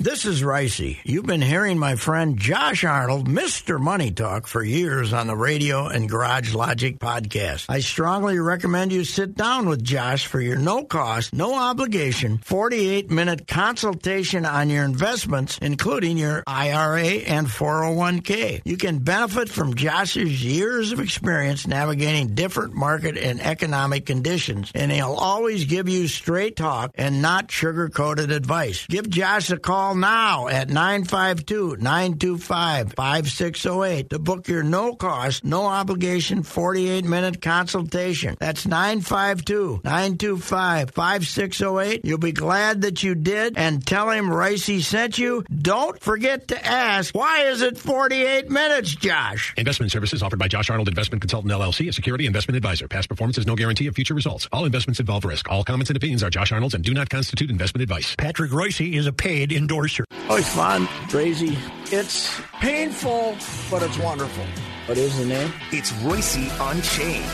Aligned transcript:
This 0.00 0.24
is 0.24 0.40
Reusse. 0.40 0.98
You've 1.04 1.26
been 1.26 1.42
hearing 1.42 1.78
my 1.78 1.94
friend 1.94 2.38
Josh 2.38 2.84
Arnold, 2.84 3.28
Mr. 3.28 3.78
Money 3.78 4.10
Talk, 4.10 4.46
for 4.46 4.64
years 4.64 5.12
on 5.12 5.26
the 5.26 5.36
radio 5.36 5.88
and 5.88 6.08
Garage 6.08 6.54
Logic 6.54 6.98
podcast. 6.98 7.66
I 7.68 7.80
strongly 7.80 8.38
recommend 8.38 8.92
you 8.92 9.04
sit 9.04 9.34
down 9.34 9.68
with 9.68 9.84
Josh 9.84 10.26
for 10.26 10.40
your 10.40 10.56
no 10.56 10.84
cost, 10.84 11.34
no 11.34 11.54
obligation, 11.54 12.38
48 12.38 13.10
minute 13.10 13.46
consultation 13.46 14.46
on 14.46 14.70
your 14.70 14.86
investments, 14.86 15.58
including 15.60 16.16
your 16.16 16.44
IRA 16.46 17.20
and 17.28 17.46
401k. 17.46 18.62
You 18.64 18.78
can 18.78 19.00
benefit 19.00 19.50
from 19.50 19.74
Josh's 19.74 20.42
years 20.42 20.92
of 20.92 21.00
experience 21.00 21.66
navigating 21.66 22.34
different 22.34 22.72
market 22.72 23.18
and 23.18 23.38
economic 23.38 24.06
conditions, 24.06 24.72
and 24.74 24.90
he'll 24.90 25.12
always 25.12 25.66
give 25.66 25.90
you 25.90 26.08
straight 26.08 26.56
talk 26.56 26.92
and 26.94 27.20
not 27.20 27.50
sugar 27.50 27.90
coated 27.90 28.30
advice. 28.32 28.86
Give 28.86 29.06
Josh 29.06 29.50
a 29.50 29.58
call 29.58 29.89
now 29.94 30.48
at 30.48 30.68
952 30.68 31.76
925 31.78 32.92
5608 32.92 34.10
to 34.10 34.18
book 34.18 34.48
your 34.48 34.62
no 34.62 34.94
cost, 34.94 35.44
no 35.44 35.66
obligation 35.66 36.42
48 36.42 37.04
minute 37.04 37.42
consultation. 37.42 38.36
That's 38.38 38.66
952 38.66 39.80
925 39.82 40.90
5608. 40.90 42.04
You'll 42.04 42.18
be 42.18 42.32
glad 42.32 42.82
that 42.82 43.02
you 43.02 43.14
did 43.14 43.58
and 43.58 43.84
tell 43.84 44.10
him 44.10 44.28
Reusse 44.28 44.82
sent 44.82 45.18
you. 45.18 45.44
Don't 45.50 46.00
forget 46.00 46.48
to 46.48 46.66
ask, 46.66 47.14
why 47.14 47.44
is 47.44 47.62
it 47.62 47.76
48 47.76 48.48
minutes, 48.50 48.94
Josh? 48.94 49.54
Investment 49.56 49.90
services 49.90 50.22
offered 50.22 50.38
by 50.38 50.48
Josh 50.48 50.70
Arnold 50.70 50.88
Investment 50.88 51.22
Consultant 51.22 51.52
LLC, 51.52 51.88
a 51.88 51.92
security 51.92 52.26
investment 52.26 52.56
advisor. 52.56 52.86
Past 52.86 53.08
performance 53.08 53.38
is 53.38 53.46
no 53.46 53.56
guarantee 53.56 53.88
of 53.88 53.96
future 53.96 54.14
results. 54.14 54.48
All 54.52 54.64
investments 54.64 55.00
involve 55.00 55.24
risk. 55.24 55.50
All 55.50 55.64
comments 55.64 55.90
and 55.90 55.96
opinions 55.96 56.22
are 56.22 56.30
Josh 56.30 56.52
Arnold's 56.52 56.74
and 56.74 56.84
do 56.84 56.94
not 56.94 57.10
constitute 57.10 57.50
investment 57.50 57.82
advice. 57.82 58.14
Patrick 58.16 58.52
Reusse 58.52 58.92
is 58.94 59.06
a 59.06 59.12
paid 59.12 59.50
endorser. 59.50 59.79
Oh, 60.28 60.36
it's 60.36 60.52
fun, 60.54 60.86
crazy. 61.08 61.56
It's 61.86 62.30
painful, 62.60 63.36
but 63.70 63.82
it's 63.82 63.98
wonderful. 63.98 64.44
What 64.86 64.96
is 64.98 65.16
the 65.18 65.24
name? 65.26 65.52
It's 65.72 65.92
Reusse 66.02 66.48
Unchained. 66.60 67.24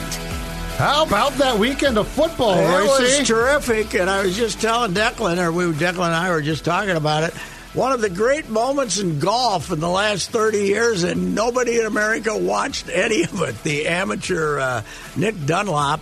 How 0.79 1.05
about 1.05 1.33
that 1.35 1.59
weekend 1.59 1.97
of 1.99 2.07
football, 2.09 2.55
It 2.55 2.63
Reusse? 2.67 3.19
was 3.21 3.27
terrific, 3.29 3.95
and 3.95 4.09
I 4.11 4.23
was 4.25 4.37
just 4.37 4.61
telling 4.61 4.93
Declan, 4.93 5.39
or 5.39 5.51
we, 5.53 5.65
Declan 5.65 6.07
and 6.07 6.15
I 6.15 6.31
were 6.31 6.43
just 6.43 6.65
talking 6.65 6.97
about 6.97 7.25
it. 7.25 7.35
One 7.75 7.93
of 7.93 8.01
the 8.01 8.09
great 8.11 8.49
moments 8.49 8.99
in 8.99 9.19
golf 9.19 9.71
in 9.71 9.81
the 9.81 9.89
last 9.89 10.31
30 10.31 10.59
years, 10.59 11.03
and 11.03 11.35
nobody 11.35 11.79
in 11.79 11.85
America 11.87 12.37
watched 12.37 12.89
any 12.89 13.25
of 13.25 13.41
it. 13.43 13.63
The 13.63 13.87
amateur 13.89 14.59
uh, 14.59 14.83
Nick 15.17 15.35
Dunlap 15.45 16.01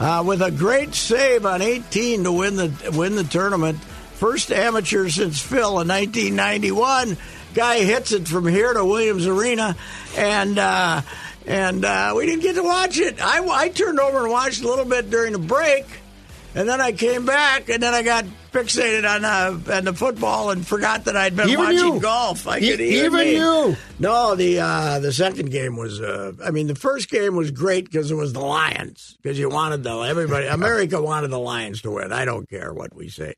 uh, 0.00 0.24
with 0.26 0.42
a 0.42 0.50
great 0.50 0.94
save 0.96 1.46
on 1.46 1.62
18 1.62 2.24
to 2.24 2.32
win 2.32 2.56
the 2.56 2.92
win 2.96 3.14
the 3.14 3.22
tournament. 3.24 3.78
First 4.22 4.52
amateur 4.52 5.08
since 5.08 5.40
Phil 5.40 5.80
in 5.80 5.88
1991. 5.88 7.16
Guy 7.54 7.82
hits 7.82 8.12
it 8.12 8.28
from 8.28 8.46
here 8.46 8.72
to 8.72 8.84
Williams 8.84 9.26
Arena, 9.26 9.74
and 10.16 10.56
uh, 10.60 11.02
and 11.44 11.84
uh, 11.84 12.14
we 12.16 12.26
didn't 12.26 12.42
get 12.42 12.54
to 12.54 12.62
watch 12.62 13.00
it. 13.00 13.20
I, 13.20 13.44
I 13.44 13.68
turned 13.70 13.98
over 13.98 14.22
and 14.22 14.30
watched 14.30 14.62
a 14.62 14.68
little 14.68 14.84
bit 14.84 15.10
during 15.10 15.32
the 15.32 15.40
break, 15.40 15.86
and 16.54 16.68
then 16.68 16.80
I 16.80 16.92
came 16.92 17.26
back, 17.26 17.68
and 17.68 17.82
then 17.82 17.94
I 17.94 18.04
got 18.04 18.24
fixated 18.52 19.04
on 19.12 19.24
uh, 19.24 19.74
on 19.74 19.86
the 19.86 19.92
football 19.92 20.50
and 20.50 20.64
forgot 20.64 21.06
that 21.06 21.16
I'd 21.16 21.34
been 21.34 21.48
Even 21.48 21.64
watching 21.64 21.94
you. 21.94 22.00
golf. 22.00 22.46
I 22.46 22.60
could 22.60 22.80
even 22.80 23.26
you. 23.26 23.76
No, 23.98 24.36
the 24.36 24.60
uh, 24.60 25.00
the 25.00 25.12
second 25.12 25.50
game 25.50 25.76
was. 25.76 26.00
Uh, 26.00 26.34
I 26.44 26.52
mean, 26.52 26.68
the 26.68 26.76
first 26.76 27.10
game 27.10 27.34
was 27.34 27.50
great 27.50 27.86
because 27.86 28.12
it 28.12 28.14
was 28.14 28.32
the 28.32 28.38
Lions. 28.38 29.18
Because 29.20 29.36
you 29.36 29.48
wanted 29.48 29.82
the 29.82 29.98
everybody. 29.98 30.46
America 30.60 31.02
wanted 31.02 31.32
the 31.32 31.40
Lions 31.40 31.82
to 31.82 31.90
win. 31.90 32.12
I 32.12 32.24
don't 32.24 32.48
care 32.48 32.72
what 32.72 32.94
we 32.94 33.08
say. 33.08 33.34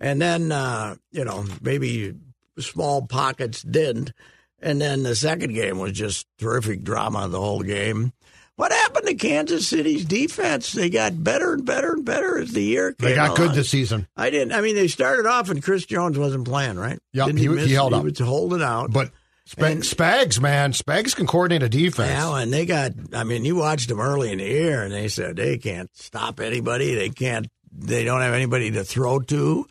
And 0.00 0.20
then 0.20 0.52
uh, 0.52 0.96
you 1.12 1.24
know 1.24 1.44
maybe 1.60 2.14
small 2.58 3.06
pockets 3.06 3.62
didn't. 3.62 4.12
And 4.60 4.80
then 4.80 5.04
the 5.04 5.14
second 5.14 5.54
game 5.54 5.78
was 5.78 5.92
just 5.92 6.26
terrific 6.38 6.82
drama 6.82 7.28
the 7.28 7.40
whole 7.40 7.62
game. 7.62 8.12
What 8.56 8.72
happened 8.72 9.06
to 9.06 9.14
Kansas 9.14 9.68
City's 9.68 10.04
defense? 10.04 10.72
They 10.72 10.90
got 10.90 11.22
better 11.22 11.52
and 11.54 11.64
better 11.64 11.92
and 11.92 12.04
better 12.04 12.38
as 12.38 12.50
the 12.50 12.62
year 12.62 12.92
came 12.92 13.10
They 13.10 13.14
got 13.14 13.36
good 13.36 13.52
this 13.52 13.70
season, 13.70 14.08
I 14.16 14.30
didn't. 14.30 14.52
I 14.52 14.60
mean, 14.62 14.74
they 14.74 14.88
started 14.88 15.26
off 15.26 15.48
and 15.48 15.62
Chris 15.62 15.86
Jones 15.86 16.18
wasn't 16.18 16.44
playing, 16.48 16.76
right? 16.76 16.98
Yeah, 17.12 17.26
Didn't 17.26 17.38
he- 17.38 17.66
he 17.68 17.72
held 17.74 17.92
he 17.92 17.98
up. 18.00 18.04
was 18.04 18.18
holding 18.18 18.62
out. 18.62 18.92
but 18.92 19.12
Spag- 19.48 19.70
And- 19.72 19.82
Spags, 19.82 20.40
man, 20.40 20.72
Spags 20.72 21.14
can 21.16 21.26
coordinate 21.28 21.62
a 21.62 21.68
defense. 21.70 22.10
Yeah, 22.10 22.36
and 22.36 22.52
they 22.52 22.66
got. 22.66 22.92
I 23.14 23.24
mean, 23.24 23.44
you 23.46 23.54
watched 23.56 23.88
them 23.88 23.98
early 24.00 24.30
in 24.30 24.38
the 24.38 24.44
year, 24.44 24.82
and 24.82 24.92
they 24.92 25.08
said 25.08 25.36
they 25.36 25.56
can't 25.56 25.88
stop 25.94 26.38
anybody. 26.40 26.94
They 26.94 27.08
can't. 27.08 27.46
They 27.72 28.04
don't 28.04 28.20
have 28.20 28.34
anybody 28.34 28.70
to 28.72 28.84
throw 28.84 29.20
to. 29.20 29.66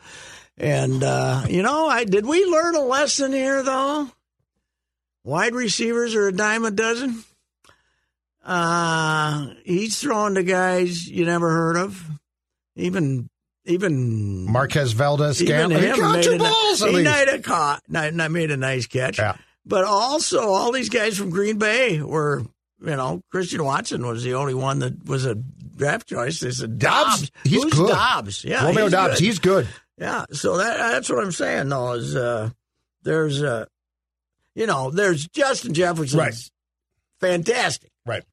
And 0.58 1.04
uh, 1.04 1.46
you 1.50 1.62
know, 1.62 1.88
I 1.88 2.04
did 2.04 2.26
we 2.26 2.46
learn 2.46 2.76
a 2.76 2.82
lesson 2.82 3.32
here 3.32 3.64
though? 3.64 4.10
Wide 5.24 5.54
receivers 5.54 6.16
are 6.16 6.28
a 6.28 6.32
dime 6.32 6.66
a 6.66 6.72
dozen. 6.72 7.24
Uh, 8.44 9.48
he's 9.66 10.00
throwing 10.00 10.36
to 10.36 10.44
guys 10.44 11.08
you 11.08 11.26
never 11.26 11.50
heard 11.50 11.78
of. 11.78 12.04
Even 12.76 13.30
even 13.68 14.50
Marquez 14.50 14.94
Valdez 14.94 15.42
even 15.42 15.72
He 15.72 15.92
caught 15.92 16.16
made 16.16 16.24
two 16.24 16.36
a, 16.36 16.38
balls 16.38 16.82
he 16.82 17.04
might 17.04 17.28
have 17.28 17.44
caught, 17.44 17.84
not, 17.90 18.14
not 18.14 18.32
made 18.32 18.50
a 18.50 18.58
nice 18.58 18.88
catch. 18.88 19.20
Yeah. 19.20 19.36
But 19.66 19.84
also, 19.84 20.48
all 20.48 20.72
these 20.72 20.88
guys 20.88 21.18
from 21.18 21.30
Green 21.30 21.58
Bay 21.58 22.02
were, 22.02 22.46
you 22.82 22.96
know, 22.96 23.22
Christian 23.32 23.64
Watson 23.64 24.06
was 24.06 24.24
the 24.24 24.36
only 24.36 24.54
one 24.54 24.80
that 24.80 25.06
was 25.06 25.26
a 25.26 25.36
draft 25.36 26.08
choice. 26.08 26.40
They 26.40 26.52
said 26.52 26.78
Doubs, 26.80 27.22
Doubs. 27.22 27.32
he's 27.44 27.64
Who's 27.64 27.74
good. 27.74 27.90
Doubs? 27.90 28.44
Yeah, 28.44 28.66
Romeo 28.66 28.84
he's 28.84 28.92
Doubs, 28.92 29.14
good. 29.20 29.24
he's 29.26 29.40
good. 29.40 29.68
yeah. 29.98 30.26
So 30.32 30.58
that 30.58 30.78
that's 30.78 31.10
what 31.10 31.24
I'm 31.24 31.32
saying. 31.32 31.70
Though 31.70 31.94
is 31.94 32.16
uh, 32.16 32.50
there's 33.04 33.42
uh, 33.42 33.66
you 34.56 34.66
know, 34.68 34.92
there's 34.92 35.28
Justin 35.28 35.74
Jefferson, 35.74 36.20
Right. 36.20 36.36
fantastic, 37.20 37.92
Right. 38.06 38.24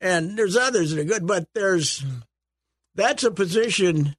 and 0.00 0.38
there's 0.38 0.56
others 0.56 0.90
that 0.92 1.00
are 1.00 1.04
good, 1.04 1.26
but 1.26 1.46
there's 1.54 2.04
that's 2.94 3.24
a 3.24 3.30
position 3.30 4.16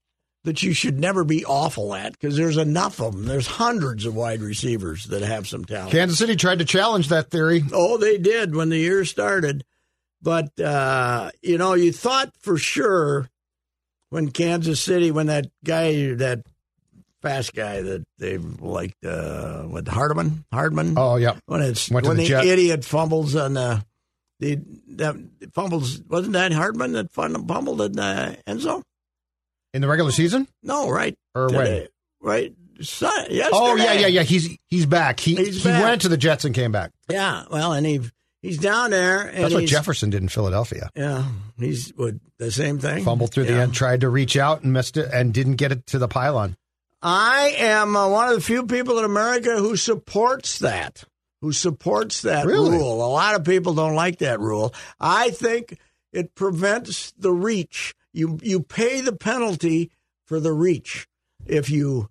that 0.48 0.64
you 0.64 0.72
should 0.72 0.98
never 0.98 1.26
be 1.26 1.44
awful 1.44 1.94
at 1.94 2.14
because 2.14 2.38
there's 2.38 2.56
enough 2.56 3.02
of 3.02 3.12
them. 3.12 3.26
There's 3.26 3.48
hundreds 3.48 4.06
of 4.06 4.16
wide 4.16 4.40
receivers 4.40 5.04
that 5.08 5.22
have 5.22 5.46
some 5.46 5.66
talent. 5.66 5.92
Kansas 5.92 6.18
City 6.18 6.38
tried 6.38 6.60
to 6.60 6.66
challenge 6.66 7.10
that 7.10 7.30
theory. 7.30 7.64
Oh, 7.74 7.98
they 7.98 8.18
did 8.18 8.56
when 8.56 8.70
the 8.70 8.78
year 8.78 9.04
started. 9.04 9.66
But, 10.22 10.58
uh, 10.58 11.32
you 11.42 11.58
know, 11.58 11.74
you 11.74 11.92
thought 11.92 12.32
for 12.40 12.58
sure 12.58 13.28
when 14.10 14.32
Kansas 14.32 14.80
City, 14.80 15.12
when 15.12 15.28
that 15.28 15.48
guy, 15.66 16.14
that 16.14 16.44
fast 17.22 17.54
guy 17.54 17.82
that 17.82 18.06
they 18.18 18.38
liked, 18.38 19.04
uh, 19.04 19.64
what, 19.64 19.86
Hardman? 19.90 20.46
Hardman? 20.54 20.94
Oh, 20.98 21.18
yeah. 21.18 21.36
When 21.48 21.62
it's 21.62 21.92
Went 21.92 22.08
when 22.08 22.16
the 22.16 22.26
the, 22.26 22.50
idiot 22.50 22.86
fumbles 22.86 23.36
on 23.36 23.56
the, 23.56 23.84
the, 24.40 24.62
that 24.92 25.18
fumbles, 25.54 26.00
wasn't 26.08 26.34
that 26.34 26.54
Hardman 26.54 26.94
that 26.94 27.12
fumbled 27.12 27.82
in 27.82 27.92
the 27.92 28.38
end 28.48 28.62
zone? 28.62 28.84
In 29.74 29.82
the 29.82 29.88
regular 29.88 30.12
season? 30.12 30.48
No, 30.64 30.90
right. 30.90 31.16
Or 31.36 31.50
when? 31.50 31.88
Right. 32.22 32.54
Sun, 32.82 33.28
yesterday. 33.32 33.50
Oh, 33.54 33.76
yeah, 33.76 33.94
yeah, 33.94 34.08
yeah. 34.08 34.24
He's 34.24 34.56
he's 34.68 34.86
back. 34.86 35.20
He, 35.20 35.36
He's 35.36 35.64
he 35.64 35.70
back. 35.70 35.84
went 35.84 36.02
to 36.04 36.10
the 36.10 36.18
Jets 36.18 36.46
and 36.46 36.54
came 36.54 36.72
back. 36.72 36.92
Yeah. 37.10 37.46
Well, 37.50 37.74
and 37.74 37.86
he, 37.86 38.02
he's 38.42 38.60
down 38.60 38.92
there. 38.92 39.22
And 39.22 39.44
That's 39.44 39.54
what 39.54 39.66
Jefferson 39.66 40.10
did 40.12 40.22
in 40.22 40.30
Philadelphia. 40.30 40.90
Yeah, 40.96 41.26
he's 41.58 41.90
what, 41.96 42.16
the 42.38 42.52
same 42.52 42.78
thing. 42.80 43.04
Fumbled 43.04 43.32
through 43.32 43.46
the 43.46 43.54
end, 43.54 43.74
tried 43.74 44.02
to 44.02 44.10
reach 44.10 44.38
out 44.38 44.62
and 44.62 44.74
missed 44.74 44.96
it, 44.98 45.10
and 45.12 45.34
didn't 45.34 45.56
get 45.56 45.72
it 45.72 45.88
to 45.88 45.98
the 46.00 46.08
pylon. 46.08 46.56
I 47.02 47.56
am 47.58 47.96
uh, 47.96 48.08
one 48.10 48.30
of 48.30 48.36
the 48.36 48.42
few 48.42 48.66
people 48.66 49.00
in 49.00 49.06
America 49.06 49.58
who 49.58 49.76
supports 49.76 50.60
that. 50.60 51.04
Who 51.42 51.52
supports 51.54 52.24
that 52.24 52.46
Really? 52.46 52.78
rule? 52.78 53.04
A 53.04 53.10
lot 53.10 53.36
of 53.36 53.44
people 53.44 53.74
don't 53.76 53.94
like 53.96 54.20
that 54.20 54.40
rule. 54.40 54.74
I 55.00 55.30
think 55.32 55.78
it 56.12 56.34
prevents 56.36 57.12
the 57.18 57.32
reach. 57.32 57.94
You 58.18 58.40
you 58.42 58.62
pay 58.62 59.02
the 59.02 59.16
penalty 59.16 59.92
for 60.26 60.40
the 60.40 60.52
reach. 60.52 61.08
If 61.46 61.70
you 61.70 62.10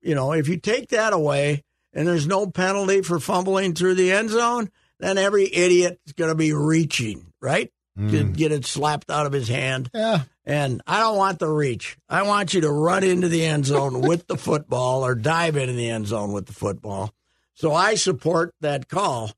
you 0.00 0.14
know 0.14 0.32
if 0.32 0.48
you 0.48 0.56
take 0.56 0.88
that 0.88 1.12
away 1.12 1.62
and 1.92 2.08
there's 2.08 2.26
no 2.26 2.46
penalty 2.46 3.02
for 3.02 3.20
fumbling 3.20 3.74
through 3.74 3.94
the 3.94 4.12
end 4.12 4.30
zone, 4.30 4.70
then 4.98 5.18
every 5.18 5.52
idiot 5.52 6.00
is 6.06 6.14
going 6.14 6.30
to 6.30 6.34
be 6.34 6.52
reaching 6.52 7.26
right 7.40 7.70
hmm. 7.96 8.10
to 8.10 8.24
get 8.24 8.52
it 8.52 8.64
slapped 8.64 9.10
out 9.10 9.26
of 9.26 9.32
his 9.32 9.48
hand. 9.48 9.90
Yeah. 9.92 10.22
And 10.44 10.80
I 10.86 11.00
don't 11.00 11.18
want 11.18 11.38
the 11.38 11.48
reach. 11.48 11.96
I 12.08 12.22
want 12.22 12.54
you 12.54 12.62
to 12.62 12.70
run 12.70 13.04
into 13.04 13.28
the 13.28 13.44
end 13.44 13.66
zone 13.66 14.00
with 14.08 14.26
the 14.26 14.38
football 14.38 15.04
or 15.04 15.14
dive 15.14 15.56
into 15.56 15.74
the 15.74 15.90
end 15.90 16.06
zone 16.06 16.32
with 16.32 16.46
the 16.46 16.54
football. 16.54 17.12
So 17.54 17.74
I 17.74 17.96
support 17.96 18.54
that 18.60 18.88
call. 18.88 19.32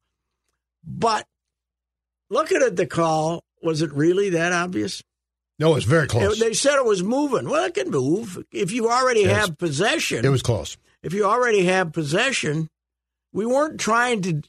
But 0.87 1.27
looking 2.31 2.63
at 2.63 2.77
the 2.77 2.87
call, 2.87 3.43
was 3.63 3.83
it 3.83 3.93
really 3.93 4.31
that 4.31 4.53
obvious? 4.53 5.03
No, 5.59 5.71
it 5.73 5.75
was 5.75 5.85
very 5.85 6.07
close. 6.09 6.39
They 6.41 6.53
said 6.53 6.77
it 6.77 6.85
was 6.85 7.03
moving. 7.03 7.49
Well, 7.49 7.65
it 7.65 7.75
can 7.75 7.91
move. 7.91 8.43
If 8.51 8.73
you 8.73 8.91
already 8.91 9.21
Yes. 9.23 9.47
have 9.47 9.59
possession, 9.59 10.25
it 10.25 10.29
was 10.29 10.43
close. 10.43 10.77
if 11.03 11.13
you 11.13 11.25
already 11.25 11.65
have 11.67 11.93
possession, 11.93 12.69
we 13.33 13.47
weren't 13.47 13.79
trying 13.81 14.23
to. 14.23 14.43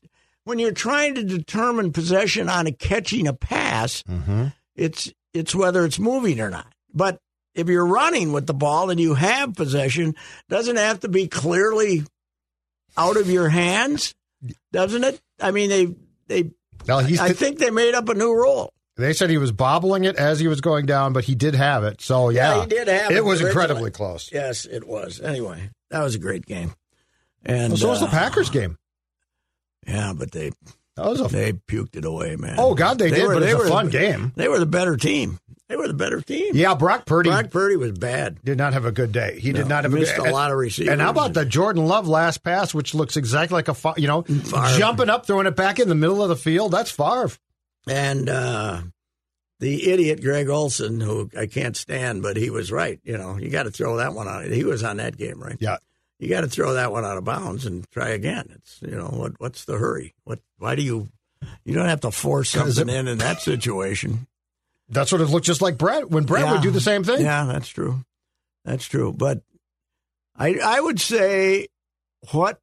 When 0.45 0.59
you're 0.59 0.71
trying 0.71 1.15
to 1.15 1.23
determine 1.23 1.91
possession 1.91 2.49
on 2.49 2.67
a 2.67 2.71
catching 2.71 3.27
a 3.27 3.33
pass, 3.33 4.03
Mm-hmm. 4.03 4.47
it's 4.75 5.11
it's 5.33 5.53
whether 5.55 5.85
it's 5.85 5.99
moving 5.99 6.39
or 6.39 6.49
not. 6.49 6.71
But 6.93 7.19
if 7.55 7.67
you're 7.67 7.85
running 7.85 8.31
with 8.31 8.47
the 8.47 8.53
ball 8.53 8.89
and 8.89 8.99
you 8.99 9.13
have 9.15 9.55
possession, 9.55 10.15
doesn't 10.49 10.75
have 10.77 10.99
to 11.01 11.07
be 11.07 11.27
clearly 11.27 12.03
out 12.97 13.17
of 13.17 13.29
your 13.29 13.49
hands, 13.49 14.13
doesn't 14.71 15.03
it? 15.03 15.21
I 15.41 15.51
mean, 15.51 15.69
they 15.69 15.95
they. 16.27 16.51
Now 16.87 16.99
he's 16.99 17.19
I 17.19 17.33
think 17.33 17.57
they 17.59 17.71
made 17.71 17.93
up 17.95 18.07
a 18.09 18.13
new 18.13 18.33
rule. 18.33 18.71
They 18.97 19.13
said 19.13 19.29
he 19.29 19.37
was 19.37 19.51
bobbling 19.51 20.05
it 20.05 20.15
as 20.15 20.39
he 20.39 20.47
was 20.47 20.61
going 20.61 20.85
down, 20.85 21.13
but 21.13 21.23
he 21.25 21.35
did 21.35 21.55
have 21.55 21.83
it. 21.83 22.01
So 22.01 22.29
yeah, 22.29 22.55
Yeah, 22.55 22.61
he 22.61 22.67
did 22.67 22.87
have 22.87 23.11
it 23.11 23.17
It 23.17 23.25
was 23.25 23.41
originally. 23.41 23.49
incredibly 23.63 23.91
close. 23.91 24.29
Yes, 24.31 24.65
it 24.65 24.87
was. 24.87 25.19
Anyway, 25.21 25.69
that 25.91 26.01
was 26.01 26.15
a 26.15 26.19
great 26.19 26.45
game. 26.45 26.73
And 27.45 27.77
so 27.77 27.89
was 27.89 27.99
the 27.99 28.07
uh, 28.07 28.09
Packers 28.11 28.49
game. 28.49 28.77
Yeah, 29.87 30.13
but 30.17 30.31
they 30.31 30.51
That 30.95 31.05
was 31.05 31.21
a 31.21 31.27
they 31.27 31.53
puked 31.53 31.95
it 31.95 32.05
away, 32.05 32.35
man. 32.37 32.55
oh 32.57 32.73
god 32.73 32.97
they, 32.97 33.09
did, 33.11 33.27
were- 33.27 33.33
but 33.35 33.43
it's 33.43 33.53
they 33.61 33.67
a 33.67 33.69
fun 33.71 33.89
game. 33.89 34.31
They 34.35 34.47
were 34.47 34.59
the 34.59 34.65
better 34.65 34.97
team. 34.97 35.39
They 35.67 35.75
were 35.77 35.87
the 35.87 35.95
better 35.95 36.21
team. 36.21 36.51
Yeah, 36.55 36.75
Brock 36.75 37.07
Purdy 37.07 37.31
Brock 37.31 37.49
Purdy 37.49 37.75
was 37.75 37.91
bad. 37.93 38.37
did 38.43 38.55
not 38.57 38.73
have 38.73 38.85
a 38.85 38.91
good 38.91 39.11
day. 39.11 39.39
He 39.39 39.51
did 39.51 39.67
not 39.67 39.83
have 39.83 39.91
missed 39.93 40.15
a, 40.15 40.29
a 40.29 40.31
lot 40.31 40.51
of 40.51 40.57
receivers. 40.59 40.91
And 40.93 41.01
how 41.01 41.09
about 41.09 41.33
the 41.33 41.43
Jordan 41.43 41.85
Love 41.87 42.07
last 42.07 42.43
pass, 42.43 42.71
which 42.71 42.93
looks 42.93 43.17
exactly 43.17 43.55
like 43.55 43.67
a 43.67 43.75
you 43.99 44.07
know 44.07 44.21
Favre. 44.21 44.77
jumping 44.77 45.09
up, 45.09 45.25
throwing 45.25 45.47
it 45.47 45.55
back 45.55 45.79
in 45.79 45.89
the 45.89 45.95
middle 45.95 46.21
of 46.21 46.29
the 46.29 46.35
field. 46.35 46.71
That's 46.71 46.91
Favre. 46.91 47.31
And 47.87 48.29
uh, 48.29 48.81
the 49.59 49.91
idiot 49.91 50.21
Greg 50.21 50.49
Olsen, 50.49 50.99
who 50.99 51.29
I 51.37 51.45
can't 51.47 51.77
stand, 51.77 52.21
but 52.23 52.37
he 52.37 52.49
was 52.49 52.71
right. 52.71 52.99
You 53.03 53.17
know, 53.17 53.37
you 53.37 53.49
got 53.49 53.63
to 53.63 53.71
throw 53.71 53.97
that 53.97 54.13
one 54.13 54.27
out. 54.27 54.45
He 54.45 54.63
was 54.63 54.83
on 54.83 54.97
that 54.97 55.17
game, 55.17 55.41
right? 55.41 55.57
Yeah. 55.59 55.77
You 56.19 56.29
got 56.29 56.41
to 56.41 56.47
throw 56.47 56.73
that 56.73 56.91
one 56.91 57.03
out 57.05 57.17
of 57.17 57.25
bounds 57.25 57.65
and 57.65 57.89
try 57.91 58.09
again. 58.09 58.49
It's 58.55 58.79
you 58.81 58.95
know 58.95 59.07
what? 59.07 59.33
What's 59.39 59.65
the 59.65 59.77
hurry? 59.77 60.15
What? 60.23 60.39
Why 60.57 60.75
do 60.75 60.81
you? 60.81 61.09
You 61.65 61.73
don't 61.75 61.89
have 61.89 62.01
to 62.01 62.11
force 62.11 62.49
something 62.51 62.89
it- 62.89 62.95
in 62.95 63.07
in 63.07 63.17
that 63.19 63.41
situation. 63.41 64.25
That's 64.87 65.11
what 65.11 65.19
it 65.21 65.25
looked 65.25 65.45
just 65.45 65.61
like 65.61 65.77
Brett 65.77 66.09
when 66.09 66.23
Brett 66.25 66.45
Yeah. 66.45 66.53
would 66.53 66.61
do 66.61 66.71
the 66.71 66.79
same 66.81 67.03
thing. 67.03 67.21
Yeah, 67.21 67.45
that's 67.45 67.67
true. 67.67 68.03
That's 68.63 68.85
true. 68.85 69.11
But 69.11 69.41
I 70.35 70.57
I 70.63 70.79
would 70.79 70.99
say 71.01 71.67
what 72.31 72.59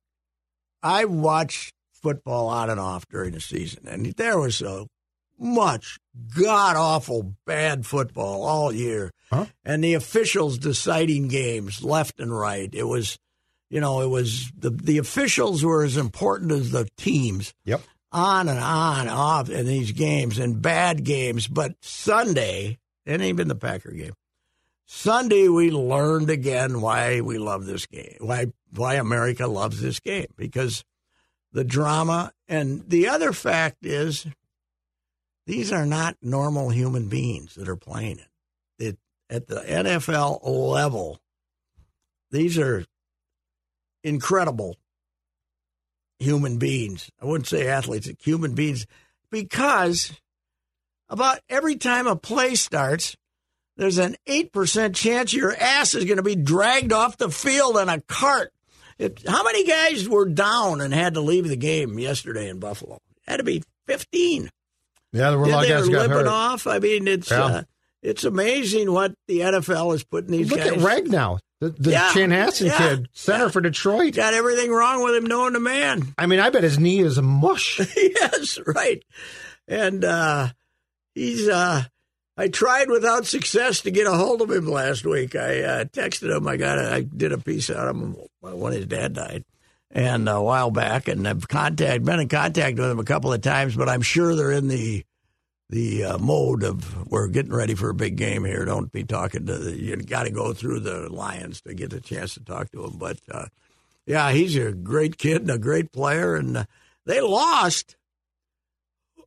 I 0.83 1.05
watched 1.05 1.75
football 1.93 2.49
on 2.49 2.71
and 2.71 2.81
off 2.81 3.07
during 3.09 3.33
the 3.33 3.41
season, 3.41 3.87
and 3.87 4.07
there 4.15 4.39
was 4.39 4.57
so 4.57 4.89
much 5.39 5.99
god 6.37 6.77
awful 6.77 7.35
bad 7.47 7.85
football 7.87 8.45
all 8.45 8.73
year, 8.73 9.11
Huh? 9.31 9.47
and 9.65 9.83
the 9.83 9.95
officials 9.95 10.59
deciding 10.59 11.29
games 11.29 11.83
left 11.83 12.21
and 12.21 12.37
right. 12.37 12.69
It 12.75 12.85
was, 12.85 13.19
you 13.71 13.81
know, 13.81 14.01
it 14.03 14.09
was 14.09 14.51
the 14.57 14.71
the 14.71 14.99
officials 14.99 15.65
were 15.65 15.83
as 15.85 15.97
important 15.97 16.53
as 16.53 16.71
the 16.71 16.89
teams 16.97 17.55
Yep. 17.65 17.81
on 18.13 18.49
and 18.49 18.59
on 18.59 19.09
off 19.09 19.49
in 19.51 19.67
these 19.67 19.93
games 19.93 20.39
and 20.39 20.61
bad 20.63 21.03
games. 21.05 21.47
But 21.49 21.75
Sunday, 21.81 22.79
and 23.07 23.23
even 23.23 23.49
the 23.49 23.55
Packer 23.55 23.91
game, 23.93 24.13
Sunday 24.87 25.49
we 25.49 25.71
learned 25.71 26.29
again 26.31 26.81
why 26.83 27.21
we 27.23 27.39
love 27.39 27.65
this 27.65 27.87
game, 27.87 28.17
why 28.21 28.47
why 28.75 28.95
America 28.95 29.47
loves 29.47 29.81
this 29.81 29.99
game 30.01 30.27
because 30.37 30.85
the 31.53 31.65
drama 31.65 32.33
and 32.49 32.89
the 32.89 33.09
other 33.09 33.33
fact 33.33 33.85
is 33.85 34.27
these 35.47 35.73
are 35.73 35.87
not 35.87 36.17
normal 36.23 36.71
human 36.71 37.09
beings 37.09 37.55
that 37.57 37.69
are 37.69 37.77
playing 37.77 38.19
it. 38.19 38.29
It 38.79 38.99
at 39.29 39.49
the 39.49 39.61
NFL 39.61 40.41
level, 40.45 41.21
these 42.31 42.59
are 42.59 42.85
incredible 44.05 44.77
human 46.19 46.59
beings. 46.59 47.11
I 47.21 47.27
wouldn't 47.27 47.49
say 47.49 47.67
athletes, 47.67 48.11
human 48.21 48.55
beings, 48.55 48.87
because 49.31 50.13
about 51.09 51.41
every 51.49 51.77
time 51.77 52.07
a 52.07 52.17
play 52.17 52.55
starts, 52.55 53.17
there's 53.77 53.99
an 53.99 54.17
8% 54.29 54.95
chance 54.95 55.33
your 55.33 55.57
ass 55.57 55.95
is 55.95 56.05
going 56.05 56.19
to 56.19 56.23
be 56.23 56.37
dragged 56.37 56.93
off 56.93 57.17
the 57.17 57.31
field 57.31 57.77
in 57.79 57.89
a 57.89 58.01
cart. 58.03 58.53
It, 58.99 59.27
how 59.27 59.43
many 59.43 59.65
guys 59.65 60.09
were 60.09 60.29
down 60.29 60.81
and 60.81 60.93
had 60.93 61.15
to 61.15 61.21
leave 61.21 61.49
the 61.49 61.57
game 61.57 61.99
yesterday 61.99 62.49
in 62.49 62.61
Buffalo? 62.61 63.01
had 63.27 63.39
to 63.39 63.45
be 63.45 63.63
15. 63.87 64.51
Yeah, 65.13 65.31
there 65.31 65.39
were 65.39 65.45
a 65.45 65.49
lot 65.49 65.65
of 65.65 65.69
guys 65.69 65.85
who 65.87 65.93
got 65.93 66.01
limping 66.09 66.19
hurt. 66.19 66.27
off. 66.27 66.67
I 66.67 66.79
mean, 66.79 67.07
it's 67.09 67.31
Yeah. 67.31 67.45
uh, 67.45 67.63
it's 68.03 68.25
amazing 68.25 68.91
what 68.93 69.15
the 69.29 69.41
NFL 69.41 69.95
is 69.95 70.05
putting 70.05 70.31
these 70.33 70.51
Look 70.51 70.59
guys. 70.61 70.73
at 70.73 70.79
Ragnow, 70.79 71.39
the, 71.61 71.71
the 71.71 71.91
Yeah, 71.93 72.11
Chanhassen 72.11 72.67
yeah, 72.67 72.79
kid, 72.79 73.09
center 73.13 73.45
yeah. 73.45 73.51
for 73.51 73.61
Detroit. 73.61 74.15
Got 74.15 74.35
everything 74.35 74.73
wrong 74.73 75.05
with 75.05 75.15
him 75.15 75.25
knowing 75.27 75.53
the 75.53 75.61
man. 75.61 76.15
I 76.19 76.27
mean, 76.27 76.41
I 76.41 76.51
bet 76.51 76.63
his 76.65 76.79
knee 76.79 77.01
is 77.01 77.19
a 77.19 77.23
mush. 77.23 77.81
yes, 77.97 78.59
right. 78.67 79.03
And 79.69 80.05
uh, 80.05 80.49
he's. 81.15 81.49
Uh, 81.49 81.85
I 82.35 82.49
tried 82.49 82.89
without 82.89 83.27
success 83.27 83.83
to 83.83 83.91
get 83.91 84.07
a 84.07 84.13
hold 84.15 84.41
of 84.41 84.51
him 84.51 84.67
last 84.67 85.05
week. 85.05 85.37
I 85.37 85.61
uh, 85.63 85.85
texted 85.85 86.35
him. 86.35 86.49
I 86.49 86.57
got. 86.57 86.79
A, 86.79 86.91
I 86.95 87.01
did 87.03 87.31
a 87.31 87.39
piece 87.39 87.69
on 87.71 87.89
him 87.89 88.17
when 88.41 88.73
his 88.73 88.87
dad 88.87 89.13
died, 89.13 89.45
and 89.93 90.29
a 90.29 90.43
while 90.43 90.71
back, 90.71 91.07
and 91.09 91.29
I've 91.29 91.47
contact 91.47 92.05
been 92.05 92.21
in 92.21 92.29
contact 92.29 92.79
with 92.79 92.91
him 92.91 92.99
a 92.99 93.05
couple 93.05 93.33
of 93.33 93.43
times. 93.43 93.77
But 93.77 93.89
I'm 93.89 94.03
sure 94.03 94.35
they're 94.35 94.51
in 94.51 94.69
the 94.69 95.05
the 95.69 96.05
uh, 96.05 96.19
mode 96.19 96.65
of 96.65 97.11
we're 97.11 97.29
getting 97.29 97.53
ready 97.53 97.75
for 97.75 97.91
a 97.91 97.95
big 97.95 98.17
game 98.17 98.45
here. 98.45 98.65
Don't 98.65 98.91
be 98.91 99.05
talking 99.05 99.47
to 99.47 99.59
the. 99.59 99.79
You 99.79 99.97
got 99.97 100.25
to 100.25 100.31
go 100.31 100.53
through 100.53 100.81
the 100.81 101.13
Lions 101.13 101.61
to 101.63 101.75
get 101.75 101.93
a 101.93 102.01
chance 102.01 102.35
to 102.35 102.45
talk 102.45 102.71
to 102.73 102.85
him. 102.85 102.97
But 102.99 103.19
uh, 103.31 103.47
yeah, 104.07 104.33
he's 104.33 104.57
a 104.57 104.73
great 104.73 105.19
kid 105.19 105.43
and 105.43 105.51
a 105.51 105.59
great 105.59 105.93
player, 105.93 106.37
and 106.37 106.57
uh, 106.57 106.65
they 107.05 107.21
lost 107.21 107.97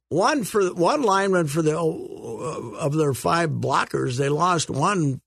one 0.09 0.43
for 0.43 0.73
one 0.73 1.03
lineman 1.03 1.47
for 1.47 1.61
the 1.61 1.77
uh, 1.77 2.77
of 2.77 2.93
their 2.95 3.13
five 3.13 3.51
blockers. 3.51 4.17
They 4.17 4.29
lost 4.29 4.69
one 4.69 5.21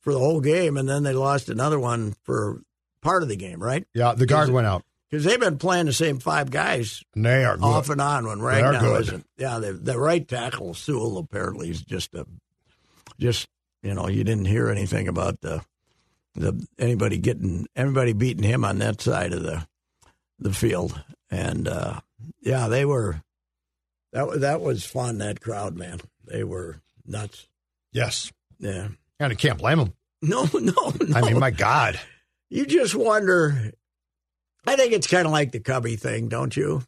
for 0.00 0.12
the 0.12 0.18
whole 0.18 0.40
game, 0.40 0.76
and 0.76 0.88
then 0.88 1.02
they 1.02 1.14
lost 1.14 1.48
another 1.48 1.80
one 1.80 2.14
for 2.24 2.60
part 3.06 3.22
of 3.22 3.28
the 3.28 3.36
game, 3.36 3.62
right? 3.62 3.86
Yeah, 3.94 4.14
the 4.14 4.26
guard 4.26 4.50
went 4.50 4.66
out. 4.66 4.84
Because 5.08 5.24
they've 5.24 5.38
been 5.38 5.58
playing 5.58 5.86
the 5.86 5.92
same 5.92 6.18
five 6.18 6.50
guys 6.50 7.04
And 7.14 7.24
they 7.24 7.44
are 7.44 7.56
good. 7.56 7.64
off 7.64 7.90
and 7.90 8.00
on 8.00 8.26
when 8.26 8.38
Ragnow 8.38 9.00
isn't. 9.00 9.24
Yeah, 9.38 9.60
the, 9.60 9.72
the 9.72 9.96
right 9.98 10.26
tackle 10.26 10.74
Sewell 10.74 11.18
apparently 11.18 11.70
is 11.70 11.80
just 11.80 12.12
a, 12.14 12.26
just 13.18 13.46
you 13.82 13.94
know 13.94 14.08
you 14.08 14.24
didn't 14.24 14.46
hear 14.46 14.68
anything 14.68 15.06
about 15.06 15.40
the 15.40 15.62
the 16.34 16.66
anybody 16.78 17.18
getting 17.18 17.68
anybody 17.76 18.12
beating 18.14 18.42
him 18.42 18.64
on 18.64 18.78
that 18.78 19.00
side 19.00 19.32
of 19.32 19.44
the 19.44 19.66
the 20.40 20.52
field, 20.52 21.00
and 21.30 21.68
uh, 21.68 22.00
yeah, 22.40 22.66
they 22.66 22.84
were 22.84 23.22
that 24.12 24.40
that 24.40 24.60
was 24.60 24.84
fun. 24.84 25.18
That 25.18 25.40
crowd, 25.40 25.76
man, 25.76 26.00
they 26.26 26.42
were 26.42 26.80
nuts. 27.06 27.46
Yes. 27.92 28.32
Yeah, 28.58 28.88
And 29.20 29.32
I 29.32 29.36
can't 29.36 29.58
blame 29.58 29.78
them 29.78 29.92
no, 30.22 30.48
no, 30.52 30.92
no. 31.00 31.14
I 31.14 31.20
mean, 31.22 31.38
my 31.38 31.50
God. 31.50 31.98
You 32.50 32.66
just 32.66 32.94
wonder. 32.94 33.72
I 34.66 34.76
think 34.76 34.92
it's 34.92 35.06
kind 35.06 35.26
of 35.26 35.32
like 35.32 35.52
the 35.52 35.60
Cubby 35.60 35.96
thing, 35.96 36.28
don't 36.28 36.56
you? 36.56 36.82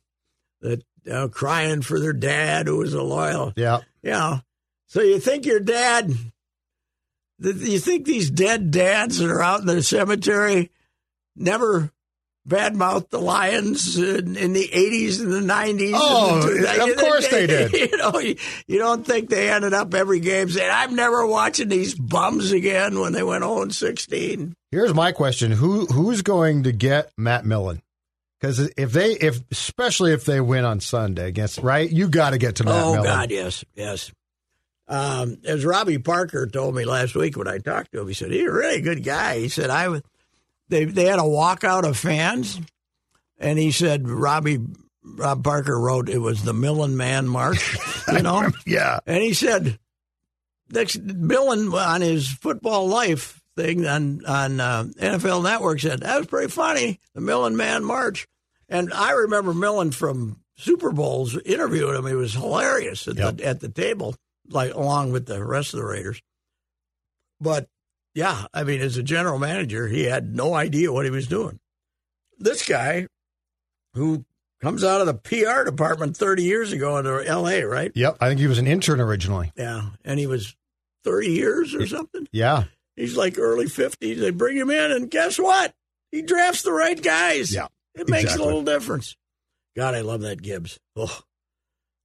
That 0.60 0.82
uh, 1.10 1.28
crying 1.28 1.82
for 1.82 2.00
their 2.00 2.12
dad 2.12 2.66
who 2.66 2.78
was 2.78 2.92
a 2.94 3.02
loyal, 3.02 3.52
Yeah. 3.56 3.80
you 4.02 4.10
know. 4.10 4.40
So 4.86 5.00
you 5.00 5.20
think 5.20 5.46
your 5.46 5.60
dad, 5.60 6.12
you 7.40 7.78
think 7.78 8.04
these 8.06 8.30
dead 8.30 8.70
dads 8.70 9.18
that 9.18 9.30
are 9.30 9.42
out 9.42 9.60
in 9.60 9.66
the 9.66 9.82
cemetery 9.82 10.70
never 11.36 11.92
badmouthed 12.48 13.10
the 13.10 13.20
Lions 13.20 13.96
in, 13.98 14.36
in 14.36 14.52
the 14.52 14.68
80s 14.68 15.20
and 15.20 15.32
the 15.32 15.40
90s? 15.40 15.92
Oh, 15.94 16.40
and 16.48 16.64
the, 16.64 16.90
of 16.92 16.96
course 16.96 17.28
they 17.28 17.46
did. 17.48 17.72
You 17.72 17.96
know, 17.96 18.18
you, 18.18 18.36
you 18.66 18.78
don't 18.78 19.06
think 19.06 19.28
they 19.28 19.50
ended 19.50 19.74
up 19.74 19.94
every 19.94 20.20
game 20.20 20.48
saying, 20.48 20.70
I'm 20.72 20.94
never 20.94 21.26
watching 21.26 21.68
these 21.68 21.94
bums 21.94 22.52
again 22.52 22.98
when 22.98 23.12
they 23.12 23.22
went 23.22 23.44
0 23.44 23.68
16. 23.68 24.54
Here's 24.70 24.94
my 24.94 25.12
question: 25.12 25.50
Who 25.52 25.86
who's 25.86 26.22
going 26.22 26.64
to 26.64 26.72
get 26.72 27.10
Matt 27.16 27.44
Millen? 27.46 27.80
Because 28.40 28.70
if 28.76 28.92
they, 28.92 29.12
if 29.12 29.40
especially 29.50 30.12
if 30.12 30.24
they 30.24 30.40
win 30.40 30.64
on 30.64 30.80
Sunday 30.80 31.26
against 31.26 31.58
right, 31.58 31.90
you 31.90 32.08
got 32.08 32.30
to 32.30 32.38
get 32.38 32.56
to 32.56 32.64
Matt 32.64 32.84
oh 32.84 32.92
Millen. 32.92 33.04
God, 33.04 33.30
yes, 33.30 33.64
yes. 33.74 34.12
Um, 34.86 35.38
as 35.44 35.64
Robbie 35.64 35.98
Parker 35.98 36.46
told 36.46 36.74
me 36.74 36.84
last 36.84 37.14
week 37.14 37.36
when 37.36 37.48
I 37.48 37.58
talked 37.58 37.92
to 37.92 38.00
him, 38.00 38.08
he 38.08 38.14
said 38.14 38.30
he's 38.30 38.46
a 38.46 38.52
really 38.52 38.80
good 38.80 39.04
guy. 39.04 39.38
He 39.38 39.48
said 39.48 39.70
I, 39.70 39.88
was- 39.88 40.02
they 40.68 40.84
they 40.84 41.04
had 41.04 41.18
a 41.18 41.22
walkout 41.22 41.84
of 41.86 41.96
fans, 41.96 42.60
and 43.38 43.58
he 43.58 43.70
said 43.70 44.08
Robbie 44.08 44.58
Rob 45.02 45.42
Parker 45.44 45.78
wrote 45.78 46.08
it 46.08 46.18
was 46.18 46.42
the 46.44 46.52
Millen 46.54 46.96
Man 46.96 47.26
March, 47.28 47.76
you 48.12 48.22
know, 48.22 48.50
Yeah, 48.66 48.98
and 49.06 49.22
he 49.22 49.32
said 49.34 49.78
next 50.70 51.00
Millen 51.00 51.72
on 51.72 52.00
his 52.02 52.28
football 52.28 52.88
life 52.88 53.40
thing 53.56 53.86
on 53.86 54.24
on 54.26 54.60
uh, 54.60 54.84
NFL 55.00 55.42
Network 55.44 55.80
said 55.80 56.00
that 56.00 56.18
was 56.18 56.26
pretty 56.26 56.50
funny, 56.50 57.00
the 57.14 57.20
Millen 57.20 57.56
Man 57.56 57.84
March, 57.84 58.26
and 58.68 58.92
I 58.92 59.12
remember 59.12 59.54
Millen 59.54 59.90
from 59.92 60.40
Super 60.56 60.90
Bowls 60.92 61.38
interviewing 61.46 61.94
him. 61.96 62.06
He 62.06 62.14
was 62.14 62.34
hilarious 62.34 63.08
at 63.08 63.16
Yep. 63.16 63.36
the 63.38 63.44
at 63.46 63.60
the 63.60 63.68
table, 63.68 64.14
like 64.50 64.74
along 64.74 65.12
with 65.12 65.26
the 65.26 65.42
rest 65.44 65.72
of 65.72 65.80
the 65.80 65.86
Raiders. 65.86 66.20
But 67.40 67.68
yeah, 68.18 68.46
I 68.52 68.64
mean, 68.64 68.80
as 68.80 68.96
a 68.96 69.02
general 69.04 69.38
manager, 69.38 69.86
he 69.86 70.02
had 70.04 70.34
no 70.34 70.52
idea 70.54 70.92
what 70.92 71.04
he 71.04 71.10
was 71.12 71.28
doing. 71.28 71.60
This 72.38 72.66
guy, 72.68 73.06
who 73.94 74.24
comes 74.60 74.82
out 74.82 75.00
of 75.00 75.06
the 75.06 75.14
PR 75.14 75.62
department 75.64 76.16
30 76.16 76.42
years 76.42 76.72
ago 76.72 76.96
in 76.98 77.06
L.A., 77.26 77.62
right? 77.62 77.92
yep. 77.94 78.16
I 78.20 78.28
think 78.28 78.40
he 78.40 78.48
was 78.48 78.58
an 78.58 78.66
intern 78.66 79.00
originally. 79.00 79.52
Yeah, 79.56 79.90
and 80.04 80.18
he 80.18 80.26
was 80.26 80.56
30 81.04 81.28
years 81.28 81.74
or 81.76 81.86
something. 81.86 82.26
Yeah, 82.32 82.64
He's 82.96 83.16
like 83.16 83.38
early 83.38 83.66
50s. 83.66 84.18
They 84.18 84.30
bring 84.30 84.56
him 84.56 84.70
in, 84.70 84.90
and 84.90 85.08
guess 85.08 85.38
what? 85.38 85.72
He 86.10 86.22
drafts 86.22 86.62
the 86.62 86.72
right 86.72 87.00
guys. 87.00 87.54
Yeah. 87.54 87.68
It 87.94 88.08
makes 88.08 88.24
Exactly. 88.24 88.42
a 88.42 88.46
little 88.46 88.64
difference. 88.64 89.16
God, 89.76 89.94
I 89.94 90.00
love 90.00 90.22
that 90.22 90.42
Gibbs. 90.42 90.80
Oh 90.96 91.20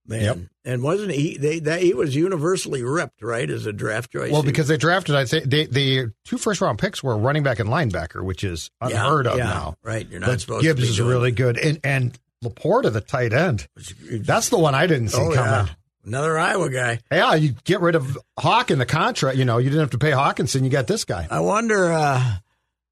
man, 0.05 0.21
Yep. 0.21 0.37
and 0.65 0.83
wasn't 0.83 1.11
he? 1.11 1.37
They 1.37 1.59
that 1.59 1.81
he 1.81 1.93
was 1.93 2.15
universally 2.15 2.83
ripped, 2.83 3.21
right, 3.21 3.49
as 3.49 3.65
a 3.65 3.73
draft 3.73 4.11
choice. 4.11 4.31
Well, 4.31 4.43
because 4.43 4.67
they 4.67 4.77
drafted, 4.77 5.15
I'd 5.15 5.29
say 5.29 5.39
they, 5.41 5.65
the 5.65 6.11
two 6.25 6.37
first 6.37 6.61
round 6.61 6.79
picks 6.79 7.01
were 7.03 7.17
running 7.17 7.43
back 7.43 7.59
and 7.59 7.69
linebacker, 7.69 8.23
which 8.23 8.43
is 8.43 8.69
Yeah, 8.81 8.87
unheard 8.89 9.27
of 9.27 9.37
yeah, 9.37 9.43
now. 9.45 9.75
Right, 9.83 10.07
you're 10.09 10.19
not 10.19 10.27
But 10.29 10.41
supposed 10.41 10.63
Gibbs 10.63 10.81
to 10.81 10.85
be 10.87 10.91
is 10.91 11.01
really 11.01 11.31
good, 11.31 11.57
and 11.57 11.79
and 11.83 12.19
LaPorta, 12.43 12.91
the 12.91 13.01
tight 13.01 13.31
end, 13.33 13.67
that's 14.11 14.49
the 14.49 14.57
one 14.57 14.75
I 14.75 14.85
didn't 14.87 15.09
see 15.09 15.21
oh, 15.21 15.31
coming. 15.33 15.37
yeah. 15.51 15.67
Another 16.05 16.37
Iowa 16.37 16.69
guy. 16.69 16.99
Yeah, 17.09 17.35
you 17.35 17.55
get 17.63 17.79
rid 17.79 17.95
of 17.95 18.17
Hawk 18.37 18.71
in 18.71 18.77
the 18.79 18.85
contract. 18.85 19.37
You 19.37 19.45
know, 19.45 19.57
you 19.57 19.69
didn't 19.69 19.79
have 19.83 19.91
to 19.91 19.97
pay 19.97 20.11
Hockenson. 20.11 20.65
You 20.65 20.69
got 20.69 20.85
this 20.85 21.05
guy. 21.05 21.25
I 21.31 21.39
wonder. 21.39 21.93
Uh, 21.93 22.21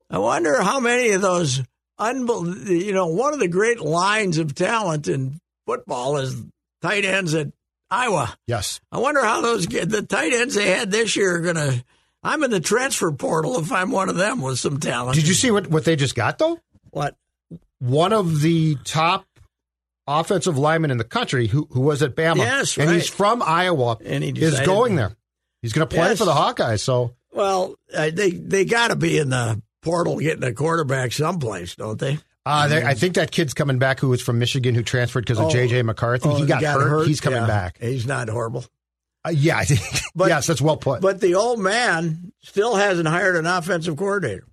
I 0.10 0.18
wonder 0.18 0.62
how 0.62 0.80
many 0.80 1.10
of 1.12 1.22
those. 1.22 1.62
Unbel- 2.00 2.68
you 2.70 2.94
know, 2.94 3.08
one 3.08 3.34
of 3.34 3.40
the 3.42 3.50
great 3.50 3.82
lines 3.82 4.38
of 4.38 4.56
talent 4.56 5.10
in 5.10 5.40
football 5.68 6.18
is 6.18 6.36
tight 6.82 7.06
ends 7.06 7.34
at 7.34 7.48
Iowa. 7.90 8.36
Yes. 8.48 8.80
I 8.92 9.00
wonder 9.00 9.24
how 9.24 9.42
those 9.42 9.66
the 9.68 10.02
tight 10.08 10.34
ends 10.34 10.56
they 10.56 10.68
had 10.70 10.92
this 10.92 11.16
year 11.16 11.36
are 11.36 11.40
gonna. 11.42 11.84
I'm 12.24 12.44
in 12.44 12.52
the 12.52 12.60
transfer 12.60 13.12
portal 13.12 13.58
if 13.60 13.72
I'm 13.72 13.90
one 13.92 14.08
of 14.10 14.16
them 14.16 14.42
with 14.42 14.60
some 14.60 14.80
talent. 14.80 15.16
Did 15.16 15.28
you 15.28 15.34
see 15.34 15.50
what, 15.50 15.68
what 15.68 15.86
they 15.86 15.96
just 15.96 16.16
got 16.16 16.38
though? 16.38 16.60
what? 16.92 17.16
One 17.80 18.14
of 18.14 18.42
the 18.42 18.76
top 18.84 19.26
offensive 20.08 20.58
linemen 20.58 20.92
in 20.92 20.98
the 20.98 21.04
country 21.04 21.48
who 21.48 21.68
who 21.72 21.82
was 21.82 22.04
at 22.04 22.16
Bama. 22.16 22.38
Yes, 22.38 22.78
and 22.78 22.90
he's 22.92 23.10
from 23.10 23.42
Iowa. 23.42 23.98
And 24.06 24.24
he 24.24 24.32
is 24.32 24.60
going 24.62 24.96
there. 24.96 25.16
He's 25.62 25.74
going 25.74 25.88
to 25.88 25.96
play 25.96 26.10
Yes. 26.10 26.18
for 26.18 26.26
the 26.26 26.34
Hawkeyes. 26.34 26.80
So 26.82 27.16
Well, 27.32 27.76
uh, 27.94 28.10
they 28.14 28.32
they 28.32 28.66
got 28.66 28.90
to 28.90 28.96
be 28.96 29.18
in 29.18 29.30
the 29.30 29.62
portal 29.82 30.20
getting 30.20 30.44
a 30.44 30.54
quarterback 30.54 31.12
someplace, 31.12 31.76
don't 31.76 32.00
they? 32.00 32.20
Uh, 32.46 32.82
I 32.86 32.94
think 32.96 33.16
that 33.16 33.32
kid's 33.32 33.54
coming 33.54 33.78
back 33.78 34.00
who 34.00 34.10
was 34.10 34.22
from 34.22 34.40
Michigan 34.40 34.74
who 34.74 34.82
transferred 34.82 35.22
because 35.26 35.38
of 35.40 35.46
Oh. 35.46 35.50
J.J. 35.52 35.84
McCarthy. 35.84 36.28
Oh, 36.30 36.36
he 36.36 36.46
got, 36.46 36.64
hurt. 36.64 37.08
He's 37.08 37.22
coming 37.22 37.42
Yeah. 37.42 37.48
back. 37.48 37.78
He's 37.80 38.08
not 38.08 38.30
horrible. 38.30 38.66
Uh, 39.24 39.30
yeah, 39.30 39.58
I 39.58 39.66
think. 39.66 39.82
But- 40.16 40.30
yes, 40.30 40.48
that's 40.48 40.62
well 40.62 40.78
put. 40.78 41.02
But 41.02 41.22
the 41.22 41.36
old 41.36 41.60
man 41.60 42.32
still 42.42 42.76
hasn't 42.76 43.08
hired 43.08 43.36
an 43.36 43.46
offensive 43.46 43.96
coordinator. 43.96 44.46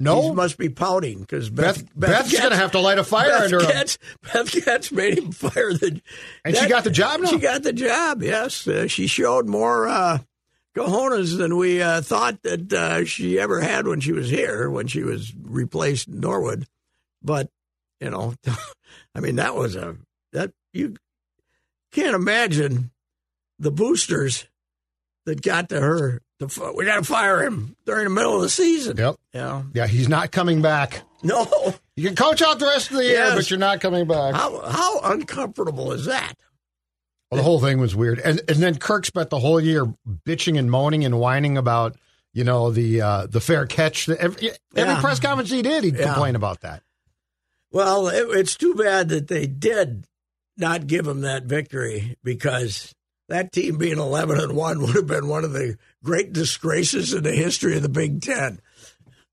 No, 0.00 0.22
he 0.22 0.30
must 0.32 0.56
be 0.58 0.68
pouting 0.68 1.20
because 1.20 1.50
Beth, 1.50 1.82
Beth, 1.96 2.10
Beth's 2.10 2.32
going 2.32 2.50
to 2.50 2.56
have 2.56 2.70
to 2.72 2.78
light 2.78 2.98
a 2.98 3.04
fire 3.04 3.30
Beth 3.30 3.42
under 3.52 3.60
him. 3.60 3.86
Beth 4.32 4.64
Goetz 4.64 4.92
made 4.92 5.18
him 5.18 5.32
fire 5.32 5.72
the. 5.72 6.00
And 6.44 6.56
she 6.56 6.68
got 6.68 6.84
the 6.84 6.90
job 6.90 7.20
now? 7.20 7.28
She 7.30 7.38
got 7.38 7.64
the 7.64 7.72
job. 7.72 8.22
Yes, 8.22 8.66
uh, 8.68 8.86
she 8.86 9.08
showed 9.08 9.46
more 9.48 9.88
uh, 9.88 10.18
cojones 10.76 11.36
than 11.36 11.56
we 11.56 11.82
uh, 11.82 12.00
thought 12.00 12.40
that 12.42 12.72
uh, 12.72 13.04
she 13.06 13.40
ever 13.40 13.60
had 13.60 13.88
when 13.88 13.98
she 14.00 14.12
was 14.12 14.30
here, 14.30 14.70
when 14.70 14.86
she 14.86 15.02
was 15.02 15.32
replaced 15.42 16.06
in 16.06 16.20
Norwood. 16.20 16.66
But 17.22 17.48
you 18.00 18.10
know, 18.10 18.34
I 19.14 19.20
mean, 19.20 19.36
that 19.36 19.54
was 19.54 19.76
a 19.76 19.96
that 20.32 20.52
you 20.72 20.96
can't 21.92 22.14
imagine 22.14 22.90
the 23.58 23.70
boosters 23.70 24.46
that 25.26 25.42
got 25.42 25.68
to 25.70 25.80
her. 25.80 26.20
To, 26.40 26.72
we 26.76 26.84
got 26.84 26.96
to 26.96 27.02
fire 27.04 27.42
him 27.42 27.74
during 27.84 28.04
the 28.04 28.10
middle 28.10 28.36
of 28.36 28.42
the 28.42 28.48
season. 28.48 28.96
Yep. 28.96 29.16
Know? 29.34 29.66
Yeah, 29.74 29.88
he's 29.88 30.08
not 30.08 30.30
coming 30.30 30.62
back. 30.62 31.02
No. 31.24 31.74
You 31.96 32.06
can 32.06 32.14
coach 32.14 32.40
out 32.42 32.60
the 32.60 32.66
rest 32.66 32.92
of 32.92 32.96
the 32.98 33.04
year, 33.04 33.32
but 33.34 33.50
you're 33.50 33.58
not 33.58 33.80
coming 33.80 34.06
back. 34.06 34.34
How 34.36 34.60
how 34.70 35.00
uncomfortable 35.12 35.90
is 35.92 36.04
that? 36.04 36.34
Well, 37.30 37.38
the 37.38 37.42
whole 37.42 37.60
thing 37.60 37.78
was 37.80 37.96
weird, 37.96 38.20
and 38.20 38.40
and 38.48 38.58
then 38.58 38.76
Kirk 38.76 39.04
spent 39.04 39.28
the 39.30 39.40
whole 39.40 39.58
year 39.60 39.84
bitching 40.24 40.56
and 40.58 40.70
moaning 40.70 41.04
and 41.04 41.18
whining 41.18 41.58
about 41.58 41.96
you 42.32 42.44
know 42.44 42.70
the 42.70 43.00
uh, 43.02 43.26
the 43.26 43.40
fair 43.40 43.66
catch. 43.66 44.08
Every, 44.08 44.50
every 44.76 44.92
Yeah. 44.94 45.00
press 45.00 45.18
conference 45.18 45.50
he 45.50 45.60
did, 45.60 45.82
he'd 45.82 45.96
Yeah. 45.96 46.04
complain 46.04 46.36
about 46.36 46.60
that. 46.60 46.82
Well, 47.70 48.08
it, 48.08 48.26
it's 48.38 48.56
too 48.56 48.74
bad 48.74 49.08
that 49.10 49.28
they 49.28 49.46
did 49.46 50.04
not 50.56 50.86
give 50.86 51.06
him 51.06 51.20
that 51.22 51.44
victory 51.44 52.16
because 52.24 52.94
that 53.28 53.52
team 53.52 53.76
being 53.78 53.98
eleven 53.98 54.40
and 54.40 54.56
one 54.56 54.80
would 54.82 54.94
have 54.96 55.06
been 55.06 55.28
one 55.28 55.44
of 55.44 55.52
the 55.52 55.76
great 56.02 56.32
disgraces 56.32 57.12
in 57.12 57.22
the 57.24 57.32
history 57.32 57.76
of 57.76 57.82
the 57.82 57.88
Big 57.88 58.22
Ten. 58.22 58.60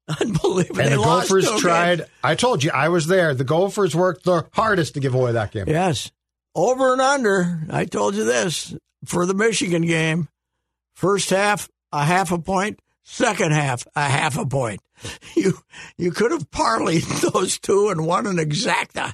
Unbelievable! 0.21 0.81
And 0.81 0.91
They 0.91 0.95
the 0.97 1.03
Gophers 1.03 1.49
tried. 1.59 1.97
games. 1.99 2.09
I 2.23 2.35
told 2.35 2.63
you, 2.63 2.71
I 2.71 2.89
was 2.89 3.07
there. 3.07 3.33
The 3.33 3.43
Gophers 3.43 3.95
worked 3.95 4.23
the 4.25 4.45
hardest 4.53 4.93
to 4.95 4.99
give 4.99 5.15
away 5.15 5.31
that 5.31 5.51
game. 5.51 5.65
Yes, 5.67 6.11
over 6.53 6.91
and 6.93 7.01
under. 7.01 7.63
I 7.71 7.85
told 7.85 8.13
you 8.15 8.23
this 8.23 8.75
for 9.05 9.25
the 9.25 9.33
Michigan 9.33 9.81
game. 9.83 10.27
First 10.93 11.29
half, 11.31 11.67
a 11.91 12.05
half 12.05 12.31
a 12.31 12.37
point. 12.37 12.79
Second 13.03 13.51
half, 13.51 13.85
a 13.95 14.03
half 14.03 14.37
a 14.37 14.45
point. 14.45 14.79
You 15.35 15.59
you 15.97 16.11
could 16.11 16.31
have 16.31 16.49
parlayed 16.49 17.03
those 17.33 17.59
two 17.59 17.89
and 17.89 18.07
won 18.07 18.25
an 18.25 18.37
exacta. 18.37 19.13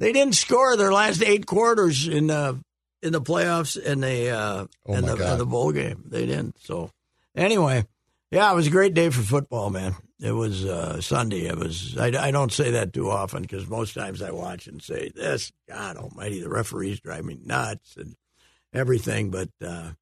They 0.00 0.12
didn't 0.12 0.34
score 0.34 0.76
their 0.76 0.92
last 0.92 1.22
eight 1.22 1.46
quarters 1.46 2.08
in 2.08 2.26
the 2.26 2.58
in 3.02 3.12
the 3.12 3.20
playoffs 3.20 3.82
and 3.82 4.02
the 4.02 4.30
uh, 4.30 4.66
Oh, 4.86 4.94
in 4.94 5.06
the, 5.06 5.32
in 5.32 5.38
the 5.38 5.46
bowl 5.46 5.72
game. 5.72 6.02
They 6.06 6.26
didn't. 6.26 6.58
So 6.60 6.90
anyway, 7.36 7.86
yeah, 8.30 8.50
it 8.50 8.54
was 8.54 8.66
a 8.66 8.70
great 8.70 8.94
day 8.94 9.10
for 9.10 9.22
football, 9.22 9.70
man. 9.70 9.94
It 10.20 10.32
was 10.32 10.64
uh, 10.64 11.00
Sunday. 11.00 11.46
It 11.46 11.56
was. 11.56 11.96
I, 11.96 12.06
I 12.08 12.30
don't 12.30 12.52
say 12.52 12.72
that 12.72 12.92
too 12.92 13.10
often 13.10 13.42
because 13.42 13.68
most 13.68 13.94
times 13.94 14.20
I 14.22 14.32
watch 14.32 14.66
and 14.66 14.82
say, 14.82 15.10
"This 15.14 15.50
God 15.68 15.96
Almighty, 15.96 16.40
the 16.40 16.50
referees 16.50 17.00
drive 17.00 17.24
me 17.24 17.38
nuts 17.42 17.96
and 17.96 18.16
everything." 18.74 19.30
But 19.30 19.48
uh, 19.64 19.92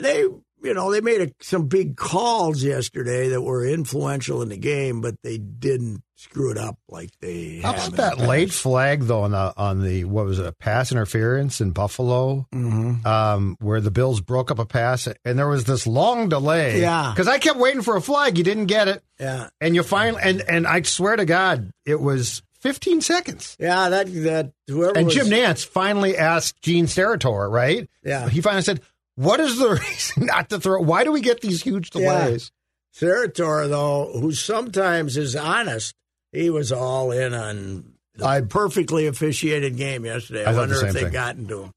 they, 0.00 0.24
you 0.62 0.74
know, 0.74 0.90
they 0.90 1.00
made 1.00 1.20
a, 1.20 1.30
some 1.40 1.66
big 1.68 1.96
calls 1.96 2.62
yesterday 2.62 3.28
that 3.28 3.42
were 3.42 3.64
influential 3.66 4.42
in 4.42 4.48
the 4.48 4.56
game, 4.56 5.00
but 5.00 5.14
they 5.22 5.38
didn't 5.38 6.02
screw 6.18 6.50
it 6.50 6.56
up 6.58 6.78
like 6.88 7.10
they. 7.20 7.60
How 7.62 7.72
about 7.72 7.92
that 7.92 8.18
late 8.18 8.50
flag 8.50 9.02
though 9.02 9.22
on 9.22 9.32
the 9.32 9.52
on 9.56 9.82
the 9.82 10.04
what 10.04 10.24
was 10.24 10.38
it 10.38 10.46
a 10.46 10.52
pass 10.52 10.90
interference 10.90 11.60
in 11.60 11.72
Buffalo, 11.72 12.46
Mhm. 12.54 13.04
um, 13.04 13.56
where 13.60 13.82
the 13.82 13.90
Bills 13.90 14.20
broke 14.22 14.50
up 14.50 14.58
a 14.58 14.64
pass 14.64 15.06
and 15.24 15.38
there 15.38 15.46
was 15.48 15.64
this 15.64 15.86
long 15.86 16.28
delay. 16.30 16.80
Yeah. 16.80 17.12
because 17.14 17.28
I 17.28 17.38
kept 17.38 17.58
waiting 17.58 17.82
for 17.82 17.96
a 17.96 18.00
flag, 18.00 18.38
you 18.38 18.44
didn't 18.44 18.66
get 18.66 18.88
it, 18.88 19.02
Yeah, 19.20 19.48
and 19.60 19.74
you 19.74 19.82
finally 19.82 20.22
and 20.24 20.42
and 20.48 20.66
I 20.66 20.80
swear 20.82 21.16
to 21.16 21.26
God, 21.26 21.70
it 21.84 22.00
was 22.00 22.42
15 22.60 23.02
seconds. 23.02 23.54
yeah. 23.60 23.90
That 23.90 24.06
that 24.24 24.52
whoever 24.68 24.96
And 24.96 25.06
was, 25.06 25.14
Jim 25.14 25.26
Nantz 25.26 25.66
finally 25.66 26.16
asked 26.16 26.62
Gene 26.62 26.86
Steratore, 26.86 27.50
right? 27.50 27.88
Yeah. 28.02 28.28
he 28.30 28.40
finally 28.40 28.62
said, 28.62 28.80
"What 29.16 29.40
is 29.40 29.58
the 29.58 29.70
reason 29.88 30.26
not 30.26 30.48
to 30.50 30.60
throw? 30.60 30.80
Why 30.80 31.04
do 31.04 31.12
we 31.12 31.20
get 31.20 31.40
these 31.40 31.62
huge 31.62 31.90
Yeah. 31.94 32.24
delays?" 32.24 32.52
Steratore, 32.94 33.68
though, 33.68 34.18
who 34.20 34.32
sometimes 34.32 35.16
is 35.18 35.36
honest, 35.36 35.94
he 36.32 36.48
was 36.48 36.72
all 36.72 37.10
in 37.12 37.34
on 37.34 37.92
the 38.14 38.24
I- 38.24 38.40
perfectly 38.40 39.06
officiated 39.06 39.76
game 39.76 40.04
yesterday. 40.06 40.44
I, 40.44 40.52
I 40.52 40.54
wonder 40.56 40.78
the 40.78 40.86
if 40.86 40.94
they 40.94 41.02
thing. 41.02 41.12
got 41.12 41.36
into 41.36 41.64
him. 41.64 41.72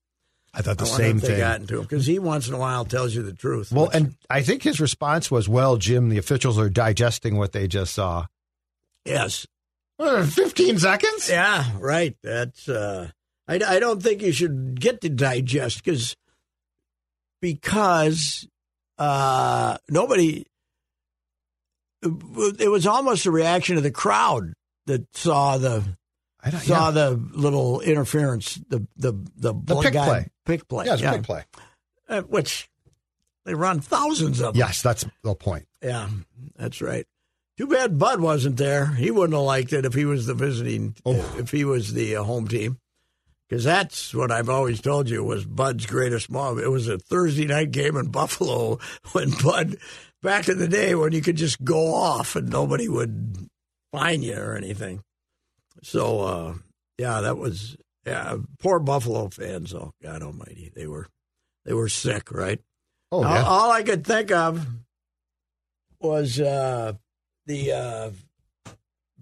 I 0.54 0.62
thought 0.62 0.78
the 0.78 0.86
I 0.86 0.88
same 0.88 1.18
if 1.18 1.24
they 1.24 1.28
thing. 1.30 1.40
got 1.40 1.60
into 1.60 1.76
him 1.78 1.82
because 1.84 2.06
he 2.06 2.18
once 2.20 2.48
in 2.48 2.54
a 2.54 2.58
while 2.58 2.86
tells 2.86 3.14
you 3.14 3.22
the 3.22 3.34
truth. 3.34 3.72
Well, 3.72 3.86
which- 3.88 3.96
and 3.96 4.16
I 4.30 4.42
think 4.44 4.64
his 4.64 4.80
response 4.80 5.30
was, 5.30 5.50
"Well, 5.50 5.76
Jim, 5.78 6.08
the 6.10 6.18
officials 6.18 6.58
are 6.58 6.70
digesting 6.70 7.36
what 7.38 7.52
they 7.52 7.68
just 7.68 7.94
saw." 7.94 8.28
yes, 9.06 9.46
Uh, 10.00 10.26
15 10.26 10.80
seconds? 10.80 11.30
yeah, 11.30 11.66
right. 11.80 12.16
That's. 12.24 12.70
Uh, 12.70 13.10
I, 13.48 13.56
I 13.56 13.80
don't 13.80 14.02
think 14.02 14.22
you 14.22 14.32
should 14.32 14.80
get 14.80 15.02
to 15.02 15.10
digest 15.10 15.84
because 15.84 16.16
because 17.42 18.48
uh, 18.98 19.78
nobody. 19.90 20.46
It 22.02 22.72
was 22.72 22.88
almost 22.88 23.26
a 23.26 23.32
reaction 23.32 23.76
of 23.78 23.84
the 23.84 23.92
crowd 23.92 24.54
that 24.86 25.06
saw 25.18 25.58
the 25.58 25.84
I 26.42 26.50
don't, 26.52 26.62
saw 26.62 26.86
yeah. 26.88 26.92
the 26.92 27.12
little 27.34 27.82
interference, 27.82 28.56
the 28.70 28.88
the 28.96 29.12
the, 29.36 29.54
The 29.54 29.82
pick 29.82 29.94
guy- 29.94 30.06
play. 30.06 30.28
pick 30.46 30.68
play, 30.70 30.86
yeah, 30.86 30.94
it's 30.94 31.04
a 31.04 31.12
big 31.12 31.24
play. 31.24 31.44
Uh, 32.08 32.22
which 32.22 32.70
they 33.46 33.54
run 33.54 33.82
thousands 33.82 34.40
of. 34.40 34.54
them. 34.54 34.60
Yes, 34.60 34.82
that's 34.82 35.06
the 35.24 35.36
point. 35.36 35.68
yeah, 35.84 36.08
that's 36.56 36.82
right. 36.82 37.06
Too 37.58 37.68
bad 37.68 38.00
Bud 38.00 38.22
wasn't 38.22 38.56
there. 38.56 38.86
He 38.86 39.12
wouldn't 39.12 39.34
have 39.34 39.44
liked 39.44 39.74
it 39.74 39.84
if 39.86 39.94
he 39.94 40.06
was 40.06 40.26
the 40.26 40.34
visiting, 40.34 40.96
Oh. 41.06 41.36
if 41.38 41.52
he 41.52 41.66
was 41.66 41.94
the 41.94 42.16
uh, 42.16 42.24
home 42.24 42.48
team, 42.48 42.78
because 43.50 43.64
that's 43.64 44.14
what 44.14 44.32
I've 44.32 44.50
always 44.50 44.80
told 44.80 45.10
you 45.10 45.24
was 45.24 45.44
Bud's 45.44 45.88
greatest 45.88 46.30
moment. 46.30 46.66
It 46.66 46.70
was 46.70 46.88
a 46.88 47.00
Thursday 47.00 47.46
night 47.46 47.72
game 47.72 47.98
in 47.98 48.08
Buffalo 48.12 48.80
when 49.12 49.32
Bud, 49.44 49.78
back 50.22 50.48
in 50.48 50.60
the 50.60 50.68
day 50.68 50.94
when 50.96 51.14
you 51.14 51.22
could 51.22 51.38
just 51.38 51.64
go 51.64 51.94
off 51.94 52.36
and 52.36 52.50
nobody 52.50 52.88
would 52.88 53.50
fine 53.92 54.22
you 54.22 54.38
or 54.38 54.56
anything. 54.56 55.02
So 55.82 56.22
uh, 56.22 56.54
yeah, 56.98 57.22
that 57.22 57.38
was 57.38 57.76
yeah. 58.06 58.38
Poor 58.60 58.80
Buffalo 58.80 59.30
fans, 59.30 59.74
oh 59.74 59.94
God 60.04 60.22
Almighty, 60.22 60.72
they 60.76 60.86
were 60.86 61.08
they 61.66 61.74
were 61.74 61.90
sick, 61.90 62.32
right? 62.32 62.60
Oh, 63.12 63.24
all, 63.24 63.34
yeah. 63.34 63.44
all 63.44 63.72
I 63.72 63.82
could 63.84 64.06
think 64.06 64.32
of 64.32 64.68
was 66.00 66.40
uh, 66.40 66.94
the 67.46 67.72
uh, 67.72 68.10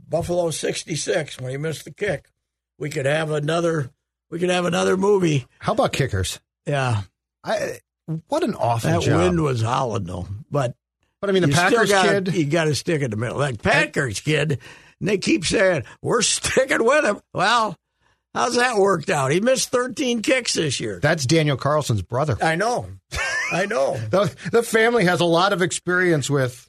Buffalo 0.09 0.49
'66 0.51 1.39
when 1.39 1.51
he 1.51 1.57
missed 1.57 1.85
the 1.85 1.93
kick. 1.93 2.29
We 2.77 2.89
could 2.89 3.05
have 3.05 3.31
another. 3.31 3.91
We 4.29 4.39
could 4.39 4.49
have 4.49 4.65
another 4.65 4.97
movie. 4.97 5.45
How 5.59 5.73
about 5.73 5.93
kickers? 5.93 6.39
Yeah, 6.65 7.01
I 7.43 7.79
what 8.27 8.43
an 8.43 8.55
awful 8.55 8.89
that 8.89 9.01
job. 9.01 9.19
wind 9.19 9.41
was 9.41 9.61
howling 9.61 10.03
though. 10.03 10.27
But 10.51 10.75
but 11.19 11.29
I 11.29 11.33
mean, 11.33 11.43
the 11.43 11.49
Packers 11.49 11.89
gotta, 11.89 12.21
kid. 12.21 12.35
You 12.35 12.45
got 12.45 12.65
to 12.65 12.75
stick 12.75 13.01
in 13.01 13.11
the 13.11 13.17
middle. 13.17 13.37
Like 13.37 13.61
Packers 13.61 14.19
kid, 14.19 14.59
And 14.99 15.09
they 15.09 15.17
keep 15.17 15.45
saying, 15.45 15.83
we're 16.01 16.21
sticking 16.23 16.83
with 16.83 17.05
him. 17.05 17.19
Well, 17.33 17.75
how's 18.33 18.55
that 18.55 18.77
worked 18.77 19.09
out? 19.09 19.31
He 19.31 19.39
missed 19.39 19.69
13 19.71 20.21
kicks 20.21 20.53
this 20.53 20.79
year. 20.79 20.99
That's 21.01 21.25
Daniel 21.25 21.57
Carlson's 21.57 22.03
brother. 22.03 22.37
I 22.41 22.55
know. 22.55 22.87
I 23.51 23.65
know. 23.65 23.99
The, 24.09 24.35
the 24.51 24.63
family 24.63 25.05
has 25.05 25.21
a 25.21 25.25
lot 25.25 25.53
of 25.53 25.61
experience 25.61 26.29
with. 26.29 26.67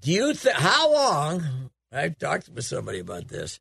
Do 0.00 0.12
you 0.12 0.34
think, 0.34 0.54
how 0.56 0.92
long, 0.92 1.70
I've 1.92 2.18
talked 2.18 2.48
with 2.48 2.64
somebody 2.64 3.00
about 3.00 3.28
this. 3.28 3.58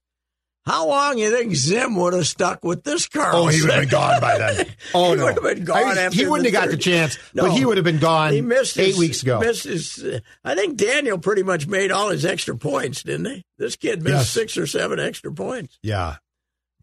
How 0.69 0.88
long 0.88 1.17
you 1.17 1.31
think 1.31 1.55
Zim 1.55 1.95
would 1.95 2.13
have 2.13 2.27
stuck 2.27 2.63
with 2.63 2.83
this 2.83 3.07
car? 3.07 3.31
Oh, 3.33 3.47
he 3.47 3.59
would 3.61 3.71
have 3.71 3.81
been 3.81 3.89
gone 3.89 4.21
by 4.21 4.38
then. 4.38 4.67
Oh 4.93 5.11
He 5.11 5.17
no, 5.17 5.23
would 5.25 5.33
have 5.35 5.43
been 5.43 5.63
gone 5.65 5.97
I- 5.97 6.01
after 6.03 6.17
he 6.19 6.27
wouldn't 6.27 6.45
have 6.45 6.53
got 6.53 6.69
the 6.69 6.77
chance, 6.77 7.17
No. 7.33 7.43
but 7.47 7.53
he 7.53 7.65
would 7.65 7.77
have 7.77 7.83
been 7.83 7.97
gone 7.99 8.33
He 8.33 8.41
missed 8.41 8.77
eight 8.77 8.88
his- 8.89 8.97
weeks 8.99 9.23
ago. 9.23 9.39
Missed 9.39 9.63
his, 9.63 10.03
uh, 10.03 10.19
I 10.43 10.53
think 10.55 10.77
Daniel 10.77 11.17
pretty 11.17 11.41
much 11.43 11.65
made 11.67 11.91
all 11.91 12.09
his 12.09 12.23
extra 12.23 12.55
points, 12.55 13.01
didn't 13.01 13.25
he? 13.25 13.43
This 13.57 13.75
kid 13.75 14.03
missed 14.03 14.13
Yes. 14.15 14.29
six 14.29 14.57
or 14.57 14.67
seven 14.67 14.99
extra 14.99 15.31
points. 15.33 15.79
Yeah, 15.81 16.17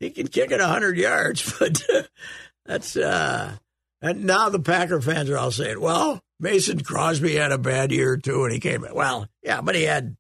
He 0.00 0.11
can 0.11 0.26
kick 0.26 0.50
it 0.50 0.61
hundred 0.61 0.97
yards, 0.99 1.55
but 1.61 1.81
that's 2.64 2.97
uh 2.97 3.52
and 4.02 4.25
now 4.25 4.49
the 4.50 4.59
Packer 4.61 5.00
fans 5.00 5.31
are 5.31 5.38
all 5.38 5.50
saying, 5.50 5.81
Well, 5.81 6.21
Mason 6.38 6.83
Crosby 6.83 7.37
had 7.37 7.50
a 7.52 7.59
bad 7.59 7.93
year 7.93 8.16
too, 8.16 8.45
and 8.45 8.52
he 8.52 8.61
came 8.61 8.85
well, 8.93 9.26
yeah, 9.43 9.61
but 9.62 9.75
he 9.75 9.85
had 9.85 10.16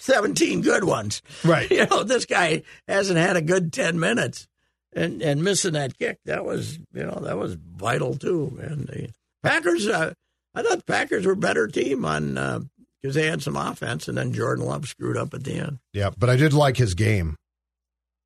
seventeen 0.00 0.60
good 0.62 0.84
ones. 0.84 1.22
right. 1.44 1.70
You 1.80 1.86
know, 1.86 2.02
this 2.02 2.26
guy 2.26 2.62
hasn't 2.88 3.18
had 3.18 3.36
a 3.36 3.42
good 3.42 3.72
ten 3.72 4.00
minutes. 4.00 4.48
And 4.92 5.22
and 5.22 5.44
missing 5.44 5.74
that 5.74 5.96
kick, 5.96 6.18
that 6.24 6.44
was 6.44 6.78
you 6.92 7.04
know, 7.04 7.20
that 7.22 7.38
was 7.38 7.54
vital 7.54 8.16
too, 8.16 8.50
man. 8.58 8.86
The 8.86 9.10
Packers 9.42 9.86
uh, 9.86 10.14
I 10.54 10.62
thought 10.62 10.78
the 10.78 10.84
Packers 10.84 11.26
were 11.26 11.32
a 11.34 11.36
better 11.36 11.68
team 11.68 12.04
on 12.04 12.34
because 13.00 13.14
they 13.14 13.26
had 13.26 13.40
some 13.42 13.56
offense 13.56 14.08
and 14.08 14.18
then 14.18 14.32
Jordan 14.32 14.64
Love 14.64 14.88
screwed 14.88 15.16
up 15.16 15.32
at 15.32 15.44
the 15.44 15.54
end. 15.54 15.78
Yeah, 15.92 16.10
but 16.18 16.28
I 16.28 16.34
did 16.36 16.52
like 16.52 16.76
his 16.76 16.94
game. 16.94 17.36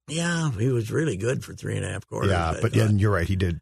Yeah, 0.08 0.50
he 0.52 0.68
was 0.68 0.90
really 0.90 1.16
good 1.16 1.44
for 1.44 1.54
three 1.54 1.76
and 1.76 1.84
a 1.84 1.90
half 1.90 2.06
quarters. 2.06 2.30
yeah, 2.30 2.54
but 2.60 2.74
yeah, 2.74 2.88
you're 2.88 3.12
right. 3.12 3.28
He 3.28 3.36
did. 3.36 3.60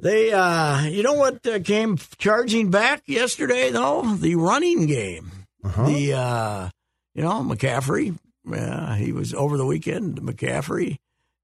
They, 0.00 0.32
uh, 0.32 0.84
you 0.84 1.02
know 1.02 1.14
what 1.14 1.44
uh, 1.46 1.58
came 1.58 1.98
charging 2.18 2.70
back 2.70 3.02
yesterday 3.06 3.70
though? 3.70 4.14
The 4.14 4.36
running 4.36 4.86
game. 4.86 5.30
Uh-huh. 5.64 5.86
The, 5.86 6.12
uh, 6.14 6.68
you 7.14 7.22
know, 7.22 7.42
McCaffrey. 7.42 8.16
Uh, 8.50 8.94
he 8.94 9.12
was 9.12 9.34
over 9.34 9.56
the 9.56 9.66
weekend. 9.66 10.20
McCaffrey, 10.20 10.96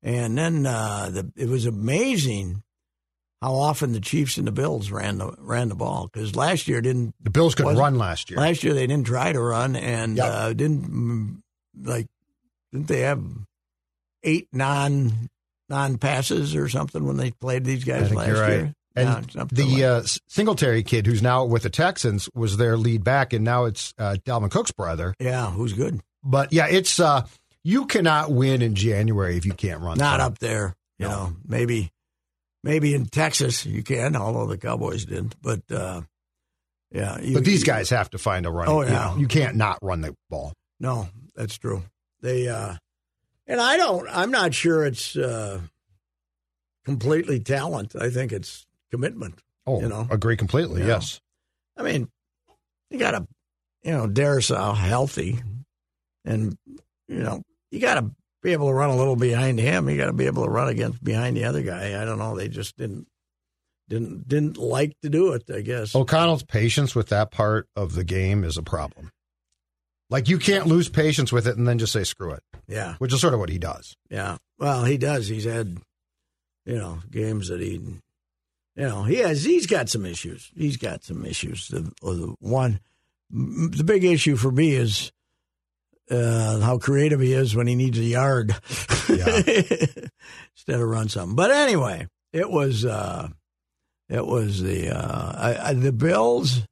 and 0.02 0.38
then 0.38 0.64
uh, 0.66 1.11
the, 1.12 1.33
it 1.37 1.49
was 1.49 1.66
amazing 1.66 2.62
how 3.42 3.54
often 3.56 3.92
the 3.92 4.00
Chiefs 4.00 4.38
and 4.38 4.47
the 4.47 4.52
Bills 4.52 4.90
ran 4.90 5.18
the 5.18 5.35
ran 5.38 5.68
the 5.68 5.75
ball 5.75 6.09
because 6.11 6.35
last 6.35 6.66
year 6.66 6.80
didn't. 6.80 7.14
The 7.21 7.30
Bills 7.30 7.54
couldn't 7.54 7.76
run 7.76 7.99
last 7.99 8.30
year. 8.30 8.38
Last 8.38 8.64
year 8.64 8.73
they 8.73 8.87
didn't 8.87 9.06
try 9.06 9.33
to 9.33 9.40
run 9.40 9.76
and 9.76 10.16
Yep. 10.16 10.26
uh, 10.26 10.52
didn't 10.54 10.90
mm, 10.90 11.42
like. 11.83 12.06
Didn't 12.73 12.88
they 12.88 13.00
have 13.00 13.23
eight 14.23 14.49
non 14.52 15.28
non 15.68 15.99
passes 15.99 16.56
or 16.56 16.68
something 16.68 17.04
when 17.04 17.18
they 17.18 17.30
played 17.33 17.64
these 17.64 17.85
guys 17.85 18.12
last 18.12 18.38
right. 18.38 18.50
year? 18.50 18.75
And 18.97 19.31
something 19.33 19.57
the 19.71 19.85
uh, 19.85 20.03
Singletary 20.29 20.83
kid, 20.85 21.07
who's 21.07 21.21
now 21.23 21.45
with 21.45 21.65
the 21.65 21.71
Texans, 21.71 22.29
was 22.35 22.57
their 22.57 22.77
lead 22.77 23.03
back, 23.03 23.33
and 23.33 23.45
now 23.45 23.65
it's 23.65 23.93
uh, 23.99 24.17
Dalvin 24.25 24.51
Cook's 24.51 24.71
brother. 24.73 25.15
yeah, 25.19 25.51
who's 25.51 25.73
good? 25.73 26.01
But 26.23 26.53
yeah, 26.53 26.69
it's 26.69 27.01
uh, 27.01 27.27
you 27.65 27.87
cannot 27.87 28.31
win 28.31 28.63
in 28.63 28.75
January 28.77 29.37
if 29.37 29.45
you 29.45 29.53
can't 29.53 29.81
run. 29.81 29.99
Not 29.99 30.21
up 30.21 30.39
there. 30.39 30.75
You 30.99 31.07
No. 31.09 31.11
know, 31.11 31.37
maybe 31.45 31.91
maybe 32.63 32.95
in 32.95 33.07
Texas 33.07 33.67
you 33.67 33.83
can, 33.83 34.15
although 34.15 34.47
the 34.47 34.57
Cowboys 34.59 35.05
didn't. 35.05 35.35
But 35.43 35.63
uh, 35.73 36.03
yeah, 36.93 37.21
you- 37.21 37.35
But 37.35 37.45
these 37.45 37.61
you- 37.61 37.67
guys 37.67 37.91
have 37.91 38.11
to 38.11 38.19
find 38.19 38.47
a 38.47 38.51
run. 38.51 38.69
Oh, 38.69 38.83
you 38.83 38.89
yeah. 38.89 38.93
know, 38.93 39.17
you 39.19 39.27
can't 39.27 39.57
not 39.57 39.81
run 39.83 40.03
the 40.03 40.15
ball. 40.31 40.53
No, 40.79 41.09
that's 41.35 41.59
true. 41.59 41.83
They 42.21 42.47
uh 42.49 42.77
and 43.49 43.61
I 43.61 43.77
don't 43.77 44.07
I'm 44.09 44.31
not 44.31 44.55
sure 44.55 44.85
it's 44.85 45.17
uh 45.17 45.61
completely 46.85 47.41
talent. 47.41 47.95
I 48.01 48.11
think 48.11 48.33
it's 48.33 48.66
commitment. 48.94 49.40
Oh, 49.66 49.80
You 49.80 49.88
know? 49.88 50.07
agree 50.11 50.37
completely. 50.37 50.80
Yeah. 50.83 50.88
Yes. 50.88 51.20
I 51.76 51.83
mean, 51.83 52.09
you 52.90 52.98
got 52.98 53.12
to 53.12 53.26
you 53.83 53.90
know, 53.92 54.07
Darrisaw 54.09 54.74
healthy 54.76 55.40
and 56.24 56.57
you 57.09 57.22
know, 57.22 57.42
you 57.70 57.80
got 57.80 57.94
to 57.94 58.11
be 58.42 58.52
able 58.52 58.68
to 58.68 58.74
run 58.74 58.90
a 58.90 58.96
little 58.96 59.16
behind 59.16 59.59
him. 59.59 59.88
You 59.88 59.96
got 59.96 60.07
to 60.07 60.12
be 60.12 60.26
able 60.26 60.44
to 60.44 60.50
run 60.50 60.68
against 60.68 61.02
behind 61.02 61.37
the 61.37 61.44
other 61.44 61.62
guy. 61.62 62.00
I 62.00 62.04
don't 62.04 62.18
know, 62.18 62.37
they 62.37 62.48
just 62.48 62.76
didn't 62.76 63.07
didn't 63.88 64.26
didn't 64.28 64.57
like 64.57 64.92
to 65.02 65.11
do 65.11 65.33
it, 65.33 65.44
I 65.54 65.61
guess. 65.61 65.94
O'Connell's 65.94 66.42
patience 66.44 66.94
with 66.94 67.09
that 67.09 67.30
part 67.30 67.68
of 67.76 67.94
the 67.94 68.04
game 68.04 68.42
is 68.44 68.57
a 68.57 68.62
problem. 68.62 69.11
Like 70.11 70.28
you 70.28 70.38
can't 70.38 70.66
lose 70.66 70.88
patience 70.88 71.33
with 71.33 71.46
it 71.46 71.57
and 71.57 71.66
then 71.66 71.78
just 71.78 71.92
say 71.92 72.04
screw 72.04 72.33
it, 72.33 72.42
Yeah. 72.68 72.94
which 72.98 73.12
is 73.12 73.20
sort 73.20 73.35
of 73.35 73.40
what 73.40 73.48
he 73.50 73.59
does. 73.59 73.94
Yeah. 74.11 74.37
Well, 74.59 74.85
he 74.85 74.96
does. 74.98 75.28
He's 75.28 75.44
had, 75.44 75.78
you 76.64 76.76
know, 76.76 77.00
games 77.11 77.48
that 77.48 77.61
he, 77.61 77.80
you 78.77 78.85
know, 78.85 79.05
he 79.05 79.17
has. 79.17 79.45
He's 79.45 79.67
got 79.67 79.89
some 79.89 80.05
issues. 80.07 80.51
He's 80.57 80.77
got 80.77 81.05
some 81.05 81.25
issues. 81.25 81.69
The, 81.69 81.81
the 82.03 82.35
one, 82.41 82.81
the 83.31 83.85
big 83.85 84.05
issue 84.05 84.37
for 84.37 84.51
me 84.51 84.73
is 84.75 85.13
uh, 86.11 86.61
how 86.61 86.79
creative 86.79 87.21
he 87.21 87.33
is 87.33 87.55
when 87.57 87.67
he 87.67 87.75
needs 87.75 87.99
a 87.99 88.03
yard 88.05 88.55
Yeah. 89.09 89.43
instead 90.57 90.81
of 90.81 90.89
run 90.89 91.09
something. 91.09 91.37
But 91.37 91.51
anyway, 91.51 92.09
it 92.33 92.51
was, 92.51 92.85
uh, 92.85 93.29
it 94.09 94.27
was 94.27 94.61
the 94.63 94.91
uh, 94.91 95.33
I, 95.37 95.69
I, 95.71 95.73
the 95.75 95.93
Bills 95.93 96.63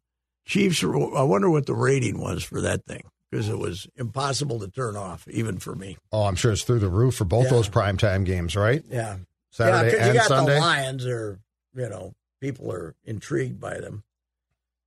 Chiefs. 0.44 0.82
I 0.84 1.22
wonder 1.22 1.48
what 1.50 1.66
the 1.66 1.74
rating 1.74 2.18
was 2.20 2.42
for 2.44 2.60
that 2.60 2.84
thing 2.84 3.04
because 3.30 3.48
it 3.48 3.58
was 3.58 3.86
impossible 3.96 4.58
to 4.60 4.68
turn 4.68 4.96
off 4.96 5.26
even 5.28 5.58
for 5.58 5.74
me. 5.74 5.96
Oh, 6.12 6.24
I'm 6.24 6.34
sure 6.34 6.52
it's 6.52 6.62
through 6.64 6.80
the 6.80 6.88
roof 6.90 7.14
for 7.14 7.24
both 7.24 7.44
Yeah. 7.44 7.50
those 7.52 7.68
primetime 7.70 8.24
games, 8.26 8.54
right? 8.54 8.82
Yeah. 8.90 9.16
Saturday 9.50 9.96
yeah, 9.96 10.04
and 10.04 10.14
you 10.14 10.20
got 10.20 10.28
Sunday. 10.28 10.54
the 10.54 10.60
Lions 10.60 11.06
are, 11.06 11.38
you 11.74 11.88
know, 11.88 12.14
people 12.40 12.70
are 12.72 12.94
intrigued 13.04 13.60
by 13.60 13.78
them. 13.80 14.02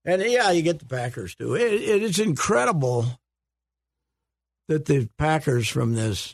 And 0.04 0.22
yeah, 0.22 0.52
you 0.52 0.62
get 0.62 0.80
the 0.80 0.86
Packers 0.86 1.36
too. 1.36 1.56
It, 1.56 1.74
it 1.74 2.04
is 2.04 2.20
incredible 2.20 3.06
that 4.68 4.86
the 4.86 5.10
Packers 5.18 5.68
from 5.68 5.96
this 5.96 6.34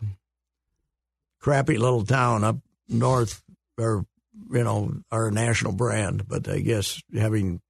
crappy 1.39 1.77
little 1.77 2.05
town 2.05 2.43
up 2.43 2.57
north 2.87 3.41
are, 3.79 4.05
you 4.51 4.63
know, 4.63 4.93
are 5.11 5.27
a 5.27 5.31
national 5.31 5.73
brand. 5.73 6.27
But 6.27 6.47
I 6.49 6.59
guess 6.59 7.01
having, 7.15 7.61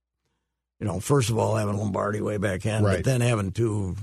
you 0.80 0.88
know, 0.88 1.00
first 1.00 1.30
of 1.30 1.38
all 1.38 1.56
having 1.56 1.78
Lombardi 1.78 2.22
way 2.22 2.38
back 2.38 2.66
in, 2.66 2.84
Right. 2.84 2.98
but 2.98 3.06
then 3.06 3.22
having 3.22 3.52
two 3.52 3.96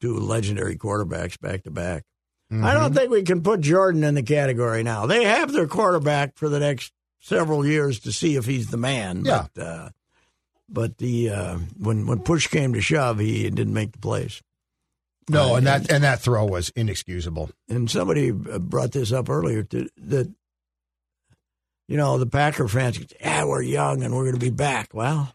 two 0.00 0.18
legendary 0.18 0.76
quarterbacks 0.76 1.40
back 1.40 1.62
to 1.62 1.70
back. 1.70 2.02
I 2.50 2.54
Mhm. 2.56 2.74
don't 2.74 2.94
think 2.94 3.10
we 3.10 3.22
can 3.22 3.42
put 3.42 3.60
Jordan 3.62 4.04
in 4.04 4.14
the 4.14 4.22
category 4.22 4.82
now. 4.82 5.06
They 5.06 5.24
have 5.24 5.52
their 5.52 5.66
quarterback 5.66 6.36
for 6.36 6.48
the 6.48 6.60
next 6.60 6.92
several 7.24 7.66
years 7.66 8.00
to 8.00 8.12
see 8.12 8.36
if 8.36 8.44
he's 8.44 8.68
the 8.68 8.76
man. 8.76 9.24
Yeah. 9.24 9.46
But, 9.54 9.62
uh, 9.62 9.88
but 10.68 10.98
the 10.98 11.30
uh, 11.30 11.58
when 11.78 12.06
when 12.06 12.20
push 12.20 12.46
came 12.46 12.74
to 12.74 12.80
shove, 12.80 13.18
he 13.18 13.48
didn't 13.50 13.74
make 13.74 13.92
the 13.92 13.98
plays. 13.98 14.42
No, 15.28 15.54
Uh, 15.54 15.56
and 15.56 15.66
that 15.66 15.90
and 15.90 16.04
that 16.04 16.20
throw 16.20 16.44
was 16.44 16.70
inexcusable. 16.76 17.50
And 17.68 17.90
somebody 17.90 18.30
uh, 18.30 18.58
brought 18.58 18.92
this 18.92 19.10
up 19.12 19.28
earlier 19.30 19.62
to, 19.64 19.88
that 19.96 20.30
you 21.88 21.96
know 21.96 22.18
the 22.18 22.26
Packer 22.26 22.68
fans, 22.68 23.00
yeah, 23.20 23.44
we're 23.44 23.62
young 23.62 24.02
and 24.02 24.14
we're 24.14 24.24
going 24.24 24.34
to 24.34 24.40
be 24.40 24.50
back. 24.50 24.90
Well, 24.92 25.34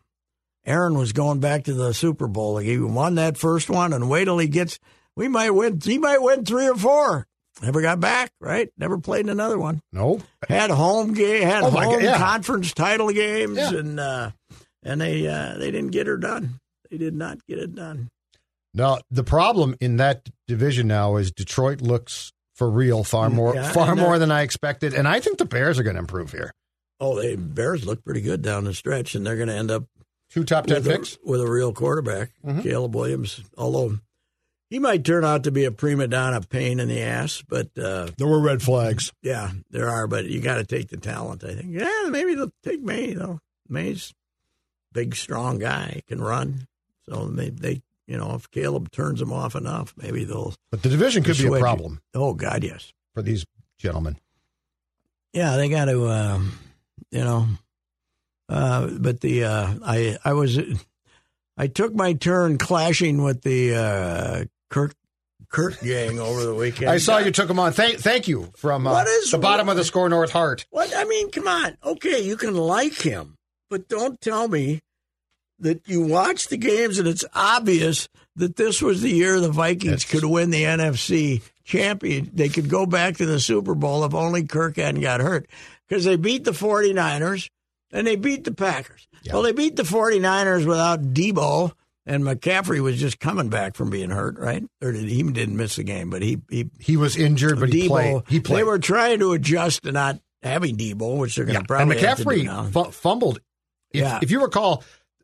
Aaron 0.65 0.97
was 0.97 1.11
going 1.11 1.39
back 1.39 1.63
to 1.65 1.73
the 1.73 1.93
Super 1.93 2.27
Bowl. 2.27 2.57
He 2.57 2.77
won 2.77 3.15
that 3.15 3.37
first 3.37 3.69
one, 3.69 3.93
and 3.93 4.09
wait 4.09 4.25
till 4.25 4.37
he 4.37 4.47
gets. 4.47 4.79
We 5.15 5.27
might 5.27 5.51
win. 5.51 5.79
He 5.81 5.97
might 5.97 6.21
win 6.21 6.45
three 6.45 6.67
or 6.67 6.75
four. 6.75 7.27
Never 7.61 7.81
got 7.81 7.99
back. 7.99 8.31
Right. 8.39 8.69
Never 8.77 8.97
played 8.97 9.21
in 9.25 9.29
another 9.29 9.59
one. 9.59 9.81
No, 9.91 10.21
had 10.47 10.69
home 10.71 11.13
game, 11.13 11.43
had 11.43 11.63
Oh, 11.63 11.69
home 11.69 11.93
God, 11.95 12.03
yeah. 12.03 12.17
conference 12.17 12.73
title 12.73 13.11
games, 13.11 13.57
Yeah. 13.57 13.75
and 13.75 13.99
uh, 13.99 14.31
and 14.83 15.01
they 15.01 15.27
uh, 15.27 15.57
they 15.57 15.71
didn't 15.71 15.91
get 15.91 16.07
her 16.07 16.17
done. 16.17 16.59
They 16.89 16.97
did 16.97 17.13
not 17.13 17.45
get 17.47 17.59
it 17.59 17.75
done. 17.75 18.09
Now 18.73 18.99
The 19.11 19.23
problem 19.23 19.75
in 19.81 19.97
that 19.97 20.29
division 20.47 20.87
now 20.87 21.17
is 21.17 21.31
Detroit 21.31 21.81
looks 21.81 22.31
for 22.55 22.69
real 22.69 23.03
far 23.03 23.29
more 23.29 23.55
Yeah, 23.55 23.71
far 23.71 23.95
more 23.95 24.11
they're- 24.11 24.19
than 24.19 24.31
I 24.31 24.41
expected, 24.43 24.93
and 24.93 25.07
I 25.07 25.19
think 25.19 25.37
the 25.37 25.45
Bears 25.45 25.79
are 25.79 25.83
going 25.83 25.95
to 25.95 25.99
improve 26.01 26.31
here. 26.31 26.53
Oh, 26.99 27.19
the 27.21 27.35
Bears 27.37 27.85
look 27.85 28.03
pretty 28.03 28.21
good 28.21 28.41
down 28.41 28.65
the 28.65 28.73
stretch, 28.73 29.15
and 29.15 29.25
they're 29.25 29.37
going 29.37 29.47
to 29.49 29.55
end 29.55 29.71
up 29.71 29.85
Two 30.31 30.43
top 30.43 30.67
ten 30.67 30.77
with 30.83 30.87
picks. 30.87 31.15
a, 31.15 31.17
with 31.23 31.41
a 31.41 31.49
real 31.49 31.73
quarterback, 31.73 32.31
Mhm. 32.45 32.61
Caleb 32.63 32.95
Williams. 32.95 33.41
Although 33.57 33.99
he 34.69 34.79
might 34.79 35.03
turn 35.03 35.25
out 35.25 35.43
to 35.45 35.51
be 35.51 35.65
a 35.65 35.71
prima 35.71 36.07
donna 36.07 36.41
pain 36.41 36.79
in 36.79 36.87
the 36.89 37.01
ass, 37.01 37.43
but 37.47 37.69
uh, 37.77 38.09
There 38.17 38.27
were 38.27 38.39
red 38.39 38.61
flags. 38.61 39.11
yeah, 39.21 39.51
there 39.71 39.89
are. 39.89 40.07
But 40.07 40.25
you 40.25 40.41
got 40.41 40.55
to 40.55 40.63
take 40.65 40.89
the 40.89 40.97
talent. 40.97 41.43
I 41.43 41.55
think. 41.55 41.67
Yeah, 41.71 42.07
maybe 42.09 42.35
they'll 42.35 42.51
take 42.63 42.81
Maye 42.81 43.13
though. 43.13 43.39
Maye's 43.67 44.13
big, 44.93 45.15
strong 45.15 45.59
guy, 45.59 46.01
can 46.07 46.21
run. 46.21 46.67
So 47.07 47.25
they, 47.27 47.49
they, 47.49 47.81
you 48.07 48.17
know, 48.17 48.33
if 48.35 48.49
Caleb 48.51 48.91
turns 48.91 49.19
them 49.19 49.31
off 49.33 49.55
enough, 49.55 49.93
maybe 49.97 50.23
they'll. 50.23 50.53
But 50.71 50.81
the 50.83 50.89
division 50.89 51.23
could 51.23 51.37
be 51.37 51.47
a 51.47 51.59
problem 51.59 52.01
Oh 52.13 52.33
God, 52.33 52.63
yes. 52.63 52.91
for 53.13 53.21
these 53.21 53.45
gentlemen. 53.77 54.17
Yeah, 55.33 55.57
they 55.57 55.69
got 55.69 55.85
to, 55.85 56.05
uh, 56.05 56.39
you 57.11 57.23
know. 57.23 57.47
Uh, 58.47 58.87
but 58.99 59.21
the 59.21 59.43
uh, 59.43 59.73
I 59.85 60.17
I 60.25 60.33
was 60.33 60.59
I 61.55 61.67
took 61.67 61.93
my 61.93 62.13
turn 62.13 62.57
clashing 62.57 63.21
with 63.21 63.43
the 63.43 63.75
uh, 63.75 64.45
Kirk 64.69 64.93
Kirk 65.49 65.79
gang 65.81 66.19
over 66.19 66.43
the 66.43 66.53
weekend. 66.53 66.89
I 66.91 66.97
saw 66.99 67.17
you 67.17 67.31
took 67.31 67.49
him 67.49 67.57
on. 67.59 67.71
Thank, 67.73 67.99
thank 67.99 68.27
you 68.27 68.51
from 68.55 68.85
uh, 68.85 68.91
What 68.91 69.07
is- 69.07 69.31
the 69.31 69.37
bottom 69.39 69.67
of 69.69 69.77
the 69.77 69.83
score, 69.83 70.07
North 70.09 70.31
Heart. 70.31 70.65
What 70.69 70.95
I 70.95 71.05
mean, 71.05 71.31
come 71.31 71.47
on. 71.47 71.77
Okay, 71.83 72.21
you 72.21 72.37
can 72.37 72.55
like 72.55 73.01
him, 73.01 73.35
but 73.69 73.87
don't 73.87 74.19
tell 74.21 74.47
me 74.47 74.81
that 75.59 75.87
you 75.87 76.01
watch 76.01 76.47
the 76.47 76.57
games 76.57 76.99
and 76.99 77.07
it's 77.07 77.25
obvious 77.33 78.07
that 78.35 78.55
this 78.55 78.81
was 78.81 79.01
the 79.01 79.09
year 79.09 79.39
the 79.39 79.49
Vikings 79.51 80.03
That's- 80.03 80.05
could 80.11 80.23
win 80.23 80.51
the 80.51 80.63
NFC 80.63 81.41
champion. 81.65 82.29
They 82.33 82.47
could 82.49 82.69
go 82.69 82.85
back 82.85 83.17
to 83.17 83.25
the 83.25 83.39
Super 83.39 83.75
Bowl 83.75 84.03
if 84.05 84.13
only 84.13 84.43
Kirk 84.45 84.77
hadn't 84.77 85.01
got 85.01 85.19
hurt. 85.19 85.47
Because 85.87 86.05
they 86.05 86.15
beat 86.15 86.43
the 86.43 86.51
49ers 86.51 87.49
and 87.91 88.05
they 88.05 88.15
beat 88.15 88.43
the 88.43 88.53
Packers. 88.53 89.07
Well, 89.33 89.41
they 89.41 89.51
beat 89.51 89.75
the 89.75 89.83
49ers 89.83 90.65
without 90.65 91.01
Deebo. 91.13 91.73
And 92.09 92.23
McCaffrey 92.23 92.79
was 92.81 92.99
just 92.99 93.19
coming 93.19 93.49
back 93.49 93.75
from 93.75 93.89
being 93.91 94.09
hurt, 94.09 94.39
right? 94.39 94.63
Or 94.81 94.91
did, 94.91 95.07
he 95.07 95.21
didn't 95.23 95.55
miss 95.57 95.75
the 95.75 95.83
game, 95.83 96.09
but 96.09 96.21
he 96.23 96.39
he 96.49 96.69
He 96.79 96.97
was 96.97 97.15
injured, 97.15 97.59
but 97.59 97.71
he 97.71 97.83
Deebo. 97.83 97.87
played. 97.87 98.21
He 98.27 98.39
played. 98.39 98.59
They 98.59 98.63
were 98.63 98.79
trying 98.79 99.19
to 99.19 99.33
adjust 99.33 99.83
to 99.83 99.91
not 99.91 100.19
having 100.41 100.75
Deebo, 100.75 101.17
which 101.19 101.35
they're 101.35 101.45
going 101.45 101.53
yeah. 101.53 101.59
to 101.61 101.67
probably 101.67 101.97
and 101.97 102.05
have 102.07 102.17
to 102.17 102.23
do 102.23 102.43
now. 102.43 102.63
McCaffrey 102.63 102.85
fu- 102.85 102.91
fumbled. 102.91 103.37
If, 103.91 104.01
Yeah. 104.01 104.19
if 104.23 104.31
you 104.31 104.41
recall, 104.41 104.83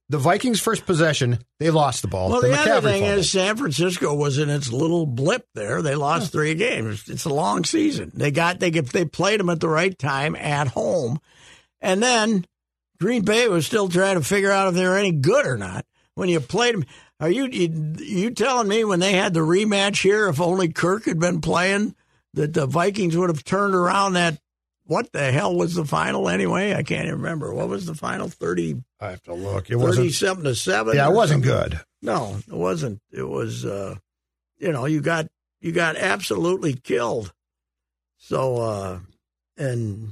the 0.09 0.19
Vikings' 0.19 0.59
first 0.59 0.85
possession, 0.85 1.39
they 1.59 1.71
lost 1.71 2.03
the 2.03 2.07
ball. 2.07 2.29
Well, 2.29 2.41
Then 2.41 2.51
the 2.51 2.59
other 2.75 2.89
thing 2.91 3.01
fumbled. 3.01 3.19
is 3.19 3.31
San 3.31 3.57
Francisco 3.57 4.13
was 4.13 4.37
in 4.37 4.51
its 4.51 4.71
little 4.71 5.07
blip 5.07 5.47
there. 5.55 5.81
They 5.81 5.95
lost 5.95 6.31
three 6.31 6.53
games. 6.53 7.09
It's 7.09 7.25
a 7.25 7.33
long 7.33 7.63
season. 7.63 8.11
They 8.13 8.29
got 8.29 8.59
they 8.59 8.69
they 8.69 9.05
played 9.05 9.39
them 9.39 9.49
at 9.49 9.59
the 9.59 9.69
right 9.69 9.97
time 9.97 10.35
at 10.35 10.67
home, 10.67 11.17
and 11.81 12.03
then 12.03 12.45
Green 12.99 13.23
Bay 13.23 13.47
was 13.47 13.65
still 13.65 13.89
trying 13.89 14.17
to 14.17 14.23
figure 14.23 14.51
out 14.51 14.67
if 14.67 14.75
they 14.75 14.85
were 14.85 14.97
any 14.97 15.11
good 15.13 15.47
or 15.47 15.57
not. 15.57 15.83
When 16.15 16.29
you 16.29 16.39
played 16.39 16.75
them, 16.75 16.85
are 17.19 17.29
you 17.29 17.47
you, 17.47 17.95
you 17.99 18.31
telling 18.31 18.67
me 18.67 18.83
when 18.83 18.99
they 18.99 19.13
had 19.13 19.33
the 19.33 19.41
rematch 19.41 20.01
here, 20.01 20.27
if 20.27 20.41
only 20.41 20.69
Kirk 20.69 21.05
had 21.05 21.19
been 21.19 21.41
playing, 21.41 21.95
that 22.33 22.53
the 22.53 22.65
Vikings 22.65 23.15
would 23.15 23.29
have 23.29 23.43
turned 23.43 23.75
around 23.75 24.13
that? 24.13 24.39
What 24.87 25.11
the 25.11 25.31
hell 25.31 25.55
was 25.55 25.73
the 25.75 25.85
final 25.85 26.29
anyway? 26.29 26.73
I 26.73 26.83
can't 26.83 27.07
even 27.07 27.21
remember. 27.21 27.53
What 27.53 27.69
was 27.69 27.87
the 27.87 27.95
final? 27.95 28.27
30, 28.27 28.83
I 28.99 29.09
have 29.09 29.23
to 29.23 29.33
look. 29.33 29.71
It 29.71 29.77
wasn't. 29.77 30.13
something 30.13 30.43
to 30.43 30.53
seven. 30.53 30.95
Yeah, 30.95 31.09
it 31.09 31.13
wasn't 31.13 31.43
something? 31.43 31.69
good. 31.71 31.81
No, 32.03 32.37
it 32.47 32.53
wasn't. 32.53 33.01
It 33.11 33.27
was, 33.27 33.65
uh, 33.65 33.95
you 34.57 34.71
know, 34.71 34.85
you 34.85 35.01
got 35.01 35.27
you 35.59 35.71
got 35.71 35.95
absolutely 35.95 36.73
killed. 36.75 37.33
So, 38.17 38.57
uh, 38.57 38.99
and 39.57 40.11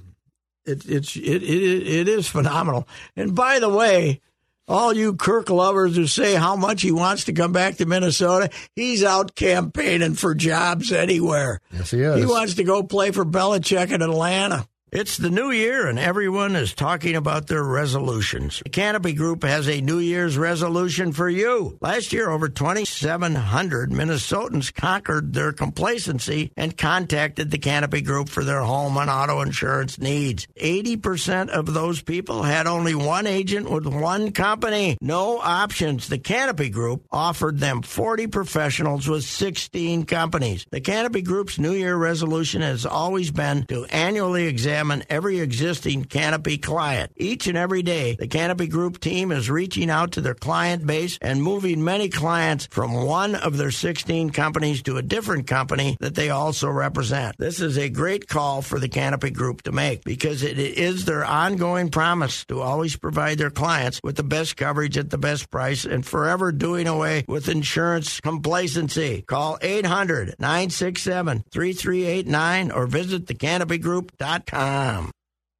it, 0.65 0.85
it's 0.85 1.15
it, 1.15 1.43
it 1.43 1.87
it 1.87 2.07
is 2.07 2.27
phenomenal. 2.27 2.87
And 3.15 3.35
by 3.35 3.59
the 3.59 3.69
way, 3.69 4.21
all 4.67 4.93
you 4.93 5.15
Kirk 5.15 5.49
lovers 5.49 5.95
who 5.95 6.07
say 6.07 6.35
how 6.35 6.55
much 6.55 6.81
he 6.81 6.91
wants 6.91 7.25
to 7.25 7.33
come 7.33 7.51
back 7.51 7.77
to 7.77 7.85
Minnesota, 7.85 8.49
he's 8.75 9.03
out 9.03 9.35
campaigning 9.35 10.15
for 10.15 10.33
jobs 10.35 10.91
anywhere. 10.91 11.59
Yes, 11.71 11.91
he 11.91 12.01
is. 12.01 12.19
He 12.19 12.25
wants 12.25 12.55
to 12.55 12.63
go 12.63 12.83
play 12.83 13.11
for 13.11 13.25
Belichick 13.25 13.91
in 13.91 14.01
Atlanta. 14.01 14.67
It's 14.95 15.17
the 15.17 15.31
new 15.31 15.49
year, 15.49 15.87
and 15.87 15.97
everyone 15.97 16.55
is 16.55 16.75
talking 16.75 17.15
about 17.15 17.47
their 17.47 17.63
resolutions. 17.63 18.61
The 18.63 18.69
Canopy 18.69 19.13
Group 19.13 19.41
has 19.41 19.67
a 19.67 19.81
New 19.81 19.97
Year's 19.97 20.37
resolution 20.37 21.13
for 21.13 21.27
you. 21.27 21.79
Last 21.81 22.13
year, 22.13 22.29
over 22.29 22.47
2,700 22.47 23.89
Minnesotans 23.89 24.71
conquered 24.71 25.33
their 25.33 25.51
complacency 25.51 26.51
and 26.55 26.77
contacted 26.77 27.49
the 27.49 27.57
Canopy 27.57 28.01
Group 28.01 28.29
for 28.29 28.43
their 28.43 28.61
home 28.61 28.95
and 28.97 29.09
auto 29.09 29.41
insurance 29.41 29.97
needs. 29.97 30.45
80% 30.61 31.49
of 31.49 31.73
those 31.73 32.03
people 32.03 32.43
had 32.43 32.67
only 32.67 32.93
one 32.93 33.25
agent 33.25 33.71
with 33.71 33.87
one 33.87 34.31
company. 34.31 34.95
No 35.01 35.39
options. 35.39 36.07
The 36.07 36.19
Canopy 36.19 36.69
Group 36.69 37.07
offered 37.11 37.57
them 37.57 37.81
40 37.81 38.27
professionals 38.27 39.07
with 39.07 39.23
16 39.23 40.05
companies. 40.05 40.67
The 40.69 40.81
Canopy 40.81 41.23
Group's 41.23 41.57
New 41.57 41.73
Year 41.73 41.95
resolution 41.95 42.61
has 42.61 42.85
always 42.85 43.31
been 43.31 43.65
to 43.69 43.85
annually 43.85 44.45
examine 44.45 44.82
every 44.91 45.39
existing 45.39 46.05
Canopy 46.05 46.57
client. 46.57 47.11
Each 47.15 47.47
and 47.47 47.57
every 47.57 47.83
day, 47.83 48.15
the 48.17 48.27
Canopy 48.27 48.67
Group 48.67 48.99
team 48.99 49.31
is 49.31 49.49
reaching 49.49 49.89
out 49.89 50.13
to 50.13 50.21
their 50.21 50.33
client 50.33 50.85
base 50.85 51.17
and 51.21 51.41
moving 51.41 51.83
many 51.83 52.09
clients 52.09 52.67
from 52.71 53.05
one 53.05 53.35
of 53.35 53.57
their 53.57 53.71
16 53.71 54.31
companies 54.31 54.81
to 54.83 54.97
a 54.97 55.01
different 55.01 55.47
company 55.47 55.97
that 55.99 56.15
they 56.15 56.29
also 56.29 56.69
represent. 56.69 57.37
This 57.37 57.61
is 57.61 57.77
a 57.77 57.89
great 57.89 58.27
call 58.27 58.61
for 58.61 58.79
the 58.79 58.89
Canopy 58.89 59.31
Group 59.31 59.61
to 59.63 59.71
make 59.71 60.03
because 60.03 60.43
it 60.43 60.59
is 60.59 61.05
their 61.05 61.23
ongoing 61.23 61.89
promise 61.89 62.45
to 62.45 62.61
always 62.61 62.95
provide 62.95 63.37
their 63.37 63.49
clients 63.49 63.99
with 64.03 64.15
the 64.15 64.23
best 64.23 64.57
coverage 64.57 64.97
at 64.97 65.09
the 65.09 65.17
best 65.17 65.49
price 65.49 65.85
and 65.85 66.05
forever 66.05 66.51
doing 66.51 66.87
away 66.87 67.23
with 67.27 67.49
insurance 67.49 68.19
complacency. 68.19 69.23
Call 69.27 69.57
800 69.61 70.35
967 70.39 71.43
3389 71.51 72.71
or 72.71 72.87
visit 72.87 73.25
thecanopygroup.com. 73.25 74.72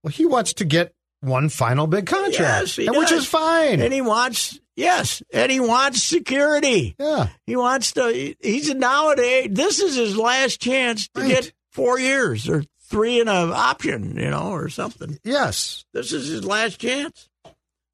Well, 0.03 0.11
he 0.11 0.25
wants 0.25 0.53
to 0.55 0.65
get 0.65 0.93
one 1.21 1.47
final 1.49 1.87
big 1.87 2.05
contract, 2.05 2.37
Yes, 2.39 2.75
he 2.75 2.87
and 2.87 2.97
which 2.97 3.11
is 3.11 3.25
fine. 3.25 3.79
And 3.81 3.93
he 3.93 4.01
wants, 4.01 4.59
yes, 4.75 5.23
and 5.33 5.49
he 5.51 5.59
wants 5.61 6.03
security. 6.03 6.95
yeah, 6.99 7.29
He 7.47 7.55
wants 7.55 7.93
to, 7.93 8.35
he's 8.41 8.73
nowadays, 8.73 9.47
this 9.51 9.79
is 9.79 9.95
his 9.95 10.17
last 10.17 10.59
chance 10.59 11.07
to 11.15 11.21
Right. 11.21 11.29
get 11.29 11.53
four 11.71 11.97
years 11.97 12.49
or 12.49 12.63
three 12.89 13.21
in 13.21 13.27
an 13.29 13.51
option, 13.53 14.17
you 14.17 14.29
know, 14.29 14.51
or 14.51 14.67
something. 14.69 15.17
yes. 15.23 15.85
This 15.93 16.11
is 16.11 16.27
his 16.27 16.43
last 16.43 16.79
chance. 16.81 17.29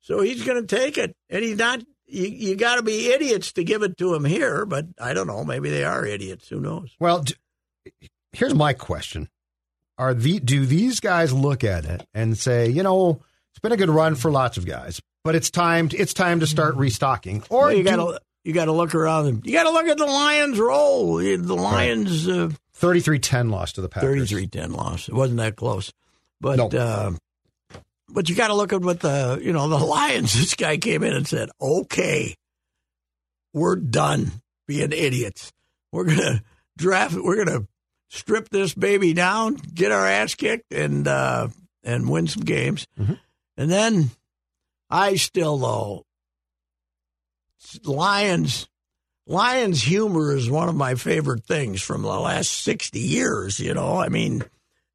So 0.02 0.22
he's 0.22 0.44
going 0.44 0.66
to 0.66 0.76
take 0.76 0.98
it. 0.98 1.16
And 1.30 1.44
he's 1.44 1.58
not, 1.60 1.82
you, 2.08 2.26
you 2.26 2.56
got 2.56 2.78
to 2.78 2.82
be 2.82 3.12
idiots 3.14 3.52
to 3.54 3.64
give 3.64 3.84
it 3.84 3.96
to 4.00 4.16
him 4.16 4.26
here, 4.26 4.66
but 4.66 4.88
I 5.00 5.14
don't 5.14 5.28
know. 5.28 5.44
Maybe 5.46 5.70
they 5.70 5.84
are 5.84 6.04
idiots. 6.04 6.50
Who 6.50 6.60
knows? 6.60 6.96
Well, 7.00 7.22
d- 7.22 7.36
here's 8.34 8.56
my 8.56 8.74
question: 8.74 9.30
Are 10.00 10.14
the 10.16 10.40
do 10.40 10.66
these 10.66 11.00
guys 11.02 11.32
look 11.34 11.64
at 11.64 11.86
it 11.86 12.08
and 12.16 12.36
say, 12.38 12.70
you 12.70 12.82
know, 12.84 13.22
it's 13.52 13.60
been 13.60 13.74
a 13.74 13.78
good 13.78 13.90
run 13.90 14.16
for 14.16 14.32
lots 14.32 14.58
of 14.58 14.66
guys, 14.66 15.02
but 15.26 15.36
it's 15.36 15.52
time 15.52 15.90
to, 15.90 15.98
it's 15.98 16.14
time 16.14 16.40
to 16.40 16.48
start 16.48 16.76
restocking, 16.78 17.44
or 17.50 17.66
Well, 17.66 17.74
you 17.74 17.84
got 17.84 17.98
to. 17.98 18.20
You 18.46 18.54
got 18.54 18.66
to 18.66 18.72
look 18.72 18.96
around. 18.96 19.28
and- 19.28 19.46
You 19.46 19.52
got 19.52 19.64
to 19.64 19.72
look 19.72 19.86
at 19.86 19.98
the 19.98 20.06
Lions' 20.06 20.58
role. 20.58 21.18
The 21.18 21.38
Lions, 21.56 22.26
uh, 22.28 22.50
33-10 22.78 23.52
loss 23.52 23.74
to 23.74 23.82
the 23.82 23.90
Packers. 23.90 24.32
33-10 24.32 24.72
loss. 24.74 25.10
It 25.10 25.14
wasn't 25.14 25.38
that 25.40 25.58
close, 25.58 25.92
but 26.40 26.56
No. 26.58 26.68
uh, 26.70 27.12
but 28.08 28.30
you 28.30 28.36
got 28.36 28.48
to 28.48 28.54
look 28.56 28.72
at 28.72 28.82
what 28.82 29.02
the 29.02 29.40
you 29.44 29.52
know 29.52 29.68
the 29.68 29.78
Lions. 29.86 30.34
This 30.34 30.56
guy 30.56 30.78
came 30.78 31.04
in 31.04 31.14
and 31.14 31.28
said, 31.28 31.50
"Okay, 31.62 32.34
we're 33.54 33.76
done 33.76 34.32
being 34.68 34.94
idiots. 34.94 35.52
We're 35.92 36.06
gonna 36.06 36.42
draft. 36.78 37.16
We're 37.16 37.44
gonna 37.44 37.68
strip 38.10 38.50
this 38.50 38.74
baby 38.74 39.14
down, 39.14 39.56
get 39.56 39.92
our 39.94 40.06
ass 40.06 40.36
kicked, 40.36 40.74
and 40.74 41.08
uh, 41.08 41.48
and 41.84 42.10
win 42.10 42.28
some 42.28 42.44
games. 42.44 42.86
Mhm. 43.00 43.18
And 43.58 43.72
then 43.72 44.10
I 44.90 45.16
still 45.16 45.58
though 45.58 46.06
Lions." 47.84 48.68
Lions 49.28 49.84
humor 49.84 50.36
is 50.36 50.50
one 50.50 50.70
of 50.70 50.76
my 50.76 50.96
favorite 50.96 51.46
things 51.46 51.84
from 51.84 52.02
the 52.02 52.08
last 52.08 52.50
60 52.64 52.98
years, 52.98 53.60
you 53.60 53.76
know. 53.76 53.98
I 53.98 54.10
mean, 54.10 54.44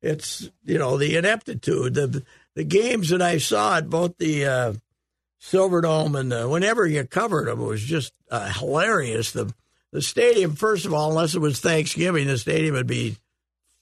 it's, 0.03 0.50
you 0.64 0.77
know, 0.77 0.98
the 0.98 1.16
ineptitude, 1.16 1.94
the 1.94 2.24
the 2.57 2.64
games 2.64 3.11
that 3.11 3.22
I 3.22 3.38
saw 3.38 3.77
at 3.77 3.88
both 3.88 4.18
the 4.18 4.44
uh, 4.44 4.72
Silverdome 5.40 6.18
and 6.18 6.33
the, 6.33 6.48
whenever 6.48 6.85
you 6.85 7.05
covered 7.05 7.46
them, 7.46 7.61
it 7.61 7.64
was 7.64 7.83
just 7.85 8.12
uh, 8.29 8.53
hilarious. 8.53 9.31
The 9.31 9.55
the 9.95 10.03
stadium, 10.03 10.57
first 10.57 10.87
of 10.87 10.93
all, 10.93 11.11
unless 11.11 11.37
it 11.37 11.39
was 11.39 11.61
Thanksgiving, 11.61 12.27
the 12.27 12.37
stadium 12.37 12.75
would 12.75 12.89
be 12.89 13.17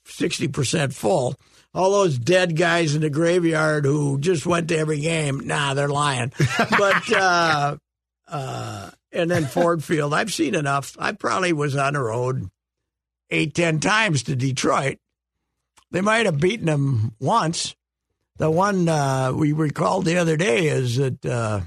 60% 0.06 0.92
full. 0.92 1.34
All 1.72 1.90
those 1.90 2.18
dead 2.18 2.54
guys 2.54 2.94
in 2.94 3.00
the 3.00 3.08
graveyard 3.08 3.86
who 3.86 4.20
just 4.20 4.44
went 4.44 4.68
to 4.68 4.76
every 4.76 5.00
game, 5.00 5.46
nah, 5.46 5.72
they're 5.72 5.88
lying. 5.88 6.30
But, 6.70 7.10
uh, 7.14 7.76
uh, 8.28 8.90
and 9.10 9.30
then 9.30 9.46
Ford 9.46 9.82
Field, 9.82 10.12
I've 10.12 10.30
seen 10.30 10.54
enough. 10.54 10.94
I 10.98 11.12
probably 11.12 11.54
was 11.54 11.76
on 11.76 11.94
the 11.94 12.00
road 12.00 12.50
eight, 13.30 13.54
ten 13.54 13.80
times 13.80 14.24
to 14.24 14.36
Detroit. 14.36 14.98
They 15.92 16.02
might 16.02 16.26
have 16.26 16.38
beaten 16.38 16.66
them 16.66 17.14
once. 17.20 17.74
The 18.36 18.50
one 18.50 18.86
uh, 18.86 19.32
we 19.34 19.52
recalled 19.52 20.04
the 20.04 20.18
other 20.18 20.36
day 20.36 20.66
is 20.66 20.96
that 20.96 21.24
uh, 21.24 21.60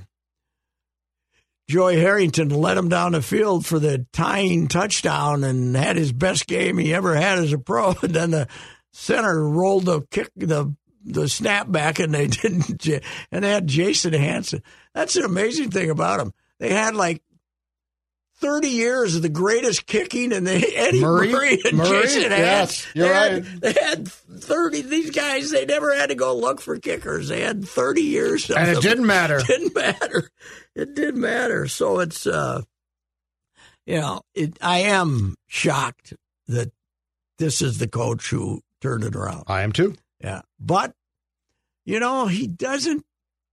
Joey 1.68 2.00
Harrington 2.00 2.50
led 2.50 2.78
him 2.78 2.90
down 2.90 3.14
the 3.14 3.22
field 3.22 3.66
for 3.66 3.80
the 3.80 4.06
tying 4.14 4.68
touchdown 4.68 5.44
and 5.44 5.76
had 5.76 5.96
his 5.96 6.12
best 6.12 6.46
game 6.46 6.78
he 6.78 6.94
ever 6.94 7.16
had 7.16 7.40
as 7.40 7.54
a 7.54 7.58
pro. 7.58 7.96
And 8.04 8.14
then 8.14 8.32
the 8.32 8.48
center 8.94 9.48
rolled 9.48 9.86
the 9.86 10.02
kick, 10.12 10.30
the 10.36 10.76
the 11.04 11.30
snap 11.30 11.72
back, 11.72 12.00
and 12.00 12.14
they 12.14 12.28
didn't. 12.28 12.88
And 13.32 13.44
they 13.44 13.50
had 13.50 13.68
Jason 13.68 14.14
Hanson. 14.14 14.64
That's 14.94 15.16
an 15.16 15.24
amazing 15.24 15.72
thing 15.72 15.90
about 15.90 16.20
them. 16.20 16.34
They 16.60 16.72
had 16.72 16.96
like. 16.96 17.22
30 18.42 18.68
years 18.68 19.16
of 19.16 19.22
the 19.22 19.30
greatest 19.30 19.86
kicking, 19.86 20.34
and 20.34 20.46
the 20.46 20.54
Eddie 20.76 21.02
Murray? 21.02 21.32
Murray, 21.32 21.58
and 21.66 21.78
Murray? 21.78 22.02
Jason 22.04 22.22
Yes, 22.24 22.84
Hanson. 22.84 22.92
you're 22.96 23.08
they 23.08 23.14
had, 23.14 23.34
right. 23.46 23.62
They 23.62 23.74
had 23.74 24.08
30. 24.08 24.82
These 24.82 25.12
guys, 25.12 25.52
they 25.52 25.66
never 25.66 25.96
had 25.96 26.10
to 26.10 26.16
go 26.16 26.36
look 26.36 26.60
for 26.62 26.78
kickers. 26.78 27.30
They 27.30 27.42
had 27.42 27.66
30 27.68 28.02
years. 28.02 28.50
Of 28.50 28.58
and 28.58 28.70
it 28.70 28.74
them. 28.76 28.82
didn't 28.82 29.06
matter. 29.08 29.40
It 29.42 29.48
didn't 29.48 29.76
matter. 29.76 30.30
It 30.76 30.96
didn't 30.96 31.22
matter. 31.22 31.68
So 31.68 32.00
it's 32.00 32.28
uh, 32.28 32.62
you 33.86 34.02
know, 34.02 34.22
it, 34.34 34.58
I 34.62 34.80
am 34.80 35.36
shocked 35.48 36.14
that 36.48 36.72
this 37.38 37.62
is 37.62 37.78
the 37.78 37.88
coach 37.88 38.30
who 38.30 38.62
turned 38.82 39.04
it 39.04 39.16
around. 39.16 39.44
I 39.48 39.62
am 39.62 39.72
too. 39.72 39.96
Yeah. 40.22 40.42
But, 40.60 40.94
you 41.86 42.00
know, 42.00 42.28
he 42.28 42.48
doesn't 42.48 43.06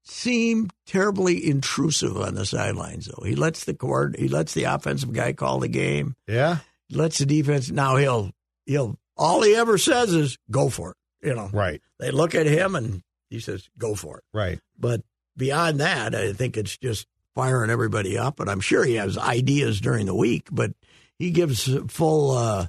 seem 0.05 0.69
terribly 0.87 1.49
intrusive 1.49 2.17
on 2.17 2.35
the 2.35 2.45
sidelines, 2.47 3.07
though. 3.07 3.25
He 3.25 3.35
lets 3.35 3.65
the 3.65 3.75
court, 3.75 4.19
he 4.19 4.29
lets 4.29 4.55
the 4.55 4.65
offensive 4.65 5.13
guy 5.13 5.33
call 5.33 5.61
the 5.61 5.69
game, 5.69 6.17
Yeah. 6.27 6.59
lets 6.91 7.19
the 7.19 7.27
defense. 7.27 7.71
Now 7.71 7.97
he'll, 7.97 8.33
he'll, 8.67 8.99
all 9.17 9.43
he 9.43 9.55
ever 9.55 9.79
says 9.79 10.13
is 10.13 10.39
go 10.51 10.69
for 10.69 10.91
it. 10.91 10.97
You 11.29 11.35
know, 11.35 11.49
Right. 11.53 11.81
they 12.01 12.11
look 12.11 12.35
at 12.35 12.47
him 12.47 12.75
and 12.75 13.03
he 13.31 13.39
says, 13.41 13.69
go 13.79 13.95
for 13.95 14.19
it. 14.19 14.25
Right. 14.35 14.59
But 14.79 15.03
beyond 15.37 15.81
that, 15.81 16.15
I 16.15 16.33
think 16.33 16.57
it's 16.57 16.77
just 16.77 17.07
firing 17.37 17.71
everybody 17.71 18.19
up. 18.19 18.41
And 18.41 18.51
I'm 18.51 18.61
sure 18.61 18.85
he 18.85 18.95
has 18.97 19.17
ideas 19.17 19.81
during 19.81 20.07
the 20.07 20.15
week, 20.15 20.49
but 20.51 20.73
he 21.19 21.31
gives 21.31 21.71
full, 21.89 22.33
uh, 22.33 22.67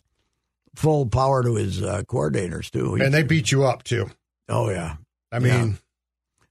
full 0.76 1.08
power 1.08 1.42
to 1.44 1.56
his 1.56 1.82
uh, 1.82 2.04
coordinators 2.04 2.70
too. 2.70 2.96
He- 2.96 3.04
And 3.04 3.14
they 3.14 3.24
beat 3.24 3.52
you 3.52 3.64
up 3.66 3.84
too. 3.84 4.10
oh 4.50 4.70
yeah. 4.70 4.98
I 5.32 5.40
mean, 5.40 5.52
Yeah, 5.52 5.74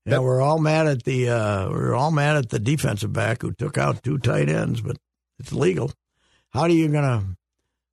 That- 0.07 0.23
we're 0.23 0.41
all 0.41 0.59
mad 0.59 0.87
at 0.87 1.05
the 1.05 1.29
uh, 1.31 1.69
we're 1.71 1.95
all 1.95 2.11
mad 2.11 2.37
at 2.37 2.49
the 2.51 2.59
defensive 2.59 3.13
back 3.13 3.43
who 3.43 3.53
took 3.53 3.79
out 3.79 4.03
two 4.03 4.19
tight 4.19 4.49
ends, 4.49 4.81
but 4.81 4.97
it's 5.39 5.53
legal. 5.53 5.93
How 6.51 6.63
are 6.63 6.69
you 6.69 6.89
gonna? 6.89 7.25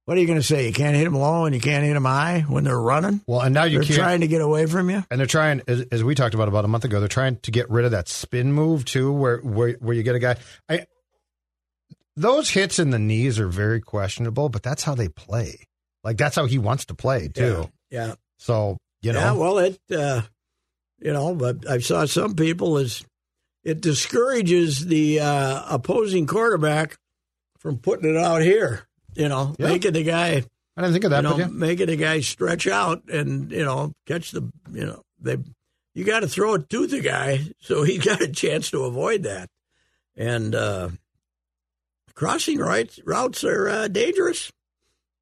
What 0.06 0.17
are 0.17 0.22
you 0.22 0.26
gonna 0.28 0.41
say? 0.41 0.65
You 0.65 0.74
can't 0.74 0.95
hit 0.95 1.04
them 1.04 1.13
low 1.13 1.45
and 1.45 1.54
you 1.54 1.62
can't 1.62 1.86
hit 1.86 1.93
them 1.93 2.06
high 2.06 2.41
when 2.48 2.63
they're 2.63 2.82
running. 2.82 3.22
well, 3.28 3.41
and 3.41 3.54
now 3.54 3.65
you 3.65 3.84
They're 3.84 3.95
trying 3.95 4.22
to 4.22 4.28
get 4.28 4.41
away 4.41 4.65
from 4.65 4.89
you. 4.89 5.04
and 5.12 5.19
they're 5.19 5.28
trying, 5.28 5.62
as, 5.67 5.82
as 5.91 6.04
we 6.04 6.15
talked 6.15 6.34
about 6.34 6.48
about 6.48 6.65
a 6.65 6.67
month 6.67 6.84
ago, 6.84 7.00
they're 7.00 7.08
trying 7.08 7.36
to 7.41 7.52
get 7.52 7.69
rid 7.69 7.86
of 7.86 7.91
that 7.91 8.08
spin 8.10 8.52
move 8.52 8.86
too, 8.86 9.12
where 9.13 9.38
where, 9.38 9.74
where 9.74 9.95
you 9.95 10.02
get 10.02 10.15
a 10.15 10.19
guy. 10.19 10.38
I, 10.67 10.88
those 12.15 12.50
hits 12.50 12.80
in 12.80 12.89
the 12.89 13.00
knees 13.00 13.39
are 13.39 13.48
very 13.48 13.82
questionable, 13.82 14.50
but 14.50 14.63
that's 14.63 14.84
how 14.84 14.95
they 14.95 15.10
play. 15.10 15.67
Like 16.04 16.17
that's 16.17 16.36
how 16.36 16.45
he 16.45 16.58
wants 16.58 16.86
to 16.86 16.95
play 16.95 17.28
too. 17.30 17.69
Yeah, 17.91 18.15
So 18.38 18.78
you 19.02 19.13
know, 19.13 19.19
yeah. 19.19 19.32
Well, 19.34 19.58
it 19.60 19.80
uh, 19.95 20.22
you 21.01 21.13
know, 21.13 21.33
but 21.35 21.69
I 21.69 21.79
saw 21.79 22.05
some 22.05 22.35
people 22.35 22.77
is 22.77 23.03
it 23.63 23.81
discourages 23.81 24.85
the 24.85 25.19
uh, 25.19 25.63
opposing 25.69 26.27
quarterback 26.27 26.97
from 27.57 27.77
putting 27.77 28.09
it 28.09 28.17
out 28.17 28.41
here. 28.41 28.88
You 29.15 29.27
know, 29.29 29.55
Yeah. 29.59 29.67
making 29.69 29.93
the 29.93 30.03
guy 30.03 30.43
I 30.77 30.81
didn't 30.81 30.93
think 30.93 31.03
of 31.05 31.12
that. 31.12 31.23
you 31.23 31.29
know, 31.29 31.35
but 31.35 31.39
yeah. 31.39 31.47
making 31.47 31.88
the 31.88 31.95
guy 31.97 32.21
stretch 32.21 32.67
out 32.67 33.03
and 33.09 33.51
you 33.51 33.65
know 33.65 33.91
catch 34.05 34.31
the 34.31 34.49
you 34.71 34.85
know 34.85 35.01
they 35.19 35.38
you 35.93 36.05
got 36.05 36.21
to 36.21 36.27
throw 36.27 36.53
it 36.53 36.69
to 36.69 36.88
the 36.88 37.01
guy 37.01 37.41
so 37.59 37.83
he 37.83 37.97
got 38.09 38.21
a 38.21 38.27
chance 38.29 38.71
to 38.71 38.85
avoid 38.85 39.23
that 39.23 39.49
and 40.15 40.55
uh, 40.55 40.89
crossing 42.13 42.59
rights 42.59 42.99
routes 43.05 43.43
are 43.43 43.67
uh, 43.67 43.88
dangerous 43.88 44.51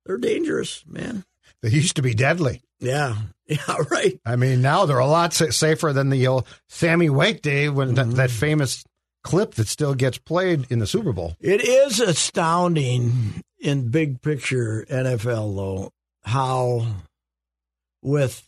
they're 0.05 0.17
dangerous 0.17 0.83
man 0.87 1.23
they 1.63 1.69
used 1.69 1.95
to 1.95 2.01
be 2.03 2.13
deadly. 2.13 2.61
yeah 2.79 3.15
yeah 3.67 3.77
right 3.89 4.19
I 4.25 4.35
mean, 4.35 4.61
now 4.61 4.85
they're 4.85 4.99
a 4.99 5.07
lot 5.07 5.33
safer 5.33 5.93
than 5.93 6.09
the 6.09 6.27
old 6.27 6.47
Sammy 6.67 7.09
Wake 7.09 7.41
day 7.41 7.69
when 7.69 7.95
that, 7.95 8.11
that 8.11 8.29
mm-hmm. 8.29 8.39
famous 8.39 8.83
clip 9.23 9.55
that 9.55 9.67
still 9.67 9.93
gets 9.93 10.17
played 10.17 10.67
in 10.69 10.79
the 10.79 10.87
Super 10.87 11.13
Bowl. 11.13 11.35
it 11.39 11.61
is 11.61 11.99
astounding 11.99 13.41
in 13.59 13.89
big 13.89 14.21
picture 14.21 14.85
NFL 14.89 15.55
though 15.55 15.91
how 16.23 16.85
with 18.01 18.47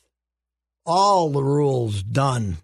all 0.85 1.29
the 1.29 1.43
rules 1.43 2.03
done 2.03 2.57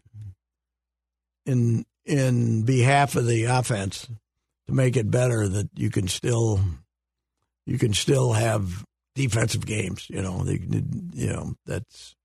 in 1.46 1.86
in 2.06 2.64
behalf 2.64 3.16
of 3.16 3.26
the 3.28 3.46
offense 3.46 4.08
to 4.68 4.74
make 4.74 4.98
it 4.98 5.10
better 5.10 5.48
that 5.48 5.70
you 5.76 5.90
can 5.90 6.08
still 6.08 6.60
you 7.66 7.78
can 7.78 7.94
still 7.94 8.34
have 8.34 8.84
defensive 9.16 9.66
games 9.66 10.10
you 10.10 10.22
know 10.22 10.44
they, 10.44 10.60
you 11.14 11.28
know 11.28 11.54
that's 11.66 12.16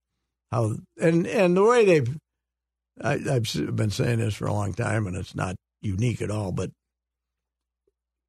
how 0.51 0.75
and 1.01 1.25
and 1.27 1.55
the 1.57 1.63
way 1.63 1.85
they've 1.85 2.17
I, 3.01 3.13
I've 3.13 3.75
been 3.75 3.89
saying 3.89 4.19
this 4.19 4.35
for 4.35 4.45
a 4.47 4.53
long 4.53 4.73
time 4.73 5.07
and 5.07 5.15
it's 5.15 5.35
not 5.35 5.55
unique 5.81 6.21
at 6.21 6.29
all 6.31 6.51
but 6.51 6.71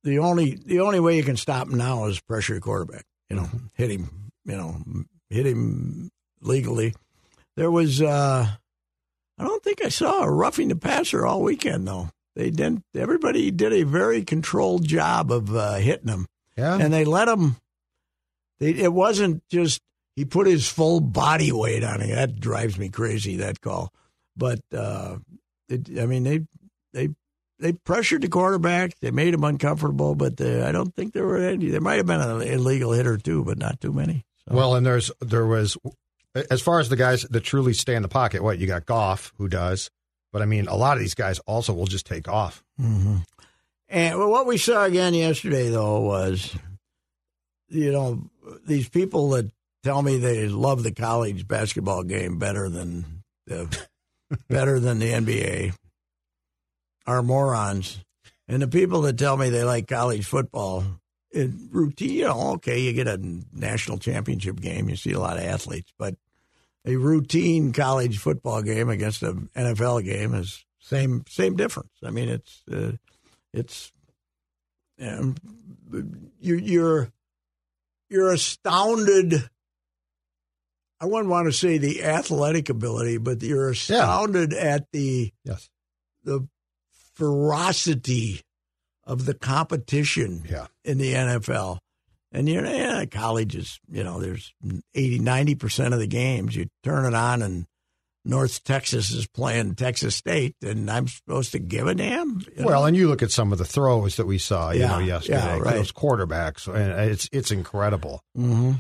the 0.05 0.19
only 0.19 0.55
the 0.65 0.81
only 0.81 1.01
way 1.01 1.17
you 1.17 1.23
can 1.25 1.37
stop 1.37 1.69
him 1.69 1.79
now 1.79 2.07
is 2.07 2.21
pressure 2.21 2.55
the 2.55 2.61
quarterback 2.61 3.05
you 3.29 3.37
know 3.37 3.49
hit 3.75 3.91
him 3.91 4.31
you 4.45 4.57
know 4.57 4.77
hit 5.31 5.47
him 5.47 6.11
legally 6.41 6.95
there 7.57 7.71
was 7.71 8.01
uh 8.03 8.47
I 9.39 9.45
don't 9.45 9.63
think 9.65 9.85
I 9.85 9.89
saw 9.89 10.23
a 10.23 10.31
roughing 10.31 10.69
the 10.69 10.77
passer 10.77 11.27
all 11.27 11.43
weekend 11.43 11.89
though. 11.89 12.11
They 12.37 12.51
didn't. 12.51 12.83
Everybody 12.95 13.51
did 13.51 13.73
a 13.73 13.83
very 13.83 14.23
controlled 14.25 14.87
job 14.87 15.33
of 15.33 15.55
uh, 15.57 15.75
hitting 15.77 16.09
him, 16.09 16.27
Yeah. 16.57 16.79
and 16.79 16.93
they 16.93 17.05
let 17.05 17.29
him. 17.29 17.57
They, 18.61 18.71
it 18.71 18.93
wasn't 18.93 19.43
just 19.51 19.81
he 20.17 20.25
put 20.25 20.47
his 20.47 20.69
full 20.69 21.01
body 21.01 21.53
weight 21.53 21.85
on 21.85 22.01
it. 22.01 22.15
That 22.15 22.41
drives 22.41 22.79
me 22.79 22.89
crazy. 22.89 23.37
That 23.37 23.61
call, 23.61 23.93
but 24.37 24.61
uh, 24.73 25.17
it, 25.69 25.99
I 25.99 26.07
mean 26.07 26.25
they 26.25 26.41
they 26.93 27.11
they 27.59 27.73
pressured 27.73 28.23
the 28.23 28.29
quarterback. 28.29 28.99
They 29.01 29.11
made 29.11 29.33
him 29.35 29.45
uncomfortable, 29.45 30.15
but 30.15 30.37
they, 30.37 30.63
I 30.63 30.73
don't 30.73 30.95
think 30.95 31.13
there 31.13 31.25
were 31.25 31.39
any. 31.39 31.69
There 31.69 31.81
might 31.81 31.97
have 31.99 32.07
been 32.07 32.21
an 32.21 32.43
illegal 32.43 32.93
hit 32.93 33.07
or 33.07 33.17
two, 33.17 33.45
but 33.45 33.57
not 33.57 33.81
too 33.81 33.93
many. 33.93 34.25
So. 34.49 34.57
Well, 34.57 34.75
and 34.75 34.85
there's 34.85 35.11
there 35.21 35.47
was 35.47 35.77
as 36.51 36.61
far 36.61 36.81
as 36.81 36.89
the 36.89 36.97
guys 36.97 37.23
that 37.23 37.41
truly 37.41 37.73
stay 37.73 37.95
in 37.95 38.03
the 38.03 38.09
pocket. 38.09 38.43
What 38.43 38.59
you 38.59 38.67
got, 38.67 38.87
Goff, 38.87 39.33
who 39.39 39.49
does, 39.49 39.91
but 40.33 40.43
I 40.43 40.47
mean, 40.47 40.67
a 40.67 40.75
lot 40.75 40.97
of 40.97 41.01
these 41.01 41.15
guys 41.15 41.39
also 41.41 41.73
will 41.73 41.87
just 41.87 42.07
take 42.07 42.29
off. 42.29 42.65
hmm 42.77 43.19
And 43.89 44.19
well, 44.19 44.31
what 44.31 44.47
we 44.47 44.59
saw 44.59 44.85
again 44.85 45.15
yesterday, 45.15 45.71
though, 45.71 46.01
was 46.01 46.55
you 47.69 47.93
know 47.93 48.31
these 48.67 48.89
people 48.89 49.31
that 49.31 49.51
tell 49.83 50.03
me 50.03 50.19
they 50.19 50.49
love 50.49 50.83
the 50.83 50.93
college 50.93 51.47
basketball 51.47 52.03
game 52.03 52.39
better 52.39 52.69
than 52.69 53.23
the 53.47 53.87
better 54.49 54.81
than 54.81 54.99
the 54.99 55.13
NBA 55.13 55.75
are 57.07 57.23
morons, 57.23 58.01
and 58.49 58.63
the 58.63 58.69
people 58.69 59.03
that 59.03 59.19
tell 59.19 59.37
me 59.37 59.51
they 59.51 59.65
like 59.65 59.89
college 59.89 60.27
football. 60.27 60.85
It, 61.31 61.51
routine, 61.71 62.13
you 62.13 62.25
know, 62.25 62.53
okay, 62.55 62.81
you 62.81 62.93
get 62.93 63.09
a 63.09 63.19
national 63.55 63.97
championship 63.97 64.61
game, 64.61 64.91
you 64.91 64.97
see 64.97 65.13
a 65.13 65.19
lot 65.19 65.39
of 65.39 65.45
athletes, 65.45 65.91
but 65.99 66.15
a 66.85 66.97
routine 66.97 67.73
college 67.73 68.19
football 68.19 68.61
game 68.61 68.89
against 68.89 69.23
an 69.23 69.49
NFL 69.57 70.05
game 70.05 70.35
is 70.35 70.65
same 70.79 71.25
same 71.29 71.57
difference. 71.57 71.93
I 72.05 72.11
mean, 72.11 72.29
it's 72.29 72.63
uh, 72.71 72.93
it's 73.53 73.93
um, 75.01 75.37
you're 76.41 76.59
you're 76.59 77.13
you're 78.11 78.33
astounded. 78.33 79.49
I 81.03 81.07
wouldn't 81.07 81.29
want 81.29 81.49
to 81.49 81.53
say 81.53 81.79
the 81.79 82.05
athletic 82.05 82.69
ability, 82.69 83.17
but 83.19 83.43
you're 83.43 83.71
astounded 83.71 84.53
at 84.55 84.87
the 84.93 85.33
Yes. 85.45 85.69
the 86.25 86.47
ferocity 87.15 88.41
of 89.05 89.27
the 89.27 89.35
competition 89.35 90.45
Yeah. 90.49 90.67
in 90.85 90.99
the 90.99 91.15
NFL. 91.15 91.79
And 92.31 92.49
you 92.49 92.61
know, 92.63 92.73
yeah, 92.73 93.05
college 93.07 93.55
is, 93.57 93.79
you 93.91 94.03
know, 94.05 94.21
there's 94.21 94.55
80, 94.95 95.19
90% 95.19 95.93
of 95.93 95.99
the 96.01 96.07
games. 96.07 96.57
You 96.57 96.67
turn 96.83 97.05
it 97.05 97.15
on 97.15 97.43
and 97.43 97.67
North 98.25 98.63
Texas 98.63 99.11
is 99.11 99.27
playing 99.27 99.75
Texas 99.75 100.15
State, 100.15 100.55
and 100.63 100.89
I'm 100.89 101.09
supposed 101.09 101.51
to 101.53 101.59
give 101.59 101.89
a 101.89 101.95
damn? 101.97 102.39
you 102.57 102.65
Well, 102.65 102.83
know? 102.83 102.87
and 102.87 102.97
you 102.97 103.09
look 103.09 103.21
at 103.23 103.33
some 103.33 103.51
of 103.53 103.59
the 103.59 103.65
throws 103.65 104.15
that 104.17 104.27
we 104.27 104.39
saw, 104.39 104.71
you 104.71 104.81
Yeah, 104.83 104.87
know, 104.93 104.99
yesterday. 105.01 105.39
yeah, 105.39 105.59
right. 105.59 105.75
Those 105.75 105.91
quarterbacks, 105.93 106.73
and 106.73 107.11
it's 107.11 107.29
it's 107.33 107.51
incredible. 107.51 108.23
Mm-hmm. 108.39 108.75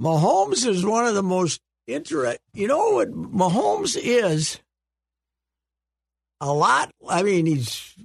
Mahomes 0.00 0.66
is 0.66 0.84
one 0.84 1.06
of 1.06 1.14
the 1.14 1.22
most 1.22 1.60
interesting. 1.86 2.38
You 2.54 2.68
know 2.68 2.90
what 2.90 3.10
Mahomes 3.12 3.98
is? 4.00 4.60
A 6.40 6.52
lot. 6.52 6.92
I 7.08 7.22
mean, 7.22 7.46
he's 7.46 7.96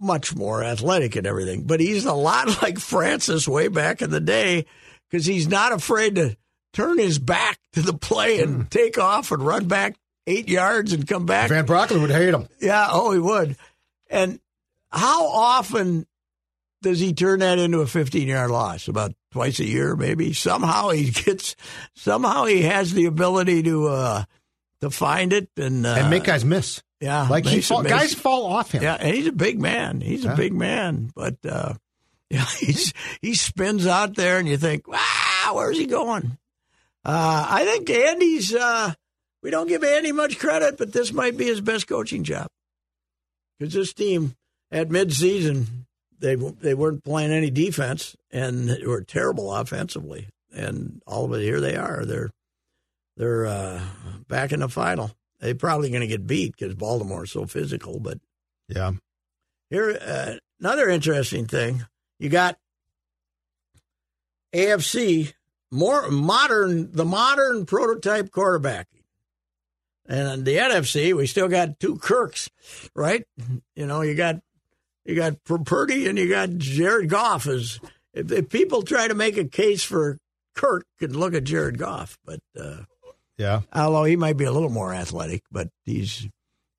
much 0.00 0.36
more 0.36 0.62
athletic 0.62 1.16
and 1.16 1.26
everything, 1.26 1.64
but 1.64 1.80
he's 1.80 2.04
a 2.04 2.14
lot 2.14 2.62
like 2.62 2.78
Francis 2.78 3.48
way 3.48 3.68
back 3.68 4.00
in 4.02 4.10
the 4.10 4.20
day 4.20 4.66
because 5.10 5.26
he's 5.26 5.48
not 5.48 5.72
afraid 5.72 6.14
to 6.16 6.36
turn 6.72 6.98
his 6.98 7.18
back 7.18 7.58
to 7.72 7.82
the 7.82 7.94
play 7.94 8.40
and 8.40 8.54
hmm. 8.54 8.62
take 8.64 8.98
off 8.98 9.32
and 9.32 9.44
run 9.44 9.66
back 9.66 9.96
eight 10.26 10.48
yards 10.48 10.92
and 10.92 11.08
come 11.08 11.26
back. 11.26 11.48
Van 11.48 11.66
Brocklin 11.66 12.00
would 12.00 12.10
hate 12.10 12.34
him. 12.34 12.46
Yeah, 12.60 12.88
oh, 12.90 13.12
he 13.12 13.18
would. 13.18 13.56
And 14.10 14.38
how 14.90 15.26
often 15.26 16.06
does 16.82 17.00
he 17.00 17.12
turn 17.12 17.40
that 17.40 17.58
into 17.58 17.80
a 17.80 17.86
15 17.86 18.28
yard 18.28 18.50
loss? 18.50 18.88
About 18.88 19.12
twice 19.32 19.58
a 19.60 19.64
year, 19.66 19.96
maybe. 19.96 20.32
Somehow 20.32 20.90
he 20.90 21.10
gets, 21.24 21.56
somehow 21.94 22.44
he 22.44 22.62
has 22.62 22.92
the 22.92 23.06
ability 23.06 23.62
to, 23.64 23.88
uh, 23.88 24.24
to 24.80 24.90
find 24.90 25.32
it 25.32 25.48
and, 25.56 25.84
uh, 25.86 25.96
and 25.98 26.10
make 26.10 26.24
guys 26.24 26.44
miss. 26.44 26.82
yeah, 27.00 27.26
Like 27.28 27.46
he 27.46 27.60
fall, 27.60 27.82
guys 27.82 28.14
fall 28.14 28.46
off 28.46 28.72
him. 28.72 28.82
yeah, 28.82 28.96
and 28.98 29.14
he's 29.14 29.26
a 29.26 29.32
big 29.32 29.60
man. 29.60 30.00
He's 30.00 30.24
a 30.24 30.34
big 30.36 30.52
man, 30.52 31.10
but, 31.14 31.36
uh, 31.44 31.74
yeah, 32.30 32.44
he's, 32.58 32.92
he 33.22 33.34
spins 33.34 33.86
out 33.86 34.14
there 34.14 34.38
and 34.38 34.46
you 34.48 34.56
think, 34.56 34.86
wow, 34.86 35.52
where's 35.54 35.78
he 35.78 35.86
going? 35.86 36.38
Uh, 37.04 37.46
I 37.48 37.64
think 37.64 37.88
Andy's, 37.90 38.54
uh, 38.54 38.92
we 39.42 39.50
don't 39.50 39.66
give 39.68 39.82
Andy 39.82 40.12
much 40.12 40.38
credit, 40.38 40.76
but 40.78 40.92
this 40.92 41.12
might 41.12 41.36
be 41.36 41.46
his 41.46 41.60
best 41.60 41.86
coaching 41.88 42.22
job. 42.24 42.48
Because 43.58 43.74
this 43.74 43.94
team 43.94 44.36
at 44.70 44.88
midseason 44.90 45.66
they 46.20 46.34
they 46.34 46.74
weren't 46.74 47.04
playing 47.04 47.30
any 47.32 47.50
defense 47.50 48.16
and 48.30 48.76
were 48.86 49.02
terrible 49.02 49.54
offensively. 49.54 50.28
And 50.52 51.02
all 51.06 51.24
of 51.26 51.32
it, 51.34 51.42
here 51.42 51.60
they 51.60 51.76
are. 51.76 52.04
They're 52.04 52.30
they're 53.16 53.46
uh, 53.46 53.80
back 54.28 54.52
in 54.52 54.60
the 54.60 54.68
final. 54.68 55.10
They're 55.40 55.54
probably 55.54 55.90
going 55.90 56.00
to 56.00 56.06
get 56.06 56.26
beat 56.26 56.56
because 56.56 56.74
Baltimore's 56.74 57.30
so 57.32 57.46
physical. 57.46 58.00
But 58.00 58.18
Yeah. 58.68 58.92
here, 59.70 59.98
uh, 60.00 60.34
another 60.60 60.88
interesting 60.88 61.46
thing: 61.46 61.84
you 62.18 62.28
got 62.28 62.58
AFC 64.54 65.32
more 65.70 66.10
modern, 66.10 66.92
the 66.92 67.04
modern 67.04 67.66
prototype 67.66 68.30
quarterback. 68.30 68.88
and 70.06 70.44
the 70.46 70.56
NFC 70.56 71.14
we 71.14 71.26
still 71.26 71.48
got 71.48 71.78
two 71.78 71.96
Kirks, 71.98 72.48
right? 72.94 73.24
You 73.76 73.86
know, 73.86 74.00
you 74.00 74.14
got 74.14 74.36
you 75.08 75.16
got 75.16 75.42
Purdy 75.64 76.06
and 76.06 76.16
you 76.18 76.28
got 76.28 76.50
Jared 76.58 77.08
Goff. 77.08 77.46
As 77.48 77.80
if, 78.14 78.30
if 78.30 78.48
people 78.48 78.82
try 78.82 79.08
to 79.08 79.14
make 79.14 79.36
a 79.36 79.44
case 79.44 79.82
for 79.82 80.18
Kirk, 80.54 80.84
could 81.00 81.16
look 81.16 81.34
at 81.34 81.44
Jared 81.44 81.78
Goff, 81.78 82.18
but 82.24 82.40
uh, 82.60 82.82
Yeah. 83.36 83.62
although 83.72 84.04
he 84.04 84.16
might 84.16 84.36
be 84.36 84.44
a 84.44 84.52
little 84.52 84.70
more 84.70 84.92
athletic, 84.94 85.42
but 85.50 85.68
he's 85.84 86.28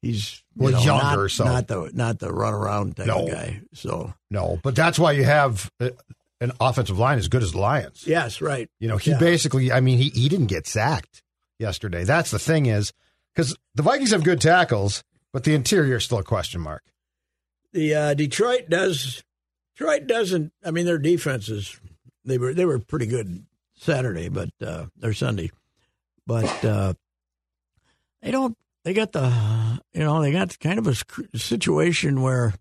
he's 0.01 0.43
you 0.55 0.63
Well, 0.65 0.71
know, 0.73 0.79
younger, 0.81 1.21
not, 1.23 1.31
so- 1.31 1.43
not 1.45 1.67
the 1.67 1.91
not 1.93 2.19
the 2.19 2.31
run 2.31 2.53
around 2.53 2.95
type 2.97 3.07
No. 3.07 3.25
of 3.25 3.31
guy. 3.31 3.61
So 3.73 4.13
No, 4.29 4.59
but 4.63 4.75
that's 4.75 4.99
why 4.99 5.13
you 5.13 5.23
have 5.25 5.69
uh, 5.79 5.89
an 6.41 6.51
offensive 6.61 6.97
line 6.99 7.17
as 7.17 7.27
good 7.27 7.43
as 7.43 7.51
the 7.51 7.57
Lions. 7.59 8.03
yes, 8.07 8.39
right. 8.41 8.69
You 8.79 8.87
know, 8.87 8.97
he 8.97 9.11
Yeah. 9.11 9.19
basically, 9.19 9.71
I 9.73 9.81
mean, 9.81 9.97
he, 9.97 10.09
he 10.09 10.29
didn't 10.29 10.47
get 10.47 10.67
sacked 10.67 11.21
yesterday. 11.57 12.03
That's 12.05 12.31
the 12.31 12.39
thing 12.39 12.65
is, 12.67 12.93
because 13.35 13.57
the 13.75 13.83
Vikings 13.83 14.11
have 14.11 14.23
good 14.23 14.39
tackles, 14.39 15.03
but 15.33 15.43
the 15.43 15.53
interior 15.55 15.97
is 15.97 16.05
still 16.05 16.19
a 16.19 16.23
question 16.23 16.61
mark. 16.61 16.83
The 17.73 17.95
uh, 17.95 18.13
Detroit 18.13 18.69
does 18.69 19.23
Detroit 19.75 20.07
doesn't. 20.07 20.51
I 20.63 20.71
mean, 20.71 20.85
their 20.85 20.97
defenses 20.97 21.79
they 22.25 22.37
were 22.37 22.53
they 22.53 22.65
were 22.65 22.79
pretty 22.79 23.05
good 23.07 23.45
Saturday, 23.75 24.29
but 24.29 24.49
uh, 24.61 24.87
or 25.03 25.13
Sunday, 25.13 25.51
but 26.25 26.65
uh, 26.65 26.93
they 28.21 28.31
don't. 28.31 28.57
They 28.83 28.93
got 28.93 29.11
the 29.11 29.81
you 29.93 30.01
know 30.01 30.21
they 30.21 30.31
got 30.31 30.57
kind 30.59 30.79
of 30.79 30.87
a 30.87 31.37
situation 31.37 32.21
where 32.21 32.53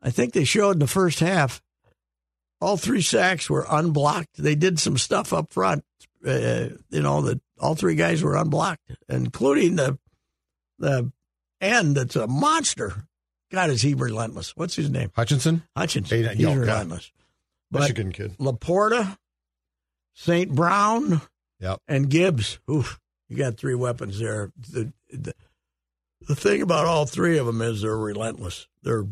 I 0.00 0.10
think 0.10 0.32
they 0.32 0.44
showed 0.44 0.72
in 0.72 0.78
the 0.78 0.86
first 0.86 1.20
half 1.20 1.60
all 2.60 2.76
three 2.76 3.02
sacks 3.02 3.50
were 3.50 3.66
unblocked. 3.68 4.42
They 4.42 4.54
did 4.54 4.78
some 4.78 4.98
stuff 4.98 5.32
up 5.32 5.52
front. 5.52 5.84
Uh, 6.26 6.70
you 6.90 7.02
know 7.02 7.22
that 7.22 7.40
all 7.60 7.74
three 7.74 7.94
guys 7.94 8.22
were 8.22 8.36
unblocked, 8.36 8.92
including 9.08 9.76
the 9.76 9.98
the 10.78 11.12
end. 11.60 11.96
That's 11.96 12.16
a 12.16 12.26
monster. 12.26 13.06
God, 13.56 13.70
is 13.70 13.82
he 13.82 13.94
relentless? 13.94 14.56
What's 14.56 14.76
his 14.76 14.88
name? 14.90 15.10
Hutchinson, 15.16 15.62
Hutchins. 15.76 16.10
Hey, 16.10 16.22
He's 16.28 16.38
yeah. 16.40 16.54
relentless. 16.54 17.10
But 17.70 17.80
Michigan 17.80 18.12
kid. 18.12 18.36
LaPorta, 18.38 19.16
St. 20.14 20.54
Brown, 20.54 21.20
Yep. 21.60 21.80
and 21.88 22.08
Gibbs. 22.08 22.58
Oof, 22.70 23.00
you 23.28 23.36
got 23.36 23.56
three 23.56 23.74
weapons 23.74 24.18
there. 24.20 24.52
The, 24.70 24.92
the 25.10 25.34
the 26.20 26.34
thing 26.36 26.62
about 26.62 26.86
all 26.86 27.06
three 27.06 27.38
of 27.38 27.46
them 27.46 27.60
is 27.62 27.82
they're 27.82 27.96
relentless. 27.96 28.68
They're 28.82 29.04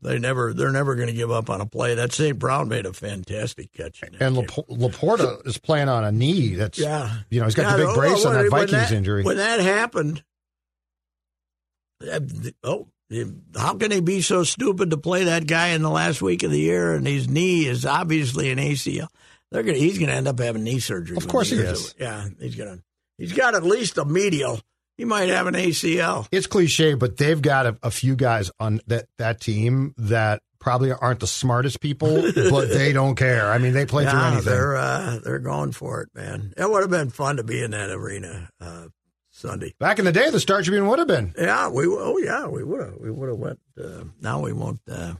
they 0.00 0.18
never 0.18 0.52
they're 0.52 0.72
never 0.72 0.94
going 0.96 1.08
to 1.08 1.12
give 1.14 1.30
up 1.30 1.48
on 1.50 1.60
a 1.60 1.66
play. 1.66 1.94
That 1.94 2.12
St. 2.12 2.38
Brown 2.38 2.68
made 2.68 2.86
a 2.86 2.92
fantastic 2.92 3.72
catch. 3.72 4.02
And 4.02 4.18
game. 4.36 4.46
LaPorta 4.46 5.46
is 5.46 5.58
playing 5.58 5.88
on 5.88 6.02
a 6.04 6.10
knee 6.10 6.54
that's, 6.54 6.78
yeah, 6.78 7.18
you 7.30 7.38
know, 7.40 7.46
he's 7.46 7.54
got 7.54 7.62
Yeah, 7.64 7.70
the 7.72 7.76
big 7.78 7.86
well, 7.86 7.96
brace 7.96 8.24
on 8.24 8.34
when- 8.34 8.44
that 8.44 8.50
Vikings 8.50 8.90
injury. 8.92 9.22
When 9.22 9.36
that 9.36 9.60
happened, 9.60 10.24
oh, 12.64 12.88
how 13.56 13.74
can 13.76 13.90
they 13.90 14.00
be 14.00 14.20
so 14.20 14.44
stupid 14.44 14.90
to 14.90 14.96
play 14.96 15.24
that 15.24 15.46
guy 15.46 15.68
in 15.68 15.82
the 15.82 15.90
last 15.90 16.22
week 16.22 16.42
of 16.42 16.50
the 16.50 16.58
year? 16.58 16.94
And 16.94 17.06
his 17.06 17.28
knee 17.28 17.66
is 17.66 17.84
obviously 17.86 18.50
an 18.50 18.58
ACL. 18.58 19.08
They're 19.50 19.62
gonna, 19.62 19.78
he's 19.78 19.98
going 19.98 20.08
to 20.08 20.14
end 20.14 20.28
up 20.28 20.38
having 20.38 20.64
knee 20.64 20.80
surgery. 20.80 21.16
Of 21.16 21.28
course 21.28 21.50
he 21.50 21.58
is. 21.58 21.94
Yeah, 21.98 22.26
he's 22.40 22.56
going 22.56 22.78
to. 22.78 22.82
He's 23.18 23.32
got 23.32 23.54
at 23.54 23.62
least 23.62 23.98
a 23.98 24.04
medial. 24.04 24.60
He 24.96 25.04
might 25.04 25.28
have 25.28 25.46
an 25.46 25.54
ACL. 25.54 26.26
it's 26.32 26.46
cliche, 26.46 26.94
but 26.94 27.16
they've 27.16 27.40
got 27.40 27.66
a, 27.66 27.78
a 27.82 27.90
few 27.90 28.14
guys 28.16 28.50
on 28.60 28.80
that, 28.86 29.06
that 29.18 29.40
team 29.40 29.94
that 29.96 30.42
probably 30.58 30.92
aren't 30.92 31.20
the 31.20 31.26
smartest 31.26 31.80
people, 31.80 32.22
but 32.50 32.68
they 32.68 32.92
don't 32.92 33.16
care. 33.16 33.50
I 33.50 33.58
mean, 33.58 33.72
they 33.72 33.84
play 33.84 34.06
through 34.06 34.20
anything. 34.20 34.44
they're 34.44 34.76
uh, 34.76 35.18
they're 35.22 35.38
going 35.38 35.72
for 35.72 36.02
it, 36.02 36.08
man. 36.14 36.54
It 36.56 36.70
would 36.70 36.82
have 36.82 36.90
been 36.90 37.10
fun 37.10 37.36
to 37.36 37.44
be 37.44 37.62
in 37.62 37.72
that 37.72 37.90
arena 37.90 38.48
uh, 38.60 38.86
Sunday. 39.42 39.74
Back 39.78 39.98
in 39.98 40.04
the 40.04 40.12
day, 40.12 40.30
the 40.30 40.40
Star 40.40 40.62
Tribune 40.62 40.86
would 40.86 40.98
have 41.00 41.08
been. 41.08 41.34
Yeah, 41.36 41.68
we 41.68 41.84
oh 41.86 42.16
yeah, 42.18 42.46
we 42.46 42.62
would 42.64 42.80
have 42.80 42.94
we 42.98 43.10
would 43.10 43.28
have 43.28 43.38
went. 43.38 43.60
Uh, 43.82 44.04
now 44.20 44.40
we 44.40 44.52
won't. 44.52 44.80
Uh, 44.90 45.14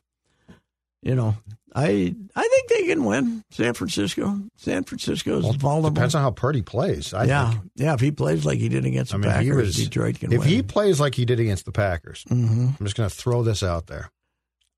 you 1.03 1.17
know, 1.17 1.35
I 1.75 2.15
I 2.37 2.43
think 2.49 2.69
they 2.69 2.87
can 2.87 3.05
win 3.05 3.43
San 3.51 3.75
Francisco. 3.75 4.39
San 4.57 4.85
Francisco's 4.85 5.43
Well, 5.43 5.53
vulnerable. 5.55 5.91
Depends 5.91 6.15
on 6.15 6.23
how 6.23 6.31
Purdy 6.31 6.63
plays. 6.63 7.13
I 7.13 7.25
yeah, 7.25 7.51
think. 7.51 7.63
yeah. 7.75 7.95
If 7.95 8.01
he 8.01 8.13
plays 8.13 8.45
like 8.47 8.59
he 8.61 8.69
did 8.69 8.85
against 8.87 9.11
the 9.11 9.17
I 9.19 9.21
mean, 9.21 9.31
Packers, 9.33 9.57
was. 9.57 9.77
Detroit 9.77 10.21
can 10.21 10.33
if 10.33 10.39
win. 10.41 10.49
he 10.49 10.63
plays 10.63 11.01
like 11.01 11.15
he 11.17 11.25
did 11.25 11.41
against 11.41 11.65
the 11.65 11.73
Packers, 11.73 12.25
hmm 12.29 12.69
I'm 12.79 12.87
just 12.87 12.97
going 12.97 13.09
to 13.09 13.15
throw 13.15 13.43
this 13.43 13.63
out 13.65 13.89
there. 13.89 14.11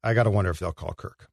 I 0.02 0.14
got 0.14 0.22
to 0.24 0.30
wonder 0.30 0.50
if 0.50 0.59
they'll 0.59 0.72
call 0.72 0.94
Kirk 0.94 1.28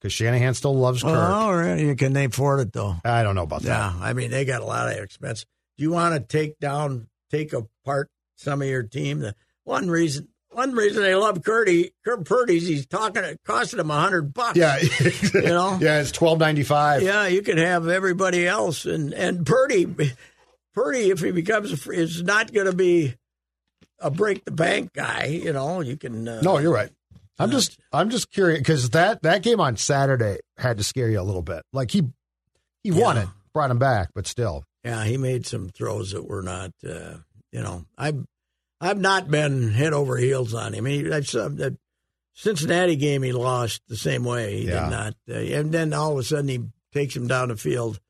because 0.00 0.12
Shanahan 0.12 0.54
still 0.54 0.74
loves 0.74 1.02
Kirk. 1.04 1.12
Oh, 1.14 1.52
really? 1.52 1.94
Can 1.94 2.12
they 2.12 2.24
afford 2.24 2.58
it 2.60 2.72
though? 2.72 2.96
I 3.04 3.22
don't 3.22 3.36
know 3.36 3.42
about 3.44 3.62
that. 3.62 3.68
Yeah, 3.68 3.92
I 4.00 4.12
mean 4.12 4.32
they 4.32 4.44
got 4.44 4.60
a 4.62 4.64
lot 4.66 4.88
of 4.88 4.98
expense. 4.98 5.46
You 5.82 5.90
want 5.90 6.14
to 6.14 6.20
take 6.20 6.58
down, 6.60 7.08
take 7.30 7.52
apart 7.52 8.08
some 8.36 8.62
of 8.62 8.68
your 8.68 8.84
team? 8.84 9.18
The 9.18 9.34
one 9.64 9.90
reason, 9.90 10.28
one 10.50 10.72
reason 10.72 11.02
they 11.02 11.16
love 11.16 11.42
Curdy, 11.42 11.90
Kurt 12.04 12.24
Purdy's 12.24 12.68
he's 12.68 12.86
talking, 12.86 13.24
it 13.24 13.40
costing 13.44 13.80
him 13.80 13.90
a 13.90 14.00
hundred 14.00 14.32
bucks. 14.32 14.56
Yeah, 14.56 14.78
you 14.78 15.42
know. 15.42 15.78
yeah, 15.80 16.00
it's 16.00 16.12
twelve 16.12 16.38
ninety 16.38 16.62
five. 16.62 17.02
Yeah, 17.02 17.26
you 17.26 17.42
can 17.42 17.58
have 17.58 17.88
everybody 17.88 18.46
else, 18.46 18.84
and 18.84 19.12
and 19.12 19.44
Purdy, 19.44 19.86
Purdy, 20.72 21.10
if 21.10 21.20
he 21.20 21.32
becomes 21.32 21.72
a 21.72 21.76
free, 21.76 21.98
is 21.98 22.22
not 22.22 22.52
going 22.52 22.66
to 22.66 22.76
be 22.76 23.14
a 23.98 24.10
break 24.10 24.44
the 24.44 24.52
bank 24.52 24.92
guy. 24.92 25.24
You 25.24 25.52
know, 25.52 25.80
you 25.80 25.96
can. 25.96 26.28
Uh, 26.28 26.42
No, 26.42 26.58
you're 26.58 26.72
right. 26.72 26.90
I'm 27.40 27.50
just 27.50 27.76
I'm 27.92 28.10
just 28.10 28.30
curious 28.30 28.60
because 28.60 28.90
that 28.90 29.22
that 29.22 29.42
game 29.42 29.58
on 29.58 29.76
Saturday 29.76 30.38
had 30.58 30.78
to 30.78 30.84
scare 30.84 31.08
you 31.08 31.20
a 31.20 31.24
little 31.24 31.42
bit. 31.42 31.64
Like 31.72 31.90
he 31.90 32.02
he 32.84 32.92
won 32.92 33.18
it, 33.18 33.28
brought 33.52 33.70
him 33.70 33.80
back, 33.80 34.10
but 34.14 34.28
still. 34.28 34.64
Yeah, 34.84 35.04
he 35.04 35.16
made 35.16 35.46
some 35.46 35.68
throws 35.68 36.12
that 36.12 36.26
were 36.28 36.42
not. 36.42 36.72
Uh, 36.86 37.18
you 37.52 37.60
know, 37.62 37.84
I've 37.96 38.24
I've 38.80 38.98
not 38.98 39.30
been 39.30 39.70
head 39.72 39.92
over 39.92 40.16
heels 40.16 40.54
on 40.54 40.72
him. 40.74 40.84
He, 40.86 41.12
I 41.12 41.20
saw 41.20 41.48
that 41.48 41.76
Cincinnati 42.34 42.96
game 42.96 43.22
he 43.22 43.32
lost 43.32 43.82
the 43.88 43.96
same 43.96 44.24
way. 44.24 44.60
He 44.60 44.68
Yeah. 44.68 44.84
did 44.84 44.90
not, 44.90 45.14
uh, 45.30 45.34
and 45.58 45.72
then 45.72 45.92
all 45.92 46.12
of 46.12 46.18
a 46.18 46.22
sudden 46.22 46.48
he 46.48 46.60
takes 46.92 47.14
him 47.14 47.26
down 47.28 47.48
the 47.48 47.56
field. 47.56 48.00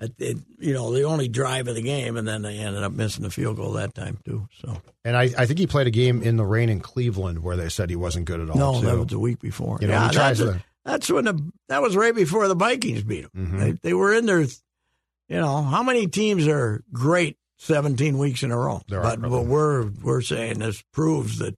At 0.00 0.16
the, 0.18 0.36
you 0.58 0.74
know, 0.74 0.92
the 0.92 1.04
only 1.04 1.28
drive 1.28 1.68
of 1.68 1.76
the 1.76 1.82
game, 1.82 2.16
and 2.16 2.26
then 2.26 2.42
they 2.42 2.58
ended 2.58 2.82
up 2.82 2.90
missing 2.90 3.22
the 3.22 3.30
field 3.30 3.56
goal 3.56 3.72
that 3.74 3.94
time 3.94 4.18
too. 4.24 4.48
So 4.60 4.76
And 5.04 5.16
I, 5.16 5.30
I 5.38 5.46
think 5.46 5.60
he 5.60 5.68
played 5.68 5.86
a 5.86 5.92
game 5.92 6.22
in 6.24 6.36
the 6.36 6.44
rain 6.44 6.68
in 6.70 6.80
Cleveland 6.80 7.44
where 7.44 7.56
they 7.56 7.68
said 7.68 7.88
he 7.88 7.94
wasn't 7.94 8.24
good 8.24 8.40
at 8.40 8.50
all. 8.50 8.56
no, 8.56 8.80
too. 8.80 8.86
that 8.86 8.98
was 8.98 9.06
the 9.08 9.20
week 9.20 9.38
before. 9.38 9.78
You 9.80 9.86
know, 9.86 9.94
yeah, 9.94 10.08
that's, 10.10 10.40
to- 10.40 10.60
that's 10.84 11.08
when 11.08 11.24
the 11.26 11.52
that 11.68 11.82
was 11.82 11.94
right 11.94 12.14
before 12.16 12.48
the 12.48 12.56
Vikings 12.56 13.04
beat 13.04 13.32
them. 13.32 13.46
Mhm. 13.52 13.60
They, 13.60 13.72
they 13.90 13.94
were 13.94 14.12
in 14.12 14.26
there. 14.26 14.44
You 15.32 15.40
know, 15.40 15.62
how 15.62 15.82
many 15.82 16.06
teams 16.08 16.46
are 16.46 16.82
great 16.92 17.38
17 17.58 18.18
weeks 18.18 18.42
in 18.42 18.50
a 18.50 18.58
row? 18.58 18.82
There 18.88 19.00
but 19.00 19.18
aren't, 19.18 19.22
but 19.22 19.42
we're 19.46 19.86
we're 20.02 20.20
saying 20.20 20.58
this 20.58 20.82
proves 20.92 21.38
that 21.38 21.54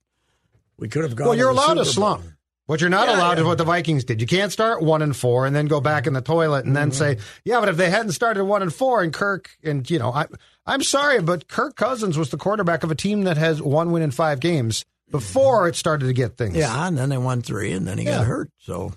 we 0.79 0.89
could 0.89 1.03
have 1.03 1.17
gone. 1.17 1.27
Well, 1.29 1.37
you're 1.37 1.49
to 1.51 1.55
the 1.57 1.61
allowed 1.61 1.75
to 1.75 1.85
Super 1.85 2.01
Bowl. 2.01 2.17
slump. 2.19 2.25
What 2.67 2.81
you're 2.81 2.89
not 2.89 3.09
Yeah, 3.09 3.17
allowed 3.17 3.39
is 3.39 3.43
yeah. 3.43 3.49
what 3.49 3.59
the 3.59 3.65
Vikings 3.65 4.05
did. 4.05 4.21
You 4.21 4.27
can't 4.29 4.53
start 4.53 4.81
one 4.81 5.03
and 5.03 5.15
four 5.15 5.45
and 5.45 5.55
then 5.57 5.67
go 5.67 5.81
back 5.81 6.07
in 6.07 6.13
the 6.13 6.21
toilet 6.23 6.65
and 6.65 6.75
then 6.77 6.91
Mm-hmm. 6.93 7.17
say, 7.19 7.25
"Yeah, 7.45 7.59
but 7.61 7.69
if 7.69 7.77
they 7.77 7.91
hadn't 7.91 8.13
started 8.13 8.45
one 8.45 8.63
and 8.63 8.73
four 8.73 9.03
and 9.03 9.13
Kirk 9.13 9.51
and 9.65 9.91
you 9.91 9.99
know, 9.99 10.13
I, 10.13 10.27
I'm 10.67 10.83
sorry, 10.83 11.21
but 11.21 11.49
Kirk 11.49 11.75
Cousins 11.75 12.17
was 12.17 12.31
the 12.31 12.37
quarterback 12.39 12.85
of 12.85 12.91
a 12.93 12.95
team 12.95 13.25
that 13.25 13.37
has 13.39 13.61
one 13.61 13.91
win 13.91 14.03
in 14.03 14.13
five 14.13 14.39
games 14.41 14.85
before 15.11 15.67
it 15.69 15.75
started 15.77 16.07
to 16.07 16.13
get 16.15 16.37
things. 16.39 16.55
Yeah, 16.57 16.87
and 16.87 16.97
then 16.97 17.09
they 17.09 17.19
won 17.19 17.43
three, 17.43 17.73
and 17.73 17.87
then 17.89 17.99
he 17.99 18.05
Yeah. 18.05 18.19
got 18.19 18.27
hurt. 18.27 18.51
So 18.59 18.93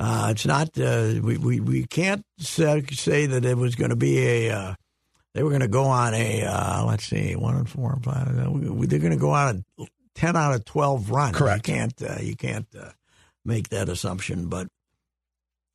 uh, 0.00 0.28
it's 0.30 0.46
not 0.46 0.76
uh, 0.80 1.14
we, 1.22 1.36
we 1.36 1.60
we 1.60 1.86
can't 1.86 2.24
say, 2.38 2.82
say 2.90 3.26
that 3.26 3.44
it 3.44 3.56
was 3.56 3.74
going 3.76 3.90
to 3.90 3.96
be 3.96 4.18
a. 4.26 4.50
Uh, 4.50 4.74
they 5.34 5.42
were 5.44 5.50
going 5.50 5.60
to 5.60 5.68
go 5.68 5.84
on 5.84 6.14
a 6.14 6.42
uh, 6.44 6.84
let's 6.86 7.04
see, 7.04 7.36
one 7.36 7.54
and 7.54 7.68
four 7.68 7.92
and 7.92 8.02
five. 8.02 8.34
we- 8.50 8.86
They're 8.86 8.98
going 8.98 9.12
to 9.12 9.18
go 9.18 9.30
on 9.32 9.64
a 9.78 9.84
ten 10.14 10.36
out 10.36 10.54
of 10.54 10.64
twelve 10.64 11.10
run. 11.10 11.34
Correct. 11.34 11.68
You 11.68 11.74
can't 11.74 12.02
uh, 12.02 12.16
you 12.20 12.34
can't 12.34 12.66
uh, 12.76 12.90
make 13.44 13.68
that 13.68 13.88
assumption, 13.88 14.48
but 14.48 14.66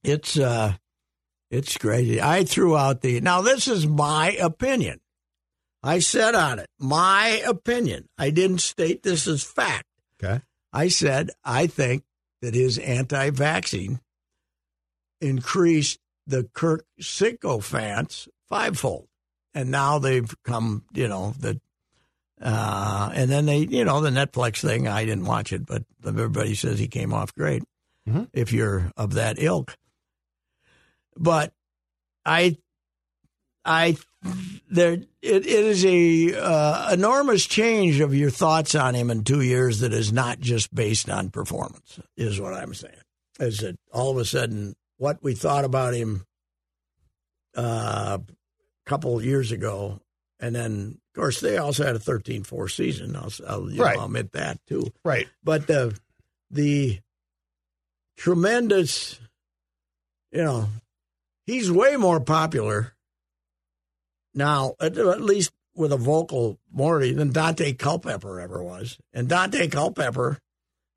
it's 0.04 0.38
uh, 0.38 0.74
it's 1.52 1.78
crazy. 1.78 2.22
I 2.22 2.44
threw 2.44 2.76
out 2.76 3.02
the 3.02 3.22
now. 3.22 3.42
This 3.42 3.68
is 3.68 3.86
my 3.88 4.32
opinion. 4.42 5.00
I 5.84 6.00
said 6.00 6.34
on 6.34 6.58
it, 6.60 6.68
my 6.80 7.42
opinion. 7.48 8.10
I 8.18 8.32
didn't 8.32 8.58
state 8.58 9.04
this 9.04 9.28
as 9.28 9.44
fact. 9.44 9.86
Okay. 10.22 10.42
I 10.74 10.88
said 10.88 11.30
I 11.44 11.68
think 11.68 12.04
that 12.42 12.56
his 12.56 12.78
anti-vaccine 12.80 14.00
increased 15.22 16.00
the 16.28 16.44
Kirk 16.54 16.86
sycophants 17.00 18.28
fivefold, 18.50 19.08
and 19.54 19.70
now 19.72 20.00
they've 20.00 20.34
come. 20.44 20.84
You 20.94 21.08
know 21.08 21.34
the. 21.40 21.60
uh, 22.42 23.12
and 23.14 23.30
then 23.32 23.46
they, 23.46 23.60
you 23.60 23.86
know, 23.86 24.02
the 24.02 24.10
Netflix 24.10 24.62
thing. 24.62 24.88
I 24.88 25.06
didn't 25.06 25.26
watch 25.26 25.54
it, 25.54 25.66
but 25.66 25.84
everybody 26.06 26.56
says 26.56 26.80
he 26.80 26.88
came 26.88 27.14
off 27.14 27.34
great. 27.36 27.64
Mhm. 28.08 28.28
if 28.34 28.54
you're 28.54 28.92
of 28.96 29.14
that 29.16 29.42
ilk. 29.42 29.76
But 31.18 31.54
I, 32.24 32.58
I, 33.64 33.98
there 34.70 34.94
it, 34.94 35.08
it 35.24 35.46
is 35.48 35.84
a 35.86 36.36
uh, 36.40 36.92
enormous 36.94 37.48
change 37.48 38.00
of 38.02 38.14
your 38.14 38.30
thoughts 38.30 38.76
on 38.76 38.94
him 38.94 39.10
in 39.10 39.24
two 39.24 39.42
years 39.42 39.80
that 39.80 39.92
is 39.92 40.14
not 40.14 40.40
just 40.40 40.74
based 40.76 41.10
on 41.10 41.32
performance. 41.32 42.00
Is 42.16 42.40
what 42.40 42.54
I'm 42.54 42.76
saying. 42.76 42.94
Is 43.40 43.58
that 43.60 43.78
all 43.92 44.12
of 44.12 44.18
a 44.18 44.26
sudden 44.26 44.76
what 44.98 45.22
we 45.24 45.34
thought 45.36 45.66
about 45.66 45.94
him 45.94 46.26
uh, 47.58 48.18
a 48.20 48.90
couple 48.90 49.22
years 49.22 49.52
ago, 49.52 50.00
and 50.40 50.56
then 50.56 51.00
of 51.16 51.20
course 51.22 51.40
they 51.40 51.58
also 51.58 51.86
had 51.86 51.96
a 51.96 52.00
13-4 52.00 52.70
season. 52.72 53.16
I'll, 53.16 53.32
I'll, 53.48 53.70
you 53.70 53.78
know, 53.80 53.86
I'll 53.86 54.06
admit 54.06 54.32
that 54.34 54.60
too 54.68 54.92
Right. 55.04 55.28
but 55.44 55.68
the 55.68 55.98
the 56.52 57.00
tremendous 58.18 59.20
you 60.32 60.44
know 60.44 60.70
he's 61.46 61.72
way 61.72 61.98
more 61.98 62.20
popular 62.20 62.94
now 64.34 64.76
at, 64.80 64.98
at 64.98 65.22
least 65.22 65.52
with 65.76 65.92
a 65.92 65.98
vocal 65.98 66.58
Morty 66.72 67.12
than 67.12 67.32
Dante 67.32 67.74
Culpepper 67.74 68.40
ever 68.40 68.64
was 68.64 68.98
and 69.14 69.28
Dante 69.28 69.68
Culpepper 69.68 70.40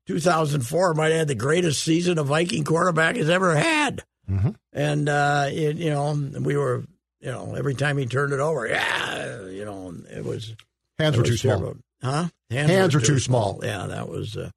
2004 0.09 0.95
might 0.95 1.09
have 1.09 1.19
had 1.19 1.27
the 1.27 1.35
greatest 1.35 1.83
season 1.83 2.17
a 2.17 2.23
Viking 2.23 2.63
quarterback 2.63 3.15
has 3.15 3.29
ever 3.29 3.55
had 3.55 4.03
Mhm. 4.29 4.55
and 4.73 5.07
uh 5.07 5.47
it, 5.51 5.77
you 5.77 5.91
know 5.91 6.13
we 6.41 6.57
were 6.57 6.83
you 7.19 7.31
know 7.31 7.53
every 7.55 7.75
time 7.75 7.97
he 7.97 8.05
turned 8.07 8.33
it 8.33 8.39
over 8.39 8.67
yeah 8.67 9.45
you 9.47 9.65
know 9.65 9.93
it 10.09 10.25
was 10.25 10.55
Hands 10.97 11.15
were 11.15 11.23
too 11.23 11.31
was 11.31 11.41
small. 11.41 11.75
Huh? 12.01 12.27
Hands 12.49 12.93
were 12.95 13.01
too 13.01 13.19
small. 13.19 13.59
Yeah, 13.63 13.85
that 13.87 14.09
was 14.09 14.35
uh, 14.35 14.49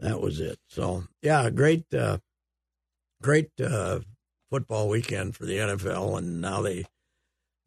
that 0.00 0.20
was 0.20 0.40
it. 0.40 0.58
So 0.68 1.04
yeah, 1.22 1.50
great, 1.50 1.84
uh, 1.94 2.18
great 3.22 3.50
uh, 3.60 4.00
football 4.50 4.88
weekend 4.88 5.36
for 5.36 5.44
the 5.46 5.58
NFL, 5.58 6.18
and 6.18 6.40
now 6.40 6.62
they 6.62 6.84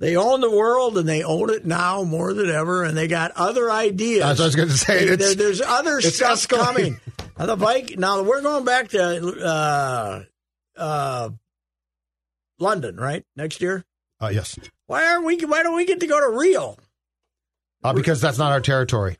they 0.01 0.17
own 0.17 0.41
the 0.41 0.49
world 0.51 0.97
and 0.97 1.07
they 1.07 1.23
own 1.23 1.49
it 1.51 1.65
now 1.65 2.03
more 2.03 2.33
than 2.33 2.49
ever, 2.49 2.83
and 2.83 2.97
they 2.97 3.07
got 3.07 3.31
other 3.35 3.71
ideas. 3.71 4.23
That's 4.23 4.39
what 4.39 4.43
I 4.43 4.47
was 4.47 4.55
going 4.55 4.67
to 4.69 4.77
say. 4.77 5.05
There- 5.05 5.13
It's- 5.13 5.35
there's 5.35 5.61
other 5.61 6.01
stuff 6.01 6.39
escalating. 6.39 6.63
coming. 6.65 6.99
Now 7.39 7.45
the 7.45 7.55
Viking. 7.55 7.99
Now 7.99 8.21
we're 8.23 8.41
going 8.41 8.65
back 8.65 8.89
to 8.89 9.45
uh, 9.45 10.23
uh, 10.77 11.29
London, 12.59 12.97
right? 12.97 13.23
Next 13.35 13.61
year. 13.61 13.85
Uh, 14.19 14.29
yes. 14.33 14.57
Why 14.87 15.05
are 15.13 15.21
we? 15.23 15.37
Why 15.45 15.63
don't 15.63 15.75
we 15.75 15.85
get 15.85 15.99
to 16.01 16.07
go 16.07 16.19
to 16.19 16.37
Rio? 16.37 16.77
Uh, 17.83 17.93
because 17.93 18.21
that's 18.21 18.37
not 18.37 18.51
our 18.51 18.61
territory. 18.61 19.17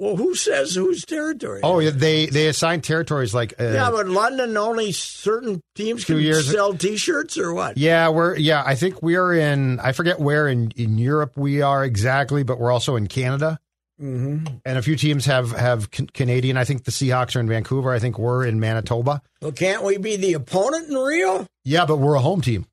Well, 0.00 0.16
who 0.16 0.34
says 0.34 0.74
whose 0.74 1.04
territory? 1.04 1.60
Oh, 1.62 1.78
yeah, 1.78 1.90
they 1.92 2.24
they 2.24 2.46
assign 2.48 2.80
territories 2.80 3.34
like 3.34 3.52
uh, 3.60 3.64
Yeah, 3.64 3.90
but 3.90 4.08
London 4.08 4.56
only 4.56 4.92
certain 4.92 5.60
teams 5.74 6.06
can 6.06 6.18
years- 6.18 6.50
sell 6.50 6.72
T-shirts 6.72 7.36
or 7.36 7.52
what? 7.52 7.76
Yeah, 7.76 8.08
we're 8.08 8.34
yeah. 8.36 8.62
I 8.64 8.76
think 8.76 9.02
we 9.02 9.16
are 9.16 9.34
in. 9.34 9.78
I 9.78 9.92
forget 9.92 10.18
where 10.18 10.48
in 10.48 10.70
in 10.74 10.96
Europe 10.96 11.32
we 11.36 11.60
are 11.60 11.84
exactly, 11.84 12.42
but 12.44 12.58
we're 12.58 12.72
also 12.72 12.96
in 12.96 13.08
Canada, 13.08 13.58
Mm-hmm. 14.00 14.46
and 14.64 14.78
a 14.78 14.80
few 14.80 14.96
teams 14.96 15.26
have 15.26 15.50
have 15.52 15.90
can, 15.90 16.06
Canadian. 16.06 16.56
I 16.56 16.64
think 16.64 16.84
the 16.84 16.90
Seahawks 16.90 17.36
are 17.36 17.40
in 17.40 17.48
Vancouver. 17.48 17.92
I 17.92 17.98
think 17.98 18.18
we're 18.18 18.46
in 18.46 18.58
Manitoba. 18.58 19.20
Well, 19.42 19.52
can't 19.52 19.82
we 19.84 19.98
be 19.98 20.16
the 20.16 20.32
opponent 20.32 20.88
in 20.88 20.94
Rio? 20.96 21.44
Yeah, 21.64 21.84
but 21.84 21.98
we're 21.98 22.14
a 22.14 22.20
home 22.20 22.40
team, 22.40 22.64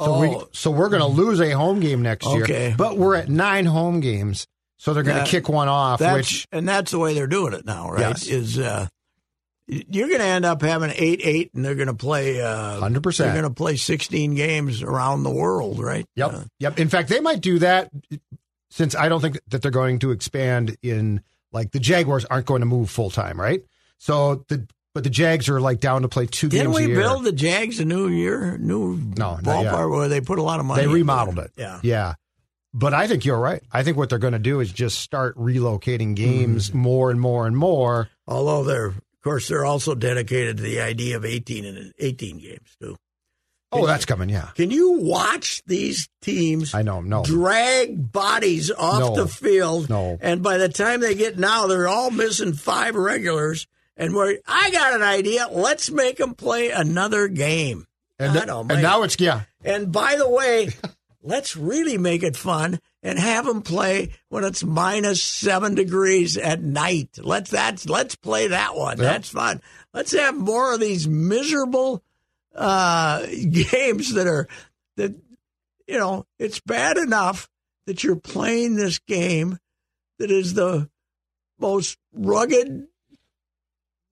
so 0.00 0.20
we 0.20 0.28
Oh. 0.28 0.48
so 0.52 0.70
we're 0.70 0.88
going 0.90 1.02
to 1.02 1.08
lose 1.08 1.40
a 1.40 1.50
home 1.50 1.80
game 1.80 2.02
next 2.02 2.28
year. 2.28 2.44
Okay. 2.44 2.74
but 2.78 2.96
we're 2.96 3.16
at 3.16 3.28
nine 3.28 3.66
home 3.66 3.98
games, 3.98 4.46
so 4.84 4.92
they're 4.92 5.02
going 5.02 5.24
to 5.24 5.30
kick 5.30 5.48
one 5.48 5.68
off. 5.68 6.00
Which 6.00 6.46
and 6.52 6.68
that's 6.68 6.90
the 6.90 6.98
way 6.98 7.14
they're 7.14 7.26
doing 7.26 7.54
it 7.54 7.64
now, 7.64 7.90
right? 7.90 8.00
Yes. 8.00 8.26
Is 8.26 8.58
uh, 8.58 8.86
you're 9.66 10.08
going 10.08 10.20
to 10.20 10.26
end 10.26 10.44
up 10.44 10.60
having 10.60 10.92
eight 10.94 11.22
eight, 11.24 11.54
and 11.54 11.64
they're 11.64 11.74
going 11.74 11.88
to 11.88 11.94
play 11.94 12.38
uh, 12.42 12.80
100%. 12.80 13.16
They're 13.16 13.32
going 13.32 13.44
to 13.44 13.50
play 13.50 13.76
sixteen 13.76 14.34
games 14.34 14.82
around 14.82 15.22
the 15.22 15.30
world, 15.30 15.78
right? 15.78 16.06
Yep. 16.16 16.32
Uh, 16.32 16.44
yep. 16.58 16.78
In 16.78 16.90
fact, 16.90 17.08
they 17.08 17.20
might 17.20 17.40
do 17.40 17.60
that 17.60 17.90
since 18.68 18.94
I 18.94 19.08
don't 19.08 19.22
think 19.22 19.38
that 19.48 19.62
they're 19.62 19.70
going 19.70 20.00
to 20.00 20.10
expand 20.10 20.76
in 20.82 21.22
like 21.50 21.70
the 21.70 21.80
Jaguars 21.80 22.26
aren't 22.26 22.44
going 22.44 22.60
to 22.60 22.66
move 22.66 22.90
full 22.90 23.08
time, 23.08 23.40
right? 23.40 23.62
So 23.96 24.44
the 24.48 24.68
but 24.92 25.02
the 25.02 25.10
Jags 25.10 25.48
are 25.48 25.62
like 25.62 25.80
down 25.80 26.02
to 26.02 26.08
play 26.08 26.26
2 26.26 26.48
didn't 26.50 26.66
games 26.66 26.76
we 26.76 26.84
a 26.84 26.88
year. 26.88 26.96
build 27.00 27.24
the 27.24 27.32
Jags 27.32 27.80
a 27.80 27.84
new 27.86 28.08
year, 28.08 28.58
new 28.58 28.96
No, 28.96 29.38
ballpark 29.42 29.90
where 29.90 30.08
they 30.08 30.20
put 30.20 30.38
a 30.38 30.42
lot 30.42 30.60
of 30.60 30.66
money? 30.66 30.82
they 30.82 30.88
remodeled 30.88 31.38
it. 31.38 31.50
Yeah. 31.56 31.80
Yeah. 31.82 32.14
But 32.76 32.92
I 32.92 33.06
think 33.06 33.24
you're 33.24 33.38
right. 33.38 33.62
I 33.72 33.84
think 33.84 33.96
what 33.96 34.08
they're 34.10 34.18
going 34.18 34.32
to 34.32 34.38
do 34.40 34.58
is 34.60 34.72
just 34.72 34.98
start 34.98 35.36
relocating 35.38 36.16
games 36.16 36.70
Mm-hmm. 36.70 36.78
more 36.78 37.10
and 37.12 37.20
more 37.20 37.46
and 37.46 37.56
more. 37.56 38.08
Although 38.26 38.64
they're, 38.64 38.86
of 38.86 39.00
course, 39.22 39.46
they're 39.48 39.64
also 39.64 39.94
dedicated 39.94 40.56
to 40.56 40.62
the 40.64 40.80
idea 40.80 41.16
of 41.16 41.24
eighteen 41.24 41.64
and 41.64 41.92
eighteen 42.00 42.38
games 42.38 42.76
too. 42.80 42.96
Oh, 43.70 43.86
that's 43.86 44.04
coming. 44.04 44.28
Yeah. 44.28 44.50
Can 44.54 44.70
you 44.70 44.92
watch 45.00 45.60
these 45.66 46.08
teams 46.22 46.74
I 46.74 46.82
know. 46.82 47.00
No. 47.00 47.24
drag 47.24 48.12
bodies 48.12 48.70
off 48.70 49.00
No. 49.00 49.14
the 49.16 49.26
field? 49.28 49.88
No. 49.90 50.16
And 50.20 50.42
by 50.44 50.58
the 50.58 50.68
time 50.68 51.00
they 51.00 51.14
get 51.16 51.38
now, 51.38 51.66
they're 51.66 51.88
all 51.88 52.10
missing 52.12 52.52
five 52.52 52.94
regulars. 52.94 53.66
And 53.96 54.14
we're, 54.14 54.38
I 54.46 54.70
got 54.70 54.94
an 54.94 55.02
idea. 55.02 55.48
Let's 55.50 55.90
make 55.90 56.18
them 56.18 56.34
play 56.34 56.70
another 56.70 57.26
game. 57.28 57.86
And, 58.18 58.30
I 58.30 58.34
th- 58.34 58.46
don't 58.46 58.70
and 58.70 58.80
now 58.82 59.02
it's 59.02 59.18
yeah. 59.18 59.42
And 59.64 59.90
by 59.90 60.14
the 60.16 60.28
way, 60.28 60.68
let's 61.24 61.56
really 61.56 61.98
make 61.98 62.22
it 62.22 62.36
fun 62.36 62.78
and 63.02 63.18
have 63.18 63.46
them 63.46 63.62
play 63.62 64.10
when 64.28 64.44
it's 64.44 64.62
minus 64.62 65.22
seven 65.22 65.74
degrees 65.74 66.36
at 66.36 66.62
night. 66.62 67.18
Let's 67.20 67.50
that's 67.50 67.88
let's 67.88 68.14
play 68.14 68.48
that 68.48 68.76
one. 68.76 68.98
Yeah. 68.98 69.04
That's 69.04 69.30
fun. 69.30 69.60
Let's 69.92 70.12
have 70.12 70.36
more 70.36 70.74
of 70.74 70.80
these 70.80 71.08
miserable 71.08 72.04
uh, 72.54 73.26
games 73.50 74.14
that 74.14 74.26
are 74.26 74.46
that 74.96 75.14
you 75.88 75.98
know. 75.98 76.26
It's 76.38 76.60
bad 76.60 76.98
enough 76.98 77.48
that 77.86 78.04
you're 78.04 78.16
playing 78.16 78.76
this 78.76 78.98
game 79.00 79.58
that 80.18 80.30
is 80.30 80.54
the 80.54 80.88
most 81.58 81.98
rugged 82.12 82.86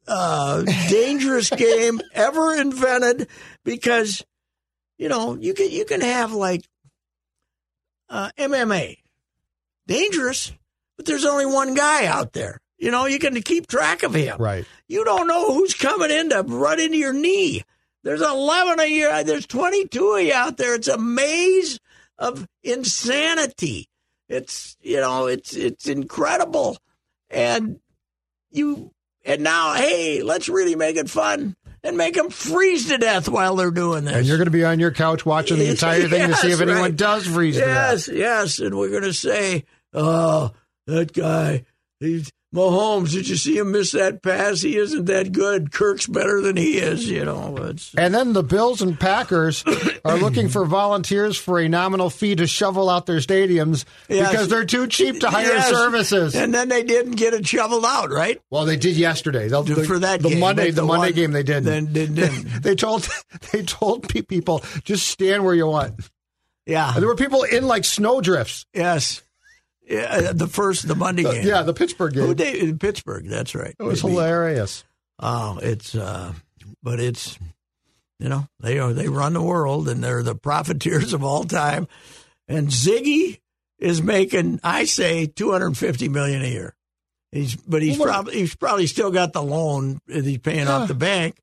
uh, 0.06 0.62
dangerous 0.88 1.50
game 1.50 2.00
ever 2.14 2.54
invented 2.54 3.28
because 3.64 4.24
you 4.98 5.08
know 5.08 5.36
you 5.36 5.54
can 5.54 5.70
you 5.70 5.84
can 5.84 6.00
have 6.00 6.32
like 6.32 6.62
uh, 8.12 8.30
MMA 8.38 8.98
dangerous, 9.86 10.52
but 10.96 11.06
there's 11.06 11.24
only 11.24 11.46
one 11.46 11.74
guy 11.74 12.06
out 12.06 12.32
there. 12.32 12.60
You 12.78 12.90
know 12.90 13.06
you 13.06 13.18
can 13.18 13.40
keep 13.42 13.66
track 13.66 14.02
of 14.02 14.14
him. 14.14 14.36
Right. 14.38 14.64
You 14.86 15.04
don't 15.04 15.26
know 15.26 15.54
who's 15.54 15.74
coming 15.74 16.10
in 16.10 16.30
to 16.30 16.42
run 16.42 16.78
into 16.78 16.98
your 16.98 17.12
knee. 17.12 17.62
There's 18.04 18.20
11 18.20 18.80
of 18.80 18.88
you. 18.88 19.24
There's 19.24 19.46
22 19.46 20.14
of 20.14 20.22
you 20.22 20.34
out 20.34 20.56
there. 20.56 20.74
It's 20.74 20.88
a 20.88 20.98
maze 20.98 21.78
of 22.18 22.46
insanity. 22.62 23.88
It's 24.28 24.76
you 24.80 25.00
know 25.00 25.26
it's 25.26 25.54
it's 25.54 25.88
incredible, 25.88 26.76
and 27.30 27.80
you 28.50 28.92
and 29.24 29.42
now 29.42 29.74
hey, 29.74 30.22
let's 30.22 30.48
really 30.48 30.76
make 30.76 30.96
it 30.96 31.08
fun 31.08 31.56
and 31.84 31.96
make 31.96 32.14
them 32.14 32.30
freeze 32.30 32.88
to 32.88 32.98
death 32.98 33.28
while 33.28 33.56
they're 33.56 33.70
doing 33.70 34.04
this. 34.04 34.14
And 34.14 34.26
you're 34.26 34.36
going 34.36 34.46
to 34.46 34.52
be 34.52 34.64
on 34.64 34.78
your 34.78 34.92
couch 34.92 35.26
watching 35.26 35.58
the 35.58 35.68
entire 35.70 36.08
thing 36.08 36.28
to 36.28 36.36
see 36.36 36.50
if 36.50 36.60
anyone 36.60 36.80
right. 36.80 36.96
does 36.96 37.26
freeze 37.26 37.56
to 37.56 37.62
death. 37.62 38.08
Yes, 38.08 38.08
yes, 38.08 38.58
and 38.58 38.76
we're 38.76 38.90
going 38.90 39.02
to 39.02 39.14
say, 39.14 39.64
"Oh, 39.92 40.52
that 40.86 41.12
guy, 41.12 41.64
he's 42.00 42.30
Mahomes. 42.54 43.12
Did 43.12 43.28
you 43.28 43.36
see 43.36 43.56
him 43.56 43.72
miss 43.72 43.92
that 43.92 44.22
pass? 44.22 44.60
He 44.60 44.76
isn't 44.76 45.06
that 45.06 45.32
good. 45.32 45.72
Kirk's 45.72 46.06
better 46.06 46.40
than 46.40 46.56
he 46.56 46.78
is." 46.78 47.08
You 47.08 47.24
know, 47.24 47.56
it's 47.58 47.94
And 47.96 48.14
then 48.14 48.34
the 48.34 48.42
Bills 48.42 48.82
and 48.82 48.98
Packers 49.00 49.64
are 50.04 50.18
looking 50.18 50.48
for 50.48 50.64
volunteers 50.66 51.36
for 51.38 51.58
a 51.60 51.68
nominal 51.68 52.10
fee 52.10 52.34
to 52.36 52.46
shovel 52.46 52.90
out 52.90 53.06
their 53.06 53.18
stadiums 53.20 53.84
Yes. 54.08 54.30
because 54.30 54.48
they're 54.48 54.66
too 54.66 54.86
cheap 54.86 55.20
to 55.20 55.30
hire 55.30 55.46
Yes. 55.46 55.70
services. 55.70 56.34
And 56.34 56.52
then 56.52 56.68
they 56.68 56.82
didn't 56.82 57.12
get 57.12 57.32
it 57.34 57.46
shoveled 57.46 57.84
out, 57.86 58.10
right? 58.10 58.40
well, 58.50 58.64
they 58.66 58.76
did 58.76 58.96
yesterday. 58.96 59.48
They'll, 59.48 59.62
the, 59.62 59.84
For 59.84 59.98
that 60.00 60.20
the 60.22 60.28
game, 60.30 60.40
Monday, 60.40 60.70
the, 60.70 60.82
the 60.82 60.86
Monday 60.86 61.06
one- 61.06 61.12
game, 61.14 61.32
they 61.32 61.42
didn't. 61.42 61.64
Then 61.64 61.92
didn't. 61.92 62.14
didn't. 62.16 62.62
they 62.62 62.74
told 62.74 63.08
they 63.52 63.62
told 63.62 64.08
people 64.08 64.62
just 64.84 65.08
stand 65.08 65.44
where 65.44 65.54
you 65.54 65.66
want. 65.66 65.94
Yeah. 66.66 66.92
And 66.92 67.00
there 67.02 67.08
were 67.08 67.16
people 67.16 67.42
in 67.44 67.66
like 67.66 67.84
snowdrifts. 67.84 68.66
Yes. 68.74 69.22
Yeah, 69.88 70.32
the 70.32 70.46
first, 70.46 70.86
the 70.86 70.94
Monday 70.94 71.24
game. 71.24 71.46
Yeah, 71.46 71.62
the 71.62 71.74
Pittsburgh 71.74 72.14
game. 72.14 72.26
Who 72.26 72.34
they, 72.34 72.60
in 72.60 72.78
Pittsburgh. 72.78 73.26
That's 73.28 73.54
right. 73.54 73.74
it 73.78 73.82
was 73.82 74.00
hilarious. 74.00 74.84
Oh, 75.18 75.58
it's 75.62 75.94
uh, 75.94 76.32
but 76.82 77.00
it's 77.00 77.38
you 78.18 78.28
know 78.28 78.46
they 78.60 78.78
are 78.78 78.92
they 78.92 79.08
run 79.08 79.32
the 79.34 79.42
world 79.42 79.88
and 79.88 80.02
they're 80.02 80.22
the 80.22 80.34
profiteers 80.36 81.12
of 81.12 81.24
all 81.24 81.44
time, 81.44 81.88
and 82.48 82.68
Ziggy 82.68 83.40
is 83.78 84.00
making 84.02 84.60
I 84.62 84.84
say 84.84 85.26
two 85.26 85.50
hundred 85.50 85.76
fifty 85.76 86.08
million 86.08 86.42
a 86.42 86.46
year. 86.48 86.74
He's 87.32 87.56
but 87.56 87.82
he's 87.82 87.98
Well, 87.98 88.08
probably 88.08 88.34
he's 88.34 88.54
probably 88.54 88.86
still 88.86 89.10
got 89.10 89.32
the 89.32 89.42
loan 89.42 89.98
that 90.06 90.24
he's 90.24 90.38
paying 90.38 90.66
Yeah. 90.66 90.72
off 90.76 90.88
the 90.88 90.94
bank, 90.94 91.36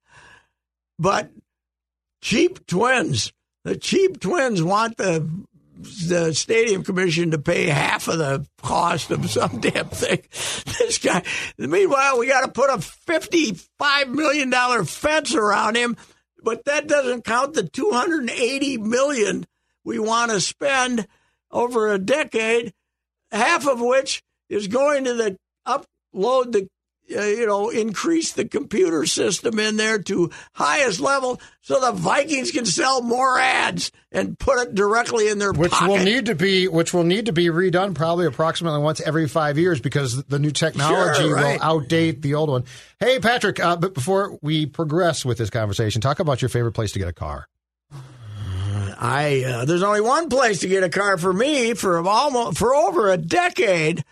but 0.98 1.30
cheap 2.22 2.66
twins. 2.68 3.34
The 3.66 3.76
cheap 3.76 4.20
twins 4.20 4.64
want 4.64 4.98
the 4.98 5.28
the 5.80 6.34
stadium 6.34 6.84
commission 6.84 7.32
to 7.32 7.40
pay 7.40 7.68
half 7.68 8.08
of 8.08 8.18
the 8.18 8.46
cost 8.62 9.12
of 9.12 9.30
some 9.30 9.60
damn 9.62 9.88
thing. 9.88 10.22
This 10.78 10.98
guy. 10.98 11.24
Meanwhile, 11.58 12.20
we 12.20 12.28
got 12.28 12.42
to 12.42 12.52
put 12.52 12.70
a 12.70 12.80
fifty-five 12.80 14.10
million 14.10 14.50
dollar 14.50 14.84
fence 14.84 15.34
around 15.34 15.76
him, 15.76 15.96
but 16.44 16.66
that 16.66 16.88
doesn't 16.88 17.24
count 17.24 17.54
the 17.54 17.64
two 17.64 17.92
hundred 17.92 18.30
eighty 18.30 18.78
million 18.78 19.46
we 19.84 20.00
want 20.00 20.32
to 20.32 20.42
spend 20.42 21.08
over 21.52 21.92
a 21.92 21.98
decade, 21.98 22.74
half 23.32 23.66
of 23.66 23.80
which 23.80 24.22
is 24.50 24.68
going 24.68 25.06
to 25.06 25.14
the 25.14 25.38
upload 25.66 26.52
the 26.52 26.68
you 27.10 27.46
know, 27.46 27.70
increase 27.70 28.34
the 28.34 28.46
computer 28.46 29.06
system 29.06 29.58
in 29.60 29.78
there 29.78 30.00
to 30.00 30.30
highest 30.54 31.00
level 31.00 31.42
so 31.62 31.80
the 31.80 31.92
Vikings 31.92 32.52
can 32.52 32.66
sell 32.66 33.02
more 33.02 33.38
ads 33.40 33.92
and 34.12 34.38
put 34.38 34.60
it 34.62 34.76
directly 34.76 35.28
in 35.30 35.40
their 35.40 35.52
which 35.52 35.72
pocket. 35.72 35.88
will 35.90 36.04
need 36.04 36.26
to 36.28 36.36
be 36.36 36.68
which 36.68 36.94
will 36.94 37.04
need 37.04 37.26
to 37.28 37.34
be 37.34 37.48
redone 37.48 37.94
probably 37.96 38.26
approximately 38.26 38.80
once 38.80 39.02
every 39.02 39.28
five 39.28 39.58
years 39.58 39.80
because 39.80 40.24
the 40.26 40.40
new 40.40 40.52
technology 40.52 41.22
Sure, 41.24 41.36
right. 41.36 41.60
will 41.60 41.82
outdate 41.82 42.22
the 42.22 42.36
old 42.36 42.50
one. 42.50 42.64
Hey, 43.00 43.20
Patrick, 43.20 43.60
uh, 43.60 43.76
but 43.76 43.94
before 43.94 44.38
we 44.42 44.66
progress 44.66 45.26
with 45.26 45.38
this 45.38 45.50
conversation, 45.50 46.02
talk 46.02 46.20
about 46.20 46.42
your 46.42 46.50
favorite 46.50 46.74
place 46.74 46.92
to 46.94 47.00
get 47.00 47.08
a 47.08 47.14
car. 47.14 47.48
I 49.02 49.44
uh, 49.46 49.66
there's 49.66 49.84
only 49.84 50.02
one 50.02 50.30
place 50.30 50.60
to 50.60 50.68
get 50.68 50.84
a 50.84 50.90
car 50.90 51.18
for 51.18 51.32
me 51.32 51.74
for 51.74 52.06
almost 52.06 52.58
for 52.58 52.76
over 52.76 53.10
a 53.10 53.18
decade. 53.18 54.04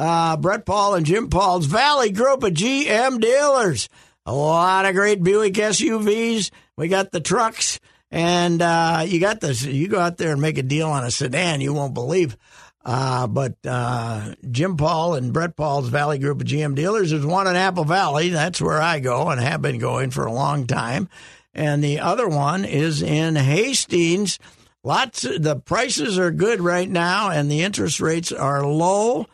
Uh, 0.00 0.34
Brett 0.38 0.64
Paul 0.64 0.94
and 0.94 1.04
Jim 1.04 1.28
Paul's 1.28 1.66
Valley 1.66 2.10
Group 2.10 2.42
of 2.42 2.54
GM 2.54 3.20
dealers. 3.20 3.90
A 4.24 4.32
lot 4.32 4.86
of 4.86 4.94
great 4.94 5.22
Buick 5.22 5.52
SUVs. 5.52 6.50
We 6.78 6.88
got 6.88 7.12
the 7.12 7.20
trucks, 7.20 7.80
and 8.10 8.62
uh, 8.62 9.04
you 9.06 9.20
got 9.20 9.42
this. 9.42 9.62
You 9.62 9.88
go 9.88 10.00
out 10.00 10.16
there 10.16 10.32
and 10.32 10.40
make 10.40 10.56
a 10.56 10.62
deal 10.62 10.88
on 10.88 11.04
a 11.04 11.10
sedan, 11.10 11.60
you 11.60 11.74
won't 11.74 11.92
believe. 11.92 12.38
Uh, 12.82 13.26
but 13.26 13.56
uh, 13.68 14.34
Jim 14.50 14.78
Paul 14.78 15.16
and 15.16 15.34
Brett 15.34 15.54
Paul's 15.54 15.90
Valley 15.90 16.18
Group 16.18 16.40
of 16.40 16.46
GM 16.46 16.74
dealers 16.74 17.12
is 17.12 17.26
one 17.26 17.46
in 17.46 17.54
Apple 17.54 17.84
Valley. 17.84 18.30
That's 18.30 18.62
where 18.62 18.80
I 18.80 19.00
go 19.00 19.28
and 19.28 19.38
have 19.38 19.60
been 19.60 19.78
going 19.78 20.12
for 20.12 20.24
a 20.24 20.32
long 20.32 20.66
time. 20.66 21.10
And 21.52 21.84
the 21.84 22.00
other 22.00 22.26
one 22.26 22.64
is 22.64 23.02
in 23.02 23.36
Hastings. 23.36 24.38
Lots. 24.82 25.20
The 25.20 25.56
prices 25.56 26.18
are 26.18 26.30
good 26.30 26.62
right 26.62 26.88
now, 26.88 27.28
and 27.28 27.50
the 27.50 27.60
interest 27.60 28.00
rates 28.00 28.32
are 28.32 28.64
low. 28.64 29.26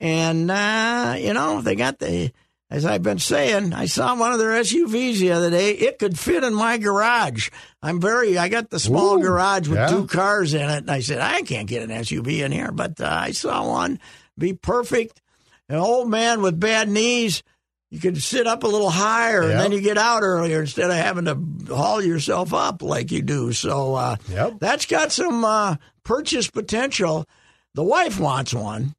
And 0.00 0.50
uh, 0.50 1.16
you 1.18 1.34
know 1.34 1.60
they 1.60 1.74
got 1.74 1.98
the. 1.98 2.32
As 2.72 2.86
I've 2.86 3.02
been 3.02 3.18
saying, 3.18 3.72
I 3.72 3.86
saw 3.86 4.16
one 4.16 4.30
of 4.32 4.38
their 4.38 4.50
SUVs 4.60 5.18
the 5.18 5.32
other 5.32 5.50
day. 5.50 5.72
It 5.72 5.98
could 5.98 6.16
fit 6.16 6.44
in 6.44 6.54
my 6.54 6.78
garage. 6.78 7.50
I'm 7.82 8.00
very. 8.00 8.38
I 8.38 8.48
got 8.48 8.70
the 8.70 8.78
small 8.78 9.18
Ooh, 9.18 9.22
garage 9.22 9.66
with 9.66 9.78
yeah. 9.80 9.88
two 9.88 10.06
cars 10.06 10.54
in 10.54 10.60
it, 10.70 10.76
and 10.78 10.90
I 10.90 11.00
said 11.00 11.18
I 11.18 11.42
can't 11.42 11.66
get 11.68 11.82
an 11.82 11.90
SUV 11.90 12.44
in 12.44 12.52
here, 12.52 12.70
but 12.70 13.00
uh, 13.00 13.08
I 13.10 13.32
saw 13.32 13.68
one 13.68 13.98
be 14.38 14.52
perfect. 14.52 15.20
An 15.68 15.78
old 15.78 16.08
man 16.08 16.42
with 16.42 16.60
bad 16.60 16.88
knees, 16.88 17.42
you 17.90 17.98
could 17.98 18.22
sit 18.22 18.46
up 18.46 18.62
a 18.62 18.68
little 18.68 18.90
higher, 18.90 19.42
and 19.42 19.58
then 19.58 19.72
you 19.72 19.80
get 19.80 19.98
out 19.98 20.22
earlier 20.22 20.60
instead 20.60 20.90
of 20.90 20.96
having 20.96 21.24
to 21.24 21.74
haul 21.74 22.00
yourself 22.00 22.54
up 22.54 22.82
like 22.82 23.10
you 23.10 23.20
do. 23.22 23.52
So 23.52 23.96
uh, 23.96 24.16
Yep. 24.30 24.54
that's 24.60 24.86
got 24.86 25.10
some 25.10 25.44
uh, 25.44 25.74
purchase 26.04 26.48
potential. 26.48 27.26
The 27.74 27.82
wife 27.82 28.20
wants 28.20 28.54
one, 28.54 28.94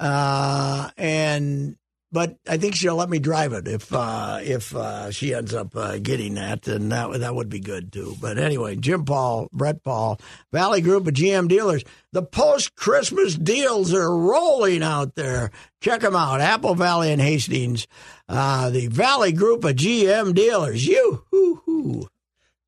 uh, 0.00 0.90
and 0.96 1.76
but 2.12 2.36
I 2.48 2.56
think 2.56 2.74
she'll 2.74 2.96
let 2.96 3.08
me 3.08 3.20
drive 3.20 3.52
it 3.52 3.68
if 3.68 3.92
uh, 3.92 4.40
if 4.42 4.74
uh, 4.74 5.10
she 5.12 5.32
ends 5.32 5.54
up 5.54 5.76
uh, 5.76 5.98
getting 5.98 6.34
that, 6.34 6.66
and 6.66 6.90
that 6.90 7.20
that 7.20 7.34
would 7.34 7.48
be 7.48 7.60
good 7.60 7.92
too. 7.92 8.16
But 8.20 8.38
anyway, 8.38 8.76
Jim 8.76 9.04
Paul, 9.04 9.48
Brett 9.52 9.84
Paul, 9.84 10.18
Valley 10.52 10.80
Group 10.80 11.06
of 11.06 11.14
GM 11.14 11.48
dealers. 11.48 11.84
The 12.12 12.22
post 12.22 12.74
Christmas 12.74 13.36
deals 13.36 13.94
are 13.94 14.16
rolling 14.16 14.82
out 14.82 15.14
there. 15.14 15.52
Check 15.80 16.00
them 16.00 16.16
out, 16.16 16.40
Apple 16.40 16.74
Valley 16.74 17.12
and 17.12 17.20
Hastings. 17.20 17.86
Uh, 18.28 18.70
the 18.70 18.88
Valley 18.88 19.32
Group 19.32 19.64
of 19.64 19.76
GM 19.76 20.34
dealers. 20.34 20.84
You 20.86 21.24
hoo 21.30 21.62
hoo. 21.64 22.08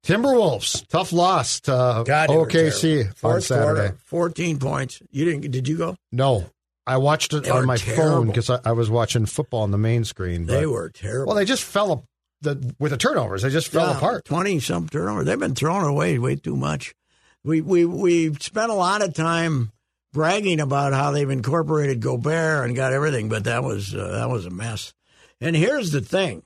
Timberwolves, 0.05 0.87
tough 0.89 1.13
loss 1.13 1.61
to 1.61 1.75
uh, 1.75 2.03
God, 2.03 2.29
OKC 2.29 3.09
on 3.25 3.41
Saturday. 3.41 3.81
quarter, 3.81 3.97
fourteen 4.05 4.59
points. 4.59 5.01
You 5.11 5.25
didn't? 5.25 5.51
Did 5.51 5.67
you 5.67 5.77
go? 5.77 5.97
No, 6.13 6.47
I 6.87 6.97
watched 6.97 7.33
it 7.33 7.45
They 7.45 7.51
on 7.51 7.65
my 7.67 7.77
terrible. 7.77 8.03
phone 8.03 8.27
because 8.27 8.51
I, 8.51 8.59
I 8.65 8.73
was 8.73 8.91
watching 8.91 9.27
football 9.27 9.63
on 9.63 9.71
the 9.71 9.79
main 9.79 10.05
screen. 10.05 10.47
They 10.47 10.67
were 10.67 10.89
terrible. 10.91 11.27
well, 11.29 11.37
they 11.37 11.45
just 11.45 11.63
fell 11.65 11.93
up 11.93 12.05
the, 12.41 12.75
with 12.81 12.91
the 12.91 12.97
turnovers. 12.99 13.43
They 13.43 13.51
just 13.51 13.69
fell 13.69 13.89
Yeah, 13.91 13.97
apart. 13.97 14.25
Twenty 14.25 14.59
some 14.61 14.89
turnovers. 14.89 15.27
They've 15.27 15.39
been 15.39 15.55
throwing 15.55 15.85
away 15.87 16.19
way 16.19 16.35
too 16.37 16.57
much. 16.57 16.93
We 17.45 17.61
we 17.61 17.85
we 17.85 18.35
spent 18.35 18.71
a 18.73 18.75
lot 18.75 19.03
of 19.03 19.15
time 19.15 19.71
bragging 20.13 20.61
about 20.61 20.93
how 20.93 21.11
they've 21.13 21.31
incorporated 21.31 22.01
Gobert 22.01 22.67
and 22.67 22.75
got 22.77 22.93
everything, 22.93 23.29
but 23.29 23.45
that 23.45 23.63
was 23.63 23.95
uh, 23.95 24.09
that 24.13 24.29
was 24.29 24.47
a 24.47 24.51
mess. 24.51 24.93
And 25.41 25.55
here's 25.57 25.93
the 25.93 26.01
thing: 26.01 26.43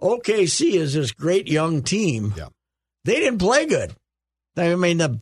OKC 0.00 0.74
is 0.74 0.94
this 0.94 1.12
great 1.12 1.46
young 1.48 1.82
team. 1.82 2.34
Yeah. 2.36 2.48
They 3.04 3.16
didn't 3.20 3.38
play 3.38 3.66
good. 3.66 3.94
I 4.56 4.74
mean 4.74 4.98
the 4.98 5.20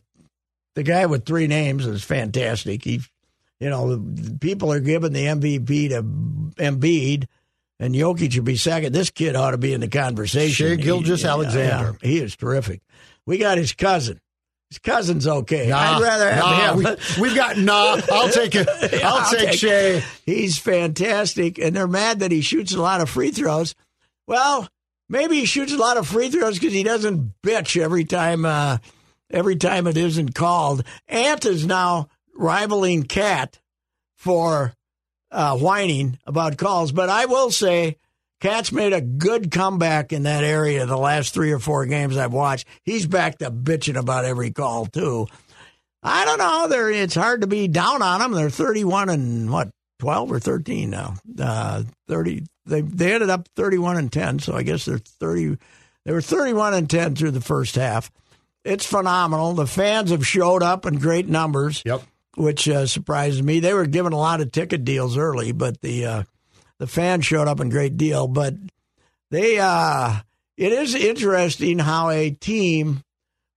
the 0.75 0.83
guy 0.83 1.05
with 1.05 1.25
three 1.25 1.47
names 1.47 1.85
is 1.85 2.03
fantastic. 2.03 2.83
He, 2.83 3.01
you 3.59 3.69
know, 3.69 4.01
people 4.39 4.71
are 4.71 4.79
giving 4.79 5.13
the 5.13 5.25
MVP 5.25 5.89
to 5.89 6.01
Embiid. 6.61 7.25
And 7.81 7.95
Jokic 7.95 8.33
should 8.33 8.43
be 8.43 8.57
second. 8.57 8.93
This 8.93 9.09
kid 9.09 9.37
ought 9.37 9.51
to 9.51 9.57
be 9.57 9.73
in 9.73 9.79
the 9.79 9.87
conversation. 9.87 10.67
Shai 10.67 10.75
Gilgeous 10.75 11.21
He- 11.21 11.27
Alexander. 11.27 11.97
yeah, 12.01 12.07
he 12.09 12.19
is 12.19 12.35
terrific. 12.35 12.81
We 13.25 13.37
got 13.37 13.57
his 13.57 13.71
cousin. 13.73 14.19
His 14.69 14.79
cousin's 14.79 15.25
okay. 15.25 15.69
Nah, 15.69 15.77
I'd 15.97 16.01
rather 16.01 16.29
have 16.29 16.43
nah, 16.43 16.71
him. 16.73 16.97
We, 17.17 17.21
we've 17.21 17.35
got 17.35 17.57
nah. 17.57 18.01
I'll 18.11 18.29
take 18.33 18.53
it. 18.55 18.67
I'll, 19.01 19.19
I'll 19.23 19.31
take, 19.31 19.51
take- 19.51 19.59
Shai. 19.59 20.03
He's 20.25 20.57
fantastic, 20.57 21.57
and 21.57 21.73
they're 21.75 21.87
mad 21.87 22.19
that 22.19 22.31
he 22.31 22.41
shoots 22.41 22.73
a 22.73 22.81
lot 22.81 22.99
of 23.01 23.09
free 23.09 23.31
throws. 23.31 23.75
Well, 24.27 24.67
maybe 25.07 25.39
he 25.39 25.45
shoots 25.45 25.71
a 25.71 25.77
lot 25.77 25.95
of 25.97 26.05
free 26.05 26.29
throws 26.29 26.59
because 26.59 26.73
he 26.73 26.83
doesn't 26.83 27.33
bitch 27.41 27.81
every 27.81 28.03
time. 28.03 28.43
Uh, 28.45 28.77
every 29.31 29.55
time 29.55 29.87
it 29.87 29.95
isn't 29.95 30.35
called. 30.35 30.83
Ant 31.07 31.45
is 31.45 31.65
now 31.65 32.09
rivaling 32.39 33.03
Cat 33.03 33.59
for 34.17 34.73
uh, 35.31 35.57
whining 35.57 36.17
about 36.25 36.57
calls, 36.57 36.91
but 36.91 37.09
I 37.09 37.25
will 37.25 37.51
say. 37.51 37.97
Cat's 38.41 38.71
made 38.71 38.93
a 38.93 39.01
good 39.01 39.51
comeback 39.51 40.13
in 40.13 40.23
that 40.23 40.45
area 40.45 40.85
the 40.85 40.95
last 40.97 41.33
three 41.33 41.51
or 41.51 41.59
four 41.59 41.85
games 41.85 42.15
I've 42.15 42.31
watched. 42.31 42.69
He's 42.83 43.05
back 43.05 43.39
to 43.39 43.51
bitching 43.51 43.97
about 43.99 44.23
every 44.23 44.51
call 44.51 44.85
too. 44.85 45.27
I 46.01 46.23
don't 46.23 46.37
know. 46.37 46.67
They're 46.69 46.89
it's 46.89 47.15
hard 47.15 47.41
to 47.41 47.47
be 47.47 47.67
down 47.67 48.01
on 48.01 48.21
them. 48.21 48.31
They're 48.31 48.49
thirty-one 48.49 49.09
and 49.09 49.51
what, 49.51 49.71
twelve 49.99 50.31
or 50.31 50.39
thirteen 50.39 50.89
now? 50.89 51.15
Uh, 51.37 51.83
Thirty. 52.07 52.45
They 52.65 52.79
they 52.79 53.13
ended 53.13 53.29
up 53.29 53.49
thirty-one 53.57 53.97
and 53.97 54.09
ten. 54.09 54.39
So 54.39 54.55
I 54.55 54.63
guess 54.63 54.85
they're 54.85 54.99
thirty. 54.99 55.57
They 56.05 56.13
were 56.13 56.21
thirty-one 56.21 56.73
and 56.73 56.89
ten 56.89 57.15
through 57.15 57.31
the 57.31 57.41
first 57.41 57.75
half. 57.75 58.09
It's 58.63 58.85
phenomenal. 58.85 59.51
The 59.51 59.67
fans 59.67 60.11
have 60.11 60.25
showed 60.25 60.63
up 60.63 60.85
in 60.85 60.99
great 60.99 61.27
numbers, 61.27 61.83
Yep. 61.85 62.03
Which 62.39 62.69
uh, 62.69 62.85
surprises 62.85 63.43
me. 63.43 63.59
They 63.59 63.73
were 63.73 63.85
given 63.85 64.13
a 64.13 64.17
lot 64.17 64.39
of 64.39 64.51
ticket 64.51 64.85
deals 64.85 65.17
early, 65.17 65.51
but 65.51 65.81
the 65.81 66.05
uh, 66.05 66.23
the 66.77 66.87
fans 66.87 67.25
showed 67.25 67.49
up 67.49 67.59
in 67.59 67.67
great 67.69 67.97
deal. 67.97 68.27
But 68.29 68.53
they, 69.29 69.59
uh, 69.59 70.15
it 70.55 70.71
is 70.71 70.95
interesting 70.95 71.79
how 71.79 72.09
a 72.09 72.31
team 72.31 73.03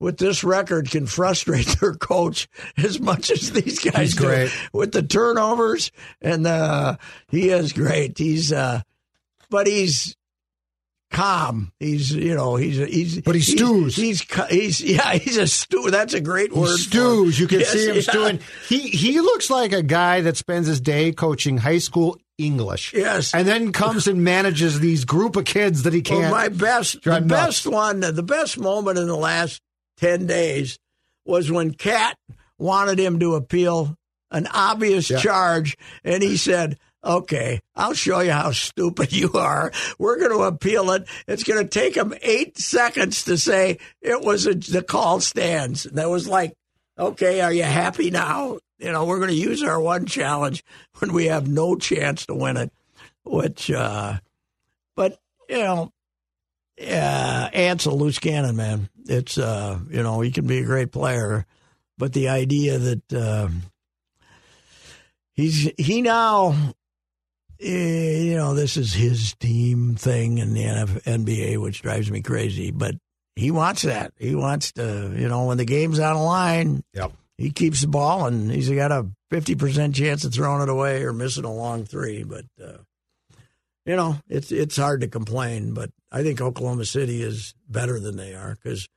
with 0.00 0.18
this 0.18 0.42
record 0.42 0.90
can 0.90 1.06
frustrate 1.06 1.76
their 1.80 1.94
coach 1.94 2.48
as 2.76 2.98
much 2.98 3.30
as 3.30 3.52
these 3.52 3.78
guys 3.78 3.96
He's 4.10 4.16
do. 4.16 4.24
great. 4.26 4.50
with 4.72 4.90
the 4.90 5.02
turnovers 5.02 5.92
and 6.20 6.44
the 6.44 6.98
he 7.28 7.50
is 7.50 7.72
great. 7.72 8.18
He's 8.18 8.52
uh, 8.52 8.82
but 9.48 9.68
he's 9.68 10.16
calm. 11.12 11.70
He's 11.78 12.10
you 12.12 12.34
know 12.34 12.56
he's 12.56 12.76
he's 12.78 13.20
But 13.20 13.34
he 13.36 13.40
stews. 13.40 13.94
He's 13.96 14.22
he's, 14.22 14.48
he's 14.48 14.80
yeah 14.80 15.12
he's 15.14 15.36
a 15.36 15.46
stew. 15.46 15.90
That's 15.90 16.14
a 16.14 16.20
great 16.20 16.52
word. 16.52 16.76
Stews. 16.78 17.38
You 17.38 17.46
can 17.46 17.60
Yes, 17.60 17.70
see 17.70 17.88
him 17.88 17.94
yeah. 17.96 18.00
stewing. 18.02 18.40
He 18.68 18.80
he 18.80 19.20
looks 19.20 19.50
like 19.50 19.72
a 19.72 19.82
guy 19.82 20.22
that 20.22 20.36
spends 20.36 20.66
his 20.66 20.80
day 20.80 21.12
coaching 21.12 21.58
high 21.58 21.78
school 21.78 22.18
English. 22.38 22.92
Yes. 22.94 23.34
And 23.34 23.46
then 23.46 23.70
comes 23.72 24.06
and 24.08 24.24
manages 24.24 24.80
these 24.80 25.04
group 25.04 25.36
of 25.36 25.44
kids 25.44 25.84
that 25.84 25.92
he 25.92 26.02
Well, 26.08 26.20
can't. 26.20 26.30
my 26.32 26.48
best, 26.48 27.02
the 27.04 27.20
best 27.20 27.66
one, 27.66 28.00
the 28.00 28.22
best 28.22 28.58
moment 28.58 28.98
in 28.98 29.06
the 29.06 29.16
last 29.16 29.60
ten 29.98 30.26
days 30.26 30.78
was 31.24 31.52
when 31.52 31.72
Cat 31.74 32.16
wanted 32.58 32.98
him 32.98 33.20
to 33.20 33.34
appeal 33.36 33.94
an 34.32 34.48
obvious 34.52 35.10
Yeah. 35.10 35.18
charge, 35.18 35.76
and 36.04 36.22
he 36.22 36.36
said, 36.36 36.78
"Okay, 37.04 37.60
I'll 37.74 37.94
show 37.94 38.20
you 38.20 38.32
how 38.32 38.52
stupid 38.52 39.12
you 39.12 39.32
are. 39.34 39.72
We're 39.98 40.18
going 40.18 40.32
to 40.32 40.44
appeal 40.44 40.90
it. 40.92 41.06
It's 41.26 41.44
going 41.44 41.62
to 41.62 41.68
take 41.68 41.94
them 41.94 42.14
eight 42.22 42.58
seconds 42.58 43.24
to 43.24 43.36
say 43.36 43.78
it 44.00 44.20
was 44.22 44.46
a, 44.46 44.54
the 44.54 44.82
call 44.82 45.20
stands." 45.20 45.86
And 45.86 45.98
that 45.98 46.10
was 46.10 46.28
like, 46.28 46.54
"Okay, 46.98 47.40
are 47.40 47.52
you 47.52 47.64
happy 47.64 48.10
now?" 48.10 48.58
You 48.78 48.90
know, 48.90 49.04
we're 49.04 49.18
going 49.18 49.30
to 49.30 49.34
use 49.34 49.62
our 49.62 49.80
one 49.80 50.06
challenge 50.06 50.64
when 50.98 51.12
we 51.12 51.26
have 51.26 51.46
no 51.48 51.76
chance 51.76 52.26
to 52.26 52.34
win 52.34 52.56
it, 52.56 52.72
which. 53.24 53.70
uh 53.70 54.18
but 54.94 55.18
you 55.48 55.58
know, 55.58 55.92
uh, 56.80 57.48
Ant's 57.52 57.86
a 57.86 57.90
loose 57.90 58.18
cannon, 58.18 58.56
man. 58.56 58.88
It's 59.06 59.38
uh, 59.38 59.78
you 59.90 60.02
know, 60.02 60.20
he 60.20 60.30
can 60.30 60.46
be 60.46 60.58
a 60.58 60.64
great 60.64 60.92
player, 60.92 61.46
but 61.98 62.12
the 62.12 62.28
idea 62.28 62.78
that 62.78 63.12
uh, 63.12 63.48
he's 65.32 65.70
he 65.76 66.02
now, 66.02 66.54
you 67.62 68.36
know, 68.36 68.54
this 68.54 68.76
is 68.76 68.92
his 68.92 69.34
team 69.34 69.94
thing 69.94 70.38
in 70.38 70.54
the 70.54 70.62
NF 70.64 71.02
NBA, 71.04 71.58
which 71.60 71.82
drives 71.82 72.10
me 72.10 72.20
crazy. 72.22 72.70
But 72.70 72.96
he 73.36 73.50
wants 73.50 73.82
that. 73.82 74.12
He 74.18 74.34
wants 74.34 74.72
to, 74.72 75.12
you 75.16 75.28
know, 75.28 75.46
when 75.46 75.58
the 75.58 75.64
game's 75.64 75.98
on 75.98 76.14
the 76.16 76.20
line, 76.22 76.82
Yep. 76.94 77.12
he 77.38 77.50
keeps 77.50 77.80
the 77.82 77.88
ball, 77.88 78.26
and 78.26 78.50
he's 78.50 78.68
got 78.70 78.92
a 78.92 79.06
fifty 79.30 79.54
percent 79.54 79.94
chance 79.94 80.24
of 80.24 80.34
throwing 80.34 80.62
it 80.62 80.68
away 80.68 81.02
or 81.02 81.12
missing 81.12 81.44
a 81.44 81.52
long 81.52 81.84
three. 81.84 82.22
But 82.24 82.44
uh, 82.62 82.78
you 83.86 83.96
know, 83.96 84.16
it's 84.28 84.52
it's 84.52 84.76
hard 84.76 85.00
to 85.00 85.08
complain. 85.08 85.72
But 85.74 85.90
I 86.10 86.22
think 86.22 86.40
Oklahoma 86.40 86.84
City 86.84 87.22
is 87.22 87.54
better 87.68 87.98
than 87.98 88.16
they 88.16 88.34
are 88.34 88.54
because 88.62 88.88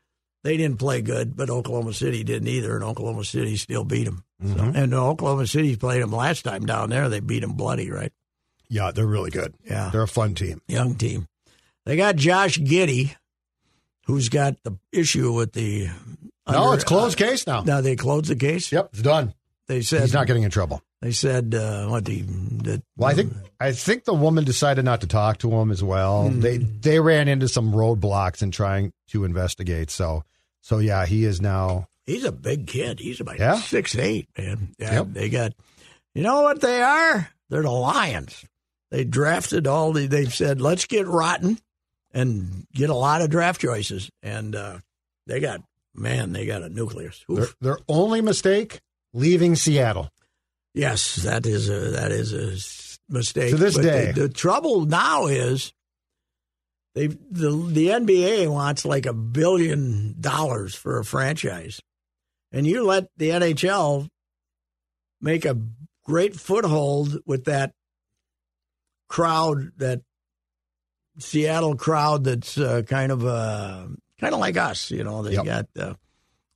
they 0.43 0.57
didn't 0.57 0.77
play 0.79 1.01
good, 1.01 1.35
but 1.35 1.49
Oklahoma 1.49 1.93
City 1.93 2.23
didn't 2.23 2.47
either, 2.49 2.75
and 2.75 2.83
Oklahoma 2.83 3.23
City 3.23 3.55
still 3.57 3.83
beat 3.83 4.03
them. 4.03 4.23
So, 4.45 4.71
and 4.75 4.93
Oklahoma 4.93 5.47
City 5.47 5.75
played 5.77 6.03
them 6.03 6.11
last 6.11 6.43
time 6.43 6.65
down 6.65 6.89
there. 6.89 7.07
They 7.09 7.19
beat 7.21 7.39
them 7.39 7.53
bloody, 7.53 7.89
right? 7.89 8.11
Yeah, 8.69 8.91
they're 8.91 9.05
really 9.05 9.31
good. 9.31 9.53
Yeah. 9.63 9.89
They're 9.91 10.03
a 10.03 10.07
fun 10.07 10.35
team. 10.35 10.61
Young 10.67 10.95
team. 10.95 11.27
They 11.85 11.95
got 11.97 12.15
Josh 12.15 12.57
Giddey, 12.57 13.15
who's 14.05 14.29
got 14.29 14.61
the 14.63 14.77
issue 14.91 15.31
with 15.33 15.53
the. 15.53 15.89
No, 16.49 16.73
it's 16.73 16.83
closed 16.83 17.17
case 17.17 17.47
now. 17.47 17.61
Now 17.63 17.81
they 17.81 17.95
closed 17.95 18.27
the 18.27 18.35
case. 18.35 18.71
Yep, 18.71 18.89
it's 18.93 19.01
done. 19.01 19.33
They 19.67 19.81
said 19.81 20.01
He's 20.01 20.13
not 20.13 20.27
getting 20.27 20.43
in 20.43 20.51
trouble. 20.51 20.81
They 21.01 21.11
said 21.11 21.53
uh, 21.55 21.87
what 21.87 22.05
the, 22.05 22.21
the 22.21 22.83
Well, 22.97 23.09
I 23.09 23.13
think 23.15 23.33
I 23.59 23.71
think 23.71 24.03
the 24.05 24.13
woman 24.13 24.43
decided 24.43 24.85
not 24.85 25.01
to 25.01 25.07
talk 25.07 25.39
to 25.39 25.51
him 25.51 25.71
as 25.71 25.83
well. 25.83 26.29
Hmm. 26.29 26.39
They 26.39 26.57
they 26.57 26.99
ran 26.99 27.27
into 27.27 27.47
some 27.47 27.71
roadblocks 27.71 28.41
in 28.43 28.51
trying 28.51 28.93
to 29.09 29.23
investigate. 29.25 29.89
So 29.89 30.23
so 30.61 30.77
yeah, 30.79 31.05
he 31.07 31.25
is 31.25 31.41
now. 31.41 31.87
he's 32.05 32.23
a 32.25 32.31
big 32.31 32.67
kid. 32.67 32.99
He's 32.99 33.19
about 33.19 33.39
Yeah. 33.39 33.55
six 33.55 33.95
eight, 33.95 34.27
man. 34.37 34.75
Yeah, 34.79 34.93
Yep. 34.93 35.07
they 35.11 35.29
got. 35.29 35.53
You 36.13 36.21
know 36.23 36.41
what 36.43 36.61
they 36.61 36.81
are? 36.81 37.29
They're 37.49 37.63
the 37.63 37.69
Lions. 37.71 38.45
They 38.95 39.03
drafted 39.03 39.67
all 39.67 39.91
the. 39.91 40.07
They've 40.07 40.33
said 40.33 40.61
let's 40.61 40.85
get 40.85 41.05
rotten, 41.05 41.59
and 42.13 42.65
get 42.73 42.89
a 42.89 42.95
lot 42.95 43.21
of 43.21 43.29
draft 43.29 43.59
choices, 43.59 44.09
and 44.23 44.55
uh, 44.55 44.77
they 45.27 45.41
got 45.41 45.61
man, 45.93 46.31
they 46.31 46.45
got 46.45 46.63
a 46.63 46.69
nucleus. 46.69 47.25
Their, 47.27 47.47
their 47.59 47.77
only 47.89 48.21
mistake 48.21 48.79
leaving 49.13 49.57
Seattle. 49.57 50.11
Yes, 50.73 51.17
that 51.17 51.45
is 51.45 51.67
a 51.67 51.91
that 51.91 52.13
is 52.13 52.31
a 52.31 53.11
mistake. 53.13 53.49
To 53.49 53.57
this 53.57 53.75
But 53.75 53.81
day. 53.81 54.11
the, 54.13 54.21
the 54.21 54.29
trouble 54.29 54.85
now 54.85 55.25
is 55.27 55.73
they 56.93 57.07
the 57.07 57.51
the 57.51 57.87
NBA 57.89 58.47
wants 58.49 58.85
like 58.85 59.05
a 59.05 59.13
billion 59.13 60.15
dollars 60.21 60.73
for 60.73 60.99
a 60.99 61.03
franchise, 61.03 61.81
and 62.53 62.65
you 62.65 62.85
let 62.85 63.09
the 63.17 63.31
NHL 63.31 64.07
make 65.19 65.43
a 65.43 65.59
great 66.05 66.37
foothold 66.37 67.19
with 67.25 67.43
that 67.43 67.73
crowd, 69.07 69.71
that 69.77 70.01
Seattle 71.19 71.75
crowd 71.75 72.23
that's 72.25 72.57
uh, 72.57 72.81
kind 72.87 73.11
of 73.11 73.25
uh, 73.25 73.87
kind 74.19 74.33
of 74.33 74.39
like 74.39 74.57
us, 74.57 74.91
you 74.91 75.03
know. 75.03 75.23
They 75.23 75.33
Yep. 75.33 75.45
got 75.45 75.67
uh, 75.79 75.93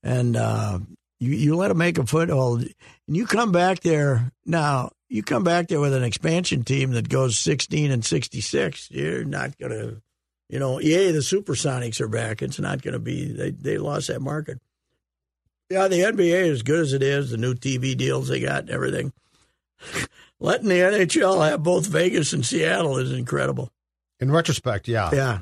and 0.03 0.35
uh, 0.35 0.79
you 1.19 1.31
you 1.31 1.55
let 1.55 1.69
them 1.69 1.77
make 1.77 1.97
a 1.97 2.05
foothold, 2.05 2.61
and 2.63 3.17
you 3.17 3.25
come 3.25 3.51
back 3.51 3.79
there 3.81 4.31
now. 4.45 4.91
You 5.07 5.23
come 5.23 5.43
back 5.43 5.67
there 5.69 5.79
with 5.79 5.93
an 5.93 6.03
expansion 6.03 6.63
team 6.63 6.91
that 6.91 7.09
goes 7.09 7.37
sixteen 7.37 7.89
and 7.91 8.03
sixty 8.03 8.41
six. 8.41 8.91
You're 8.91 9.23
not 9.23 9.57
gonna, 9.57 10.01
you 10.49 10.59
know, 10.59 10.79
yay 10.79 11.11
the 11.11 11.19
Supersonics 11.19 11.99
are 12.01 12.07
back. 12.09 12.41
It's 12.41 12.59
not 12.59 12.81
gonna 12.81 12.99
be. 12.99 13.31
They 13.31 13.51
they 13.51 13.77
lost 13.77 14.07
that 14.09 14.21
market. 14.21 14.59
Yeah, 15.69 15.87
the 15.87 16.01
NBA 16.01 16.49
as 16.51 16.63
good 16.63 16.79
as 16.81 16.93
it 16.93 17.01
is, 17.03 17.31
the 17.31 17.37
new 17.37 17.53
TV 17.53 17.95
deals 17.95 18.27
they 18.27 18.39
got, 18.41 18.61
and 18.61 18.69
everything. 18.71 19.13
Letting 20.39 20.69
the 20.69 20.75
NHL 20.75 21.49
have 21.49 21.63
both 21.63 21.85
Vegas 21.87 22.33
and 22.33 22.45
Seattle 22.45 22.97
is 22.97 23.11
incredible. 23.11 23.69
In 24.19 24.31
retrospect, 24.31 24.87
yeah. 24.87 25.09
Yeah, 25.13 25.39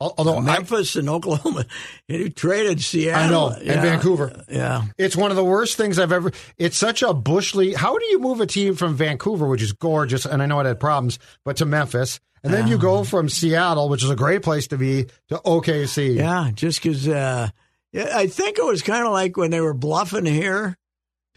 Al- 0.00 0.14
Although 0.18 0.38
I, 0.38 0.40
Memphis 0.40 0.96
and 0.96 1.08
Oklahoma, 1.08 1.66
you 2.08 2.28
traded 2.30 2.80
Seattle. 2.82 3.22
I 3.22 3.28
know, 3.30 3.48
and 3.56 3.66
Yeah. 3.66 3.82
Vancouver. 3.82 4.44
Yeah, 4.50 4.84
It's 4.98 5.16
one 5.16 5.30
of 5.30 5.36
the 5.36 5.44
worst 5.44 5.76
things 5.76 5.98
I've 5.98 6.12
ever. 6.12 6.32
It's 6.58 6.76
such 6.78 7.02
a 7.02 7.12
bush 7.14 7.54
league. 7.54 7.76
How 7.76 7.96
do 7.98 8.04
you 8.06 8.18
move 8.18 8.40
a 8.40 8.46
team 8.46 8.74
from 8.74 8.94
Vancouver, 8.96 9.46
which 9.48 9.62
is 9.62 9.72
gorgeous, 9.72 10.24
and 10.26 10.42
I 10.42 10.46
know 10.46 10.60
it 10.60 10.66
had 10.66 10.80
problems, 10.80 11.18
but 11.44 11.56
to 11.58 11.66
Memphis, 11.66 12.18
and 12.42 12.52
then 12.52 12.66
you 12.68 12.76
go 12.78 13.04
from 13.04 13.28
Seattle, 13.28 13.88
which 13.88 14.02
is 14.02 14.10
a 14.10 14.16
great 14.16 14.42
place 14.42 14.66
to 14.68 14.76
be, 14.78 15.04
to 15.28 15.36
OKC. 15.44 16.16
yeah. 16.16 16.50
Just 16.54 16.82
because, 16.82 17.06
uh, 17.06 17.48
yeah, 17.92 18.08
I 18.14 18.26
think 18.26 18.58
it 18.58 18.64
was 18.64 18.82
kind 18.82 19.06
of 19.06 19.12
like 19.12 19.36
when 19.36 19.50
they 19.52 19.60
were 19.60 19.74
bluffing 19.74 20.26
here 20.26 20.76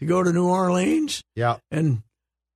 to 0.00 0.04
go 0.06 0.22
to 0.22 0.32
New 0.32 0.46
Orleans, 0.48 1.22
Yeah. 1.36 1.58
and 1.70 2.02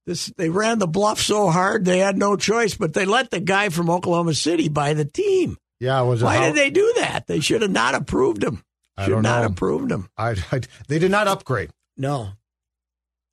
this 0.06 0.32
they 0.36 0.48
ran 0.50 0.78
the 0.78 0.86
bluff 0.88 1.20
so 1.20 1.50
hard 1.50 1.84
they 1.84 1.98
had 1.98 2.16
no 2.18 2.36
choice, 2.36 2.74
but 2.74 2.94
they 2.94 3.04
let 3.04 3.30
the 3.30 3.40
guy 3.40 3.68
from 3.68 3.90
Oklahoma 3.90 4.34
City 4.34 4.68
buy 4.68 4.94
the 4.94 5.04
team. 5.04 5.56
Yeah. 5.78 6.00
Was 6.02 6.22
it 6.22 6.24
Why 6.24 6.36
how- 6.36 6.46
did 6.46 6.56
they 6.56 6.70
do 6.70 6.92
that? 6.98 7.26
They 7.26 7.40
should 7.40 7.62
have 7.62 7.70
not 7.70 7.94
approved 7.94 8.42
him. 8.42 8.62
I 8.96 9.08
don't 9.08 9.22
not 9.22 9.40
know. 9.42 9.46
approved 9.48 9.90
him. 9.90 10.08
I, 10.16 10.30
I, 10.52 10.60
they 10.88 10.98
did 10.98 11.10
not 11.10 11.26
upgrade. 11.28 11.70
No. 11.96 12.30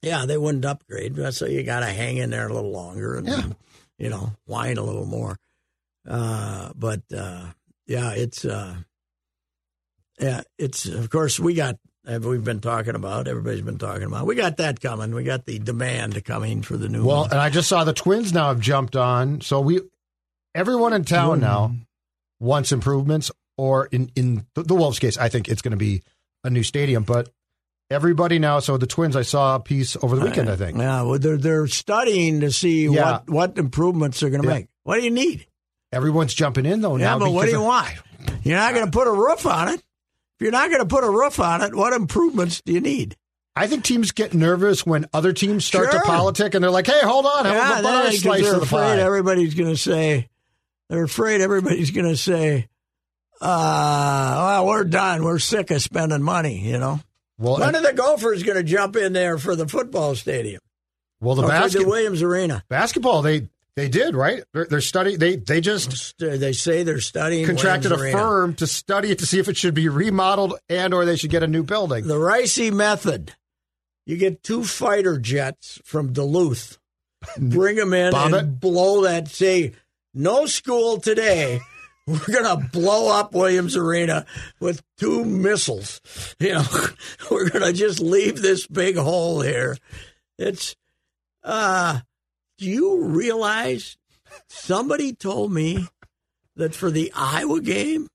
Yeah, 0.01 0.25
they 0.25 0.37
wouldn't 0.37 0.63
upgrade. 0.63 1.17
So 1.33 1.45
you 1.45 1.63
got 1.63 1.79
to 1.81 1.87
hang 1.87 2.17
in 2.17 2.29
there 2.29 2.47
a 2.47 2.53
little 2.53 2.71
longer 2.71 3.17
and, 3.17 3.27
Yeah. 3.27 3.43
you 3.97 4.09
know, 4.09 4.31
whine 4.45 4.77
a 4.77 4.83
little 4.83 5.05
more. 5.05 5.37
Uh, 6.07 6.71
but, 6.75 7.01
uh, 7.13 7.47
yeah, 7.85 8.11
it's, 8.11 8.45
uh, 8.45 8.75
yeah, 10.19 10.41
it's, 10.57 10.85
of 10.85 11.09
course, 11.09 11.39
we 11.39 11.53
got, 11.53 11.75
we've 12.07 12.43
been 12.43 12.61
talking 12.61 12.95
about, 12.95 13.27
everybody's 13.27 13.61
been 13.61 13.77
talking 13.77 14.03
about, 14.03 14.25
we 14.25 14.35
got 14.35 14.57
that 14.57 14.79
coming. 14.81 15.13
We 15.13 15.23
got 15.23 15.45
the 15.45 15.59
demand 15.59 16.23
coming 16.25 16.61
for 16.61 16.77
the 16.77 16.87
new 16.89 17.05
Well, 17.05 17.21
one. 17.21 17.31
and 17.31 17.39
I 17.39 17.49
just 17.49 17.67
saw 17.67 17.83
the 17.83 17.93
Twins 17.93 18.33
now 18.33 18.47
have 18.47 18.59
jumped 18.59 18.95
on. 18.95 19.41
So 19.41 19.59
we, 19.61 19.81
everyone 20.55 20.93
in 20.93 21.03
town 21.03 21.39
now 21.41 21.73
wants 22.39 22.71
improvements, 22.71 23.31
or 23.57 23.87
in 23.87 24.11
in 24.15 24.45
the, 24.53 24.63
the 24.63 24.75
Wolves' 24.75 24.99
case, 24.99 25.17
I 25.17 25.29
think 25.29 25.47
it's 25.49 25.61
going 25.61 25.71
to 25.71 25.77
be 25.77 26.03
a 26.43 26.49
new 26.49 26.63
stadium. 26.63 27.03
But 27.03 27.29
everybody 27.89 28.37
now, 28.39 28.59
so 28.59 28.77
the 28.77 28.87
Twins, 28.87 29.15
I 29.15 29.23
saw 29.23 29.55
a 29.55 29.59
piece 29.59 29.97
over 30.01 30.15
the 30.15 30.25
weekend. 30.25 30.49
I 30.49 30.55
think. 30.55 30.77
Yeah, 30.77 31.01
well, 31.01 31.19
they're, 31.19 31.37
they're 31.37 31.67
studying 31.67 32.41
to 32.41 32.51
see 32.51 32.85
Yeah. 32.87 33.11
what, 33.11 33.29
what 33.29 33.57
improvements 33.57 34.19
they're 34.19 34.29
going 34.29 34.43
to 34.43 34.47
Yeah. 34.47 34.53
make. 34.55 34.67
What 34.83 34.97
do 34.97 35.03
you 35.03 35.11
need? 35.11 35.47
Everyone's 35.91 36.33
jumping 36.33 36.65
in 36.65 36.81
though 36.81 36.97
Yeah, 36.97 37.11
now. 37.11 37.19
but 37.19 37.31
what 37.31 37.45
do 37.45 37.51
you 37.51 37.57
of- 37.59 37.63
want? 37.65 37.89
You're 38.43 38.57
not 38.57 38.73
going 38.73 38.85
to 38.85 38.91
put 38.91 39.07
a 39.07 39.11
roof 39.11 39.45
on 39.45 39.69
it. 39.69 39.81
If 40.39 40.43
you're 40.43 40.51
not 40.51 40.69
going 40.69 40.81
to 40.81 40.85
put 40.87 41.03
a 41.03 41.09
roof 41.09 41.39
on 41.39 41.61
it, 41.61 41.73
what 41.73 41.93
improvements 41.93 42.61
do 42.61 42.73
you 42.73 42.79
need? 42.81 43.15
I 43.55 43.65
think 43.65 43.83
teams 43.83 44.11
get 44.11 44.35
nervous 44.35 44.85
when 44.85 45.07
other 45.13 45.33
teams 45.33 45.65
start 45.65 45.91
Sure. 45.91 45.99
to 46.01 46.05
politic, 46.05 46.53
and 46.53 46.63
they're 46.63 46.69
like, 46.69 46.85
"Hey, 46.85 46.99
hold 47.01 47.25
on, 47.25 47.45
have 47.45 47.55
Yeah, 47.55 47.81
butter 47.81 48.11
slice 48.11 48.41
they're 48.43 48.53
of 48.53 48.59
the 48.59 48.65
afraid 48.67 48.97
pie." 48.97 49.01
everybody's 49.01 49.55
going 49.55 49.71
to 49.71 49.77
say, 49.77 50.29
they're 50.89 51.03
afraid 51.05 51.41
everybody's 51.41 51.89
going 51.89 52.07
to 52.07 52.15
say, 52.15 52.67
uh, 53.41 54.61
well, 54.61 54.65
we're 54.67 54.83
done. 54.83 55.23
We're 55.23 55.39
sick 55.39 55.71
of 55.71 55.81
spending 55.81 56.21
money, 56.23 56.59
you 56.59 56.77
know. 56.77 56.99
well, 57.37 57.57
When 57.59 57.75
are 57.75 57.81
the 57.81 57.93
Gophers 57.93 58.43
going 58.43 58.57
to 58.57 58.63
jump 58.63 58.95
in 58.95 59.13
there 59.13 59.37
for 59.37 59.55
the 59.55 59.67
football 59.67 60.15
stadium? 60.15 60.61
well, 61.19 61.35
the 61.35 61.47
basket, 61.47 61.79
the 61.83 61.87
Williams 61.87 62.21
Arena. 62.21 62.63
basketball, 62.69 63.21
they 63.23 63.49
they 63.77 63.87
did 63.87 64.15
right. 64.15 64.43
They're, 64.53 64.65
they're 64.65 64.81
studying. 64.81 65.19
They 65.19 65.35
they 65.37 65.61
just 65.61 66.17
They 66.17 66.51
say 66.51 66.81
they're 66.83 66.99
studying. 66.99 67.45
contracted 67.45 67.91
a 67.91 67.97
firm 68.11 68.55
to 68.55 68.65
study 68.67 69.11
it 69.11 69.19
to 69.19 69.25
see 69.27 69.37
if 69.39 69.47
it 69.47 69.55
should 69.55 69.75
be 69.75 69.87
remodeled 69.87 70.55
and 70.67 70.93
or 70.93 71.05
they 71.05 71.15
should 71.15 71.29
get 71.29 71.43
a 71.43 71.47
new 71.47 71.63
building. 71.63 72.07
The 72.07 72.15
Ricey 72.15 72.73
method. 72.73 73.33
You 74.07 74.17
get 74.17 74.41
two 74.41 74.63
fighter 74.63 75.17
jets 75.19 75.79
from 75.85 76.11
Duluth, 76.11 76.79
bring 77.37 77.75
them 77.75 77.93
in 77.93 78.15
and 78.15 78.33
it? 78.35 78.59
blow 78.59 79.03
that. 79.03 79.27
Say, 79.27 79.73
no 80.13 80.47
school 80.47 80.99
today. 80.99 81.59
We're 82.07 82.41
gonna 82.41 82.69
blow 82.71 83.11
up 83.15 83.33
Williams 83.33 83.75
Arena 83.75 84.25
with 84.59 84.81
two 84.97 85.23
missiles. 85.23 86.01
You 86.39 86.53
know, 86.53 86.63
we're 87.29 87.49
gonna 87.49 87.73
just 87.73 87.99
leave 87.99 88.41
this 88.41 88.65
big 88.65 88.95
hole 88.95 89.41
here. 89.41 89.75
It's. 90.39 90.75
uh 91.43 91.99
Do 92.57 92.65
you 92.65 93.03
realize? 93.03 93.97
Somebody 94.49 95.13
told 95.13 95.53
me 95.53 95.87
that 96.55 96.75
for 96.75 96.91
the 96.91 97.11
Iowa 97.15 97.61
game, 97.61 98.07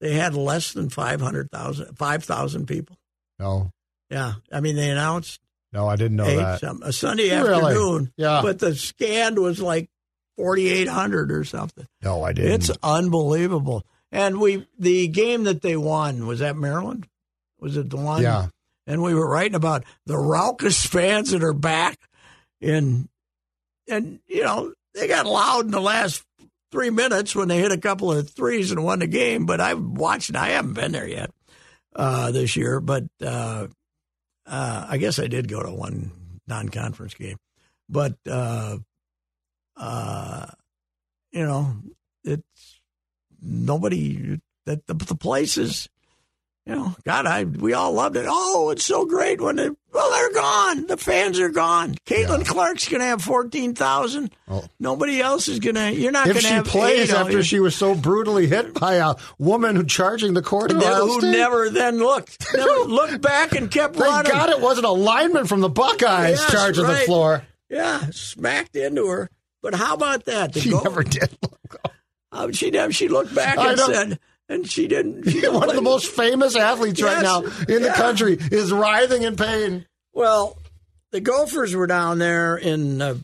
they 0.00 0.14
had 0.14 0.34
less 0.34 0.72
than 0.72 0.88
500,000, 0.88 1.96
5,000 1.96 2.66
people. 2.66 2.96
No, 3.38 3.70
Yeah, 4.10 4.34
I 4.52 4.60
mean 4.60 4.76
they 4.76 4.88
announced 4.90 5.40
no, 5.72 5.88
I 5.88 5.96
didn't 5.96 6.16
know 6.18 6.26
eight, 6.26 6.36
that. 6.36 6.60
some, 6.60 6.82
a 6.82 6.92
Sunday 6.92 7.30
Really? 7.30 7.72
afternoon. 7.72 8.12
Yeah. 8.16 8.40
but 8.42 8.58
the 8.58 8.74
scanned 8.74 9.38
was 9.38 9.58
like 9.60 9.88
forty 10.36 10.68
eight 10.68 10.86
hundred 10.88 11.32
or 11.32 11.44
something. 11.44 11.86
No, 12.02 12.22
I 12.22 12.32
didn't. 12.34 12.52
It's 12.52 12.70
unbelievable. 12.82 13.84
And 14.12 14.38
we 14.38 14.66
the 14.78 15.08
game 15.08 15.44
that 15.44 15.62
they 15.62 15.76
won 15.76 16.26
was 16.26 16.40
that 16.40 16.56
Maryland. 16.56 17.08
Was 17.58 17.76
it 17.76 17.88
the 17.90 17.96
one? 17.96 18.22
yeah, 18.22 18.48
And 18.86 19.02
we 19.02 19.14
were 19.14 19.28
writing 19.28 19.54
about 19.54 19.84
the 20.06 20.18
raucous 20.18 20.84
fans 20.84 21.30
that 21.30 21.42
are 21.42 21.54
back, 21.54 21.98
in, 22.60 23.08
and 23.92 24.20
you 24.26 24.42
know 24.42 24.72
they 24.94 25.06
got 25.06 25.26
loud 25.26 25.64
in 25.64 25.70
the 25.70 25.80
last 25.80 26.24
three 26.70 26.90
minutes 26.90 27.36
when 27.36 27.48
they 27.48 27.58
hit 27.58 27.72
a 27.72 27.78
couple 27.78 28.10
of 28.10 28.30
threes 28.30 28.70
and 28.70 28.82
won 28.82 28.98
the 28.98 29.06
game. 29.06 29.46
But 29.46 29.60
I've 29.60 29.80
watched. 29.80 30.34
I 30.34 30.48
haven't 30.50 30.74
been 30.74 30.92
there 30.92 31.08
yet 31.08 31.30
uh, 31.94 32.32
this 32.32 32.56
year, 32.56 32.80
but 32.80 33.04
uh, 33.24 33.68
uh, 34.46 34.86
I 34.88 34.96
guess 34.96 35.18
I 35.18 35.26
did 35.28 35.48
go 35.48 35.62
to 35.62 35.70
one 35.72 36.10
non-conference 36.48 37.14
game, 37.14 37.36
but 37.88 38.16
uh, 38.28 38.78
uh, 39.76 40.46
you 41.30 41.44
know, 41.44 41.74
it's 42.24 42.80
nobody 43.40 44.40
that 44.66 44.86
the, 44.86 44.94
the 44.94 45.14
place 45.14 45.56
is. 45.56 45.88
You 46.64 46.76
know, 46.76 46.94
God, 47.04 47.26
I 47.26 47.42
we 47.42 47.72
all 47.72 47.92
loved 47.92 48.16
it. 48.16 48.24
Oh, 48.28 48.70
it's 48.70 48.84
so 48.84 49.04
great 49.04 49.40
when 49.40 49.56
they 49.56 49.68
well 49.92 50.10
they're 50.12 50.32
gone. 50.32 50.86
The 50.86 50.96
fans 50.96 51.40
are 51.40 51.48
gone. 51.48 51.96
Caitlin 52.06 52.46
Clark's 52.46 52.88
gonna 52.88 53.02
have 53.02 53.20
fourteen 53.20 53.74
thousand. 53.74 54.32
Oh. 54.46 54.64
Nobody 54.78 55.20
else 55.20 55.48
is 55.48 55.58
gonna. 55.58 55.90
You're 55.90 56.12
not 56.12 56.28
If 56.28 56.40
gonna 56.40 56.64
she 56.64 56.70
plays 56.70 57.10
know, 57.10 57.16
after 57.18 57.42
she 57.42 57.58
was 57.58 57.74
so 57.74 57.96
brutally 57.96 58.46
hit 58.46 58.74
by 58.74 58.94
a 58.94 59.16
woman 59.38 59.74
who 59.74 59.82
charging 59.82 60.34
the 60.34 60.42
court, 60.42 60.70
who 60.70 60.80
State, 60.80 61.32
never 61.32 61.68
then 61.68 61.98
looked, 61.98 62.46
never 62.54 62.70
looked 62.86 63.20
back 63.20 63.54
and 63.56 63.68
kept 63.68 63.96
thank 63.96 64.08
running. 64.08 64.30
God 64.30 64.50
it 64.50 64.60
wasn't 64.60 64.86
a 64.86 64.92
lineman 64.92 65.46
from 65.48 65.62
the 65.62 65.68
Buckeyes 65.68 66.38
Yes, 66.38 66.52
charging 66.52 66.86
the 66.86 66.94
floor. 66.98 67.44
Yeah, 67.68 68.02
smacked 68.12 68.76
into 68.76 69.08
her. 69.08 69.30
But 69.62 69.74
how 69.74 69.94
about 69.94 70.26
that? 70.26 70.52
The 70.52 70.60
She 70.60 70.70
goal- 70.70 70.84
never 70.84 71.02
did. 71.02 71.36
Uh, 72.30 72.50
she 72.52 72.70
never. 72.70 72.92
She 72.92 73.08
looked 73.08 73.34
back 73.34 73.58
and 73.58 73.78
said, 73.78 74.18
and 74.48 74.68
she 74.70 74.86
didn't. 74.88 75.28
She 75.30 75.46
One 75.48 75.68
of 75.68 75.74
the 75.76 75.82
most 75.82 76.06
famous 76.10 76.56
athletes 76.56 77.00
right 77.02 77.22
now 77.22 77.40
in 77.68 77.82
the 77.82 77.92
country 77.94 78.36
is 78.40 78.72
writhing 78.72 79.22
in 79.22 79.36
pain. 79.36 79.86
Well, 80.12 80.58
the 81.10 81.20
Gophers 81.20 81.74
were 81.74 81.86
down 81.86 82.18
there 82.18 82.56
in. 82.56 83.00
Uh, 83.02 83.16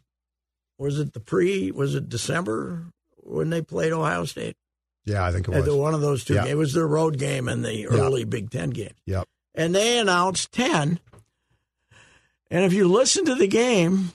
was 0.79 0.99
it 1.01 1.13
the 1.13 1.21
pre? 1.21 1.71
Was 1.73 1.95
it 1.95 2.09
December 2.09 2.85
when 3.17 3.51
they 3.51 3.63
played 3.63 3.93
Ohio 3.93 4.25
State? 4.25 4.57
Yeah, 5.05 5.25
I 5.25 5.33
think 5.33 5.49
it 5.49 5.55
At 5.55 5.65
the- 5.65 5.71
was. 5.73 5.81
one 5.81 5.95
of 5.95 6.01
those 6.01 6.25
two. 6.25 6.35
Yeah. 6.35 6.41
games. 6.43 6.53
It 6.53 6.57
was 6.57 6.73
their 6.75 6.87
road 6.87 7.19
game 7.19 7.49
in 7.49 7.63
the 7.63 7.87
early 7.89 8.25
Big 8.25 8.51
Ten 8.51 8.71
game. 8.71 8.95
Yep. 9.07 9.27
and 9.55 9.75
they 9.75 9.99
announced 9.99 10.53
10. 10.53 11.01
And 12.51 12.65
if 12.65 12.73
you 12.73 12.89
listen 12.89 13.25
to 13.27 13.35
the 13.35 13.47
game, 13.49 14.13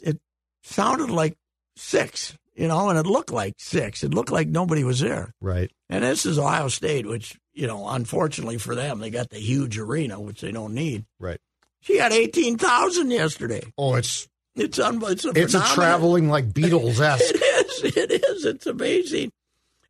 it 0.00 0.18
sounded 0.62 1.08
like 1.10 1.36
six, 1.76 2.36
you 2.54 2.68
know, 2.68 2.88
and 2.90 2.98
it 2.98 3.06
looked 3.06 3.30
like 3.32 3.54
six. 3.58 4.02
It 4.04 4.14
looked 4.14 4.30
like 4.32 4.48
nobody 4.48 4.84
was 4.84 5.00
there. 5.00 5.32
Right. 5.40 5.70
And 5.88 6.04
this 6.04 6.26
is 6.26 6.38
Ohio 6.38 6.68
State, 6.68 7.06
which, 7.06 7.38
you 7.52 7.66
know, 7.66 7.88
unfortunately 7.88 8.58
for 8.58 8.74
them, 8.74 8.98
they 9.00 9.10
got 9.10 9.30
the 9.30 9.38
huge 9.38 9.78
arena, 9.78 10.20
which 10.20 10.40
they 10.40 10.52
don't 10.52 10.74
need. 10.74 11.04
Right. 11.18 11.38
She 11.80 11.98
had 11.98 12.12
18,000 12.12 13.10
yesterday. 13.10 13.62
Oh, 13.76 13.94
it's 13.94 14.28
It's, 14.54 14.78
un- 14.78 15.02
it's 15.06 15.24
a 15.24 15.30
it's 15.34 15.54
a 15.54 15.60
traveling 15.74 16.28
like 16.28 16.50
Beatles 16.52 17.00
esque. 17.00 17.34
It 17.34 17.42
is. 17.42 17.96
It 17.96 18.10
is. 18.12 18.44
It's 18.44 18.66
amazing. 18.66 19.32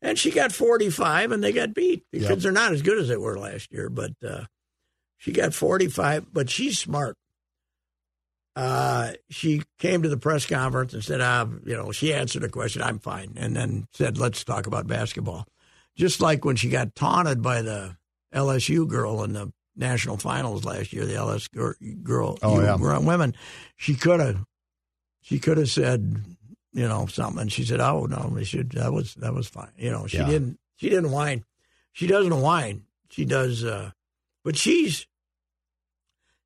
And 0.00 0.18
she 0.18 0.30
got 0.30 0.50
45 0.52 1.30
and 1.32 1.44
they 1.44 1.52
got 1.52 1.74
beat 1.74 2.04
because 2.10 2.28
Yep. 2.30 2.38
they're 2.38 2.52
not 2.52 2.72
as 2.72 2.82
good 2.82 2.98
as 2.98 3.08
they 3.08 3.16
were 3.16 3.38
last 3.38 3.70
year. 3.72 3.88
But 3.88 4.12
uh, 4.26 4.44
she 5.18 5.32
got 5.32 5.54
45, 5.54 6.32
but 6.32 6.48
she's 6.50 6.78
smart. 6.78 7.16
Uh, 8.54 9.12
she 9.30 9.62
came 9.78 10.02
to 10.02 10.08
the 10.08 10.16
press 10.18 10.44
conference 10.46 10.92
and 10.92 11.02
said, 11.02 11.20
uh, 11.20 11.46
you 11.64 11.74
know, 11.76 11.90
she 11.92 12.12
answered 12.12 12.44
a 12.44 12.48
question, 12.48 12.82
I'm 12.82 12.98
fine. 12.98 13.32
And 13.36 13.56
then 13.56 13.86
said, 13.92 14.18
let's 14.18 14.44
talk 14.44 14.66
about 14.66 14.86
basketball. 14.86 15.46
Just 15.96 16.20
like 16.20 16.44
when 16.44 16.56
she 16.56 16.68
got 16.68 16.94
taunted 16.94 17.40
by 17.42 17.62
the 17.62 17.96
LSU 18.34 18.86
girl 18.86 19.22
in 19.24 19.32
the 19.32 19.52
national 19.76 20.18
finals 20.18 20.64
last 20.64 20.92
year, 20.92 21.06
the 21.06 21.14
LSU 21.14 21.50
gir- 21.52 21.76
girl, 22.02 22.38
Oh, 22.42 22.60
yeah. 22.60 22.76
girl- 22.76 23.02
women, 23.02 23.34
she 23.76 23.94
could 23.94 24.20
have, 24.20 24.44
she 25.22 25.38
could 25.38 25.56
have 25.58 25.70
said, 25.70 26.22
you 26.74 26.86
know, 26.88 27.06
something. 27.06 27.42
And 27.42 27.52
she 27.52 27.64
said, 27.64 27.80
"Oh 27.80 28.06
no, 28.06 28.30
we 28.34 28.44
should. 28.44 28.70
That 28.72 28.92
was 28.94 29.14
that 29.16 29.34
was 29.34 29.46
fine." 29.46 29.70
You 29.76 29.90
know, 29.90 30.06
she 30.06 30.16
Yeah. 30.16 30.26
didn't. 30.26 30.58
She 30.76 30.88
didn't 30.88 31.10
whine. 31.10 31.44
She 31.92 32.06
doesn't 32.06 32.40
whine. 32.40 32.84
She 33.10 33.26
does. 33.26 33.62
uh 33.62 33.90
But 34.42 34.56
she's. 34.56 35.06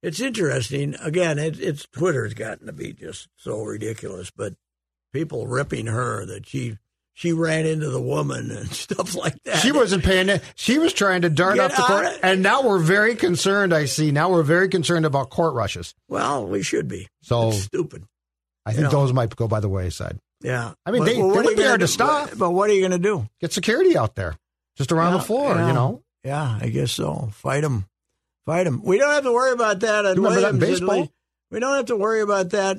It's 0.03 0.21
interesting. 0.21 0.95
Again, 1.03 1.39
it, 1.39 1.59
it's 1.61 1.87
Twitter's 1.93 2.35
gotten 2.35 2.67
to 2.67 2.73
be 2.73 2.93
just 2.93 3.29
so 3.37 3.63
ridiculous. 3.63 4.31
But 4.31 4.55
people 5.13 5.47
ripping 5.47 5.87
her 5.87 6.25
that 6.27 6.47
she 6.47 6.79
she 7.15 7.33
ran 7.33 7.65
into 7.67 7.89
the 7.89 8.01
woman 8.01 8.51
and 8.57 8.71
stuff 8.71 9.15
like 9.15 9.43
that. 9.45 9.57
She 9.59 9.73
wasn't 9.73 10.05
paying 10.05 10.29
it. 10.29 10.43
She 10.55 10.79
was 10.79 10.93
trying 10.93 11.23
to 11.23 11.31
dart 11.31 11.57
Get 11.57 11.71
up 11.71 11.77
the 11.77 11.83
court. 11.83 12.05
of- 12.07 12.19
And 12.23 12.43
now 12.43 12.63
we're 12.63 12.79
very 12.79 13.17
concerned, 13.17 13.73
I 13.73 13.87
see. 13.87 14.13
Now 14.13 14.31
we're 14.31 14.43
very 14.43 14.69
concerned 14.69 15.07
about 15.07 15.31
court 15.31 15.55
rushes. 15.55 15.95
Well, 16.09 16.47
we 16.47 16.63
should 16.63 16.89
be. 16.89 17.09
So 17.23 17.49
It's 17.49 17.63
stupid. 17.63 18.05
I 18.67 18.71
think 18.73 18.79
you 18.79 18.85
know. 18.85 18.91
those 18.91 19.13
might 19.15 19.35
go 19.35 19.49
by 19.49 19.61
the 19.61 19.69
wayside. 19.71 20.19
Yeah. 20.43 20.75
I 20.85 20.91
mean, 20.91 21.01
But- 21.01 21.07
they- 21.07 21.17
well, 21.23 21.31
they 21.31 21.43
would 21.43 21.57
be 21.57 21.63
hard 21.63 21.81
to 21.81 21.89
stop. 21.89 22.31
But, 22.31 22.39
but 22.39 22.51
what 22.51 22.69
are 22.69 22.75
you 22.75 22.81
going 22.81 22.93
to 22.93 22.99
do? 22.99 23.27
Get 23.41 23.53
security 23.55 23.97
out 23.97 24.15
there 24.15 24.37
just 24.77 24.93
around 24.93 25.13
Yeah, 25.13 25.19
the 25.19 25.25
floor, 25.25 25.55
yeah. 25.55 25.69
you 25.69 25.73
know? 25.73 26.03
Yeah, 26.23 26.59
I 26.61 26.69
guess 26.69 26.93
so. 26.93 27.31
Fight 27.33 27.63
them. 27.63 27.87
Fight 28.47 28.65
them. 28.65 28.81
We 28.85 28.99
don't 28.99 29.11
have 29.11 29.25
to 29.25 29.33
worry 29.33 29.53
about 29.53 29.81
that 29.81 30.07
at 30.07 30.17
remember 30.17 30.41
that 30.41 30.53
Williams. 30.55 30.81
baseball? 30.81 31.13
We 31.51 31.61
don't 31.61 31.77
have 31.77 31.87
to 31.87 31.97
worry 31.97 32.21
about 32.21 32.51
that 32.51 32.79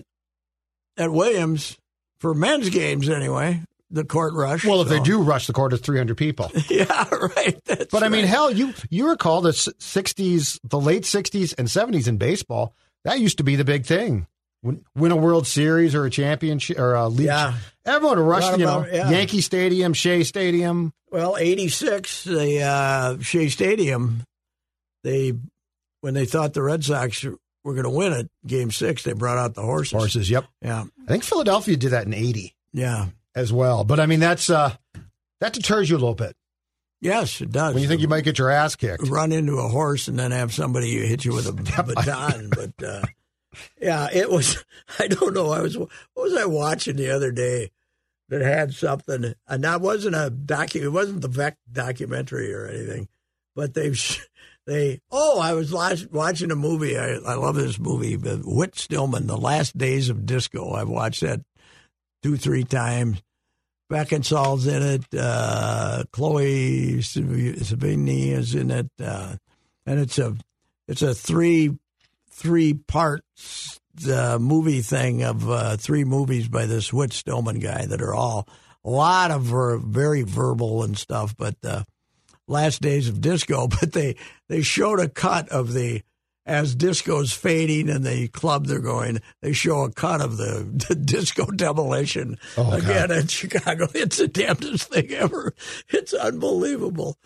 at 0.98 1.12
Williams 1.12 1.78
for 2.20 2.34
men's 2.34 2.70
games 2.70 3.10
anyway. 3.10 3.62
The 3.92 4.04
court 4.04 4.34
rush. 4.34 4.66
Well, 4.66 4.82
if 4.82 4.88
so- 4.88 4.94
they 4.96 5.00
do 5.02 5.22
rush 5.22 5.48
the 5.48 5.54
court, 5.54 5.74
it's 5.74 5.86
300 5.86 6.18
people. 6.18 6.52
yeah, 6.70 7.08
right. 7.12 7.58
That's 7.66 7.92
But 7.92 8.04
I 8.04 8.10
mean, 8.10 8.22
right. 8.24 8.30
hell, 8.30 8.52
you 8.52 8.74
you 8.90 9.10
recall 9.10 9.42
the 9.42 9.52
60s, 9.52 10.60
the 10.64 10.80
late 10.80 11.04
60s 11.04 11.54
and 11.58 11.68
70s 11.68 12.08
in 12.08 12.18
baseball. 12.18 12.74
That 13.04 13.20
used 13.20 13.38
to 13.38 13.44
be 13.44 13.56
the 13.56 13.64
big 13.64 13.86
thing. 13.86 14.28
Win, 14.64 14.84
win 14.96 15.12
a 15.12 15.16
World 15.16 15.48
Series 15.48 15.96
or 15.96 16.06
a 16.06 16.10
championship 16.10 16.80
or 16.80 16.96
a 16.96 17.08
league. 17.08 17.28
Yeah. 17.28 17.54
Everyone 17.86 18.20
rushed, 18.20 18.50
rush, 18.50 18.60
you 18.60 18.66
know, 18.66 18.80
about 18.80 18.94
yeah. 18.94 19.10
Yankee 19.10 19.42
Stadium, 19.42 19.94
Shea 19.94 20.24
Stadium. 20.24 20.92
Well, 21.10 21.38
'86, 21.38 22.24
the 22.26 22.62
uh, 22.64 23.20
Shea 23.22 23.48
Stadium. 23.50 24.24
They 25.04 25.34
when 26.02 26.14
they 26.14 26.26
thought 26.26 26.54
the 26.54 26.62
Red 26.62 26.84
Sox 26.84 27.24
were 27.64 27.74
going 27.74 27.84
to 27.84 27.90
win 27.90 28.14
it, 28.14 28.30
Game 28.46 28.72
Six, 28.72 29.04
they 29.04 29.14
brought 29.14 29.38
out 29.38 29.56
the 29.56 29.62
horses. 29.62 29.94
Horses, 29.94 30.30
yep. 30.30 30.46
Yeah, 30.62 30.86
I 31.04 31.08
think 31.08 31.24
Philadelphia 31.24 31.78
did 31.78 31.92
that 31.92 32.06
in 32.06 32.14
80 32.14 32.56
yeah, 32.74 33.08
as 33.36 33.52
well. 33.52 33.84
But 33.84 34.00
I 34.00 34.06
mean, 34.06 34.20
that's 34.20 34.50
uh 34.50 34.76
that 35.40 35.54
deters 35.54 35.90
you 35.90 35.96
a 35.96 36.00
little 36.00 36.16
bit 36.16 36.36
yes, 37.02 37.42
it 37.42 37.52
does. 37.52 37.74
when 37.74 37.84
you 37.84 37.90
think 37.90 38.02
you 38.02 38.08
might 38.08 38.24
get 38.24 38.40
your 38.40 38.50
ass 38.50 38.76
kicked. 38.76 39.08
run 39.08 39.32
into 39.32 39.58
a 39.58 39.68
horse 39.68 40.08
and 40.08 40.18
then 40.18 40.32
have 40.32 40.54
somebody 40.54 41.06
hit 41.06 41.26
you 41.26 41.34
with 41.34 41.48
a 41.48 41.54
baton. 41.84 42.50
but 42.50 42.84
uh, 42.84 43.04
yeah, 43.82 44.10
it 44.12 44.30
was. 44.30 44.64
I 45.00 45.08
don't 45.08 45.34
know. 45.34 45.52
I 45.52 45.62
was. 45.62 45.78
What 45.78 45.90
was 46.16 46.36
I 46.36 46.46
watching 46.46 46.96
the 46.96 47.12
other 47.12 47.32
day 47.32 47.72
that 48.30 48.42
had 48.42 48.74
something? 48.74 49.34
And 49.48 49.64
that 49.64 49.82
wasn't 49.82 50.16
a 50.16 50.32
docu. 50.32 50.82
It 50.84 50.90
wasn't 50.90 51.22
the 51.22 51.30
Veeck 51.30 51.56
documentary 51.72 52.54
or 52.54 52.68
anything. 52.68 53.08
But 53.56 53.74
they, 53.74 53.94
they. 54.68 55.00
Oh, 55.10 55.40
I 55.40 55.54
was 55.54 55.74
watching 55.74 56.52
a 56.52 56.56
movie. 56.56 56.98
I, 56.98 57.14
I 57.14 57.34
love 57.34 57.56
this 57.56 57.80
movie. 57.80 58.16
Whit 58.16 58.78
Stillman, 58.78 59.26
The 59.26 59.38
Last 59.38 59.78
Days 59.78 60.10
of 60.10 60.26
Disco. 60.26 60.74
I've 60.74 60.90
watched 60.90 61.22
that 61.22 61.42
two, 62.22 62.38
three 62.38 62.64
times. 62.64 63.24
Beckinsale's 63.90 64.68
in 64.68 64.84
it. 64.84 65.06
Uh, 65.18 66.04
Chloe 66.12 66.98
Sevigny 66.98 68.32
is 68.32 68.54
in 68.54 68.70
it, 68.70 68.90
uh, 69.02 69.38
and 69.86 70.00
it's 70.00 70.20
a 70.20 70.36
it's 70.88 71.02
a 71.02 71.16
three 71.16 71.78
three 72.30 72.74
parts 72.74 73.80
uh, 74.12 74.38
movie 74.40 74.82
thing 74.82 75.24
of 75.24 75.50
uh, 75.50 75.78
three 75.78 76.04
movies 76.04 76.50
by 76.50 76.66
this 76.66 76.92
Whit 76.92 77.14
Stillman 77.14 77.60
guy 77.60 77.86
that 77.86 78.02
are 78.02 78.14
all 78.14 78.48
a 78.84 78.90
lot 78.90 79.32
of 79.32 79.44
ver- 79.44 79.78
very 79.78 80.24
verbal 80.24 80.84
and 80.84 80.98
stuff. 80.98 81.34
But 81.38 81.56
uh, 81.64 81.84
last 82.48 82.82
days 82.82 83.08
of 83.10 83.22
disco, 83.22 83.68
but 83.80 83.94
they 83.94 84.16
they 84.50 84.62
showed 84.62 85.00
a 85.00 85.10
cut 85.10 85.50
of 85.50 85.74
the 85.74 86.02
as 86.46 86.76
disco's 86.76 87.34
fading 87.34 87.90
and 87.90 88.06
the 88.06 88.30
club 88.30 88.68
they're 88.68 88.80
going, 88.80 89.20
they 89.42 89.52
show 89.52 89.82
a 89.84 89.92
cut 89.92 90.22
of 90.22 90.38
the, 90.38 90.64
the 90.88 90.96
disco 90.96 91.46
demolition 91.48 92.38
Oh, 92.58 92.72
God. 92.72 92.84
again 92.84 93.12
in 93.12 93.28
Chicago. 93.28 93.88
It's 93.94 94.16
the 94.18 94.30
damnedest 94.30 94.90
thing 94.90 95.12
ever. 95.12 95.54
It's 95.90 96.14
unbelievable. 96.14 97.18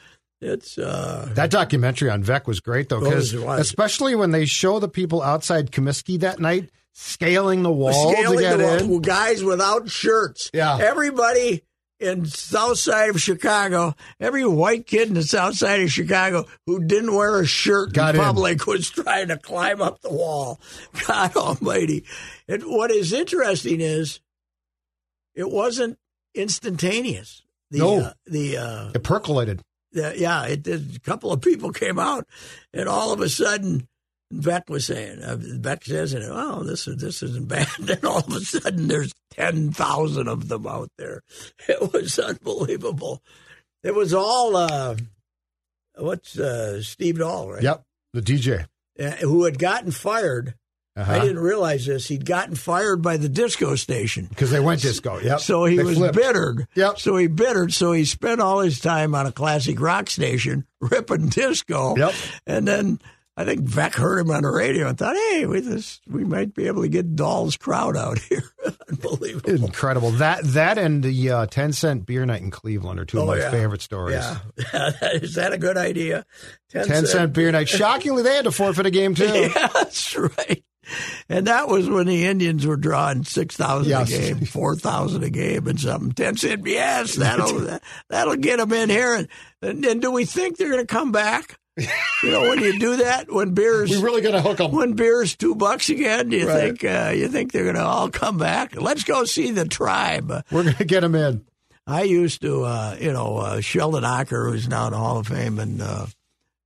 It's 0.41 0.79
uh 0.79 1.29
That 1.35 1.51
documentary 1.51 2.09
on 2.09 2.23
Veeck 2.23 2.47
was 2.47 2.59
great 2.61 2.89
though, 2.89 2.99
because 2.99 3.35
Oh, 3.35 3.47
especially 3.51 4.15
when 4.15 4.31
they 4.31 4.45
show 4.45 4.79
the 4.79 4.89
people 4.89 5.21
outside 5.21 5.71
Comiskey 5.71 6.19
that 6.21 6.39
night 6.39 6.71
scaling 6.93 7.61
the 7.61 7.71
wall 7.71 8.11
scaling 8.13 8.37
to 8.39 8.43
get 8.43 8.57
the 8.57 8.77
in. 8.79 8.89
wall, 8.89 8.99
guys 9.01 9.43
without 9.43 9.87
shirts. 9.87 10.49
Yeah. 10.51 10.79
Everybody 10.81 11.61
in 12.01 12.25
south 12.25 12.77
side 12.79 13.09
of 13.11 13.21
Chicago, 13.21 13.95
every 14.19 14.45
white 14.45 14.87
kid 14.87 15.07
in 15.07 15.13
the 15.13 15.23
south 15.23 15.55
side 15.55 15.81
of 15.81 15.91
Chicago 15.91 16.45
who 16.65 16.83
didn't 16.83 17.13
wear 17.13 17.39
a 17.39 17.45
shirt 17.45 17.93
Got 17.93 18.15
in 18.15 18.21
in. 18.21 18.25
public 18.27 18.65
was 18.67 18.89
trying 18.89 19.27
to 19.29 19.37
climb 19.37 19.81
up 19.81 20.01
the 20.01 20.09
wall. 20.11 20.59
God 21.07 21.35
almighty. 21.35 22.05
And 22.47 22.63
what 22.63 22.91
is 22.91 23.13
interesting 23.13 23.81
is 23.81 24.19
it 25.35 25.49
wasn't 25.49 25.97
instantaneous. 26.33 27.43
The, 27.69 27.77
No. 27.79 27.99
uh, 28.01 28.13
the 28.25 28.57
uh, 28.57 28.91
It 28.93 29.03
percolated. 29.03 29.61
the, 29.91 30.13
yeah, 30.17 30.45
it 30.45 30.63
did. 30.63 30.95
A 30.95 30.99
couple 30.99 31.31
of 31.31 31.41
people 31.41 31.71
came 31.71 31.99
out, 31.99 32.27
and 32.73 32.89
all 32.89 33.13
of 33.13 33.21
a 33.21 33.29
sudden, 33.29 33.87
Veeck 34.33 34.69
was 34.69 34.85
saying, 34.85 35.21
uh, 35.23 35.35
Veeck 35.37 35.83
says, 35.83 36.13
and 36.13 36.23
oh, 36.29 36.63
this 36.63 36.87
is 36.87 36.97
this 36.97 37.21
isn't 37.23 37.47
bad. 37.47 37.67
And 37.89 38.03
all 38.05 38.19
of 38.19 38.33
a 38.33 38.39
sudden, 38.41 38.87
there's 38.87 39.13
ten 39.31 39.71
thousand 39.71 40.27
of 40.27 40.47
them 40.47 40.65
out 40.67 40.89
there. 40.97 41.21
It 41.67 41.93
was 41.93 42.17
unbelievable. 42.19 43.21
It 43.83 43.93
was 43.95 44.13
all 44.13 44.55
uh, 44.55 44.95
what's 45.97 46.37
uh, 46.37 46.81
Steve 46.81 47.19
Dahl, 47.19 47.51
right? 47.51 47.63
Yep. 47.63 47.83
The 48.13 48.21
DJ. 48.21 48.65
uh, 48.99 49.11
who 49.17 49.45
had 49.45 49.57
gotten 49.59 49.91
fired. 49.91 50.55
Uh-huh. 50.97 51.09
I 51.13 51.19
didn't 51.19 51.39
realize 51.39 51.85
this. 51.85 52.09
He'd 52.09 52.25
gotten 52.25 52.53
fired 52.55 53.01
by 53.01 53.15
the 53.15 53.29
disco 53.29 53.75
station. 53.75 54.25
because 54.25 54.51
they 54.51 54.59
went 54.59 54.81
disco. 54.81 55.19
Yep. 55.19 55.39
So 55.39 55.63
he 55.63 55.77
They 55.77 55.83
was 55.85 55.97
flipped. 55.97 56.15
bittered. 56.17 56.67
Yep. 56.75 56.99
So 56.99 57.15
he 57.15 57.27
bittered. 57.27 57.71
So 57.71 57.93
he 57.93 58.03
spent 58.03 58.41
all 58.41 58.59
his 58.59 58.81
time 58.81 59.15
on 59.15 59.25
a 59.25 59.31
classic 59.31 59.79
rock 59.79 60.09
station 60.09 60.65
ripping 60.81 61.29
disco. 61.29 61.95
Yep. 61.95 62.13
And 62.45 62.67
then 62.67 62.99
I 63.41 63.45
think 63.45 63.61
Veeck 63.67 63.95
heard 63.95 64.19
him 64.19 64.31
on 64.31 64.43
the 64.43 64.51
radio 64.51 64.87
and 64.87 64.97
thought, 64.97 65.15
hey, 65.15 65.45
we, 65.45 65.59
this, 65.61 65.99
we 66.07 66.23
might 66.23 66.53
be 66.53 66.67
able 66.67 66.81
to 66.83 66.87
get 66.89 67.15
Dahl's 67.15 67.57
crowd 67.57 67.97
out 67.97 68.19
here. 68.29 68.43
Unbelievable. 68.89 69.49
Incredible. 69.65 70.11
That 70.11 70.43
that 70.43 70.77
and 70.77 71.03
the 71.03 71.29
uh, 71.31 71.45
ten 71.47 71.73
cent 71.73 72.05
beer 72.05 72.25
night 72.25 72.41
in 72.41 72.51
Cleveland 72.51 72.99
are 72.99 73.05
two 73.05 73.17
of 73.19 73.23
Oh, 73.23 73.27
my 73.27 73.37
yeah. 73.37 73.51
favorite 73.51 73.81
stories. 73.81 74.15
Yeah. 74.15 74.91
Is 75.13 75.35
that 75.35 75.53
a 75.53 75.57
good 75.57 75.77
idea? 75.77 76.25
Ten 76.69 77.05
cent 77.05 77.33
beer 77.33 77.51
night. 77.51 77.67
Shockingly, 77.69 78.23
they 78.23 78.35
had 78.35 78.45
to 78.45 78.51
forfeit 78.51 78.85
a 78.85 78.91
game 78.91 79.15
too. 79.15 79.25
Yeah, 79.55 79.67
that's 79.73 80.15
right. 80.17 80.63
And 81.29 81.47
that 81.47 81.67
was 81.69 81.87
when 81.87 82.07
the 82.07 82.25
Indians 82.25 82.65
were 82.67 82.75
drawing 82.75 83.23
six 83.23 83.55
thousand 83.55 83.89
Yes. 83.91 84.11
a 84.11 84.17
game, 84.33 84.45
four 84.45 84.75
thousand 84.75 85.23
a 85.23 85.29
game, 85.29 85.67
and 85.67 85.79
something. 85.79 86.11
Ten 86.11 86.35
cent, 86.37 86.65
yes, 86.65 87.15
that'll 87.15 87.77
that'll 88.09 88.35
get 88.35 88.57
them 88.57 88.73
in 88.73 88.89
here. 88.89 89.13
And, 89.15 89.27
and, 89.61 89.85
and 89.85 90.01
do 90.01 90.11
we 90.11 90.25
think 90.25 90.57
they're 90.57 90.71
going 90.71 90.85
to 90.85 90.93
come 90.93 91.11
back? 91.11 91.57
You 91.77 92.31
know, 92.31 92.41
when 92.49 92.59
you 92.59 92.77
do 92.79 92.97
that, 92.97 93.31
when 93.31 93.53
beer's 93.53 93.89
We 93.89 94.01
really 94.01 94.21
got 94.21 94.31
to 94.31 94.41
hook 94.41 94.57
them. 94.57 94.71
when 94.71 94.93
beer's 94.93 95.35
two 95.35 95.55
bucks 95.55 95.89
again, 95.89 96.29
do 96.29 96.37
you 96.37 96.47
Right. 96.47 96.77
think 96.79 96.83
uh, 96.83 97.11
you 97.15 97.27
think 97.29 97.51
they're 97.51 97.63
going 97.63 97.75
to 97.75 97.81
all 97.83 98.09
come 98.09 98.37
back? 98.37 98.79
Let's 98.79 99.03
go 99.03 99.23
see 99.25 99.51
the 99.51 99.65
tribe. 99.65 100.29
We're 100.51 100.63
going 100.63 100.75
to 100.75 100.85
get 100.85 100.99
them 101.01 101.15
in. 101.15 101.45
I 101.87 102.03
used 102.03 102.41
to, 102.41 102.63
uh, 102.63 102.97
you 102.99 103.11
know, 103.11 103.37
uh, 103.37 103.61
Sheldon 103.61 104.03
Ocker, 104.03 104.51
who's 104.51 104.67
now 104.67 104.85
in 104.87 104.91
the 104.91 104.97
Hall 104.99 105.17
of 105.17 105.27
Fame, 105.27 105.57
and 105.59 105.81
uh, 105.81 106.05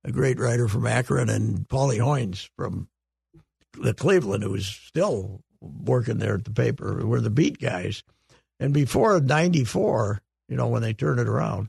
a 0.04 0.12
great 0.12 0.38
writer 0.38 0.68
from 0.68 0.86
Akron, 0.86 1.30
and 1.30 1.66
Paulie 1.68 1.98
Hoynes 1.98 2.50
from 2.56 2.88
the 3.80 3.94
Cleveland, 3.94 4.42
who's 4.44 4.66
still 4.66 5.40
working 5.60 6.18
there 6.18 6.34
at 6.34 6.44
the 6.44 6.50
paper, 6.50 7.06
were 7.06 7.20
the 7.20 7.30
beat 7.30 7.58
guys. 7.58 8.02
And 8.60 8.74
before 8.74 9.18
'94, 9.20 10.20
you 10.48 10.56
know, 10.56 10.68
when 10.68 10.82
they 10.82 10.92
turned 10.92 11.18
it 11.20 11.28
around, 11.28 11.68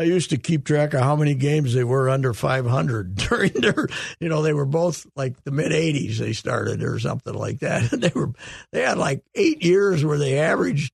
I 0.00 0.04
used 0.04 0.30
to 0.30 0.36
keep 0.36 0.64
track 0.64 0.94
of 0.94 1.00
how 1.00 1.16
many 1.16 1.34
games 1.34 1.74
they 1.74 1.82
were 1.82 2.08
under 2.08 2.32
500 2.32 3.14
during 3.28 3.52
their, 3.52 3.88
you 4.20 4.28
know, 4.28 4.42
they 4.42 4.52
were 4.52 4.64
both 4.64 5.06
like 5.16 5.42
the 5.44 5.50
mid 5.50 5.72
80s 5.72 6.18
they 6.18 6.32
started 6.32 6.82
or 6.82 6.98
something 6.98 7.34
like 7.34 7.60
that. 7.60 7.92
And 7.92 8.02
they 8.02 8.12
were, 8.14 8.32
they 8.70 8.82
had 8.82 8.98
like 8.98 9.24
eight 9.34 9.64
years 9.64 10.04
where 10.04 10.18
they 10.18 10.38
averaged, 10.38 10.92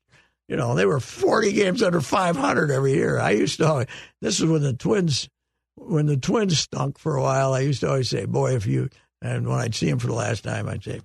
you 0.49 0.57
know, 0.57 0.75
they 0.75 0.87
were 0.87 1.01
40 1.01 1.53
games 1.53 1.83
under 1.83 2.01
500 2.01 2.71
every 2.71 2.95
year. 2.95 3.19
I 3.19 3.31
used 3.31 3.59
to, 3.59 3.87
this 4.21 4.41
is 4.41 4.47
when 4.47 4.63
the 4.63 4.75
Twins, 4.75 5.29
when 5.77 6.07
the 6.07 6.17
Twins 6.17 6.59
stunk 6.59 6.99
for 6.99 7.17
a 7.17 7.23
while, 7.23 7.53
I 7.53 7.61
used 7.61 7.81
to 7.81 7.89
always 7.89 8.09
say, 8.09 8.25
boy, 8.25 8.55
if 8.55 8.67
you, 8.67 8.89
and 9.21 9.47
when 9.47 9.59
I'd 9.59 9.75
see 9.75 9.89
him 9.89 9.99
for 9.99 10.07
the 10.07 10.15
last 10.15 10.45
time, 10.45 10.69
I'd 10.69 10.85
say, 10.85 11.01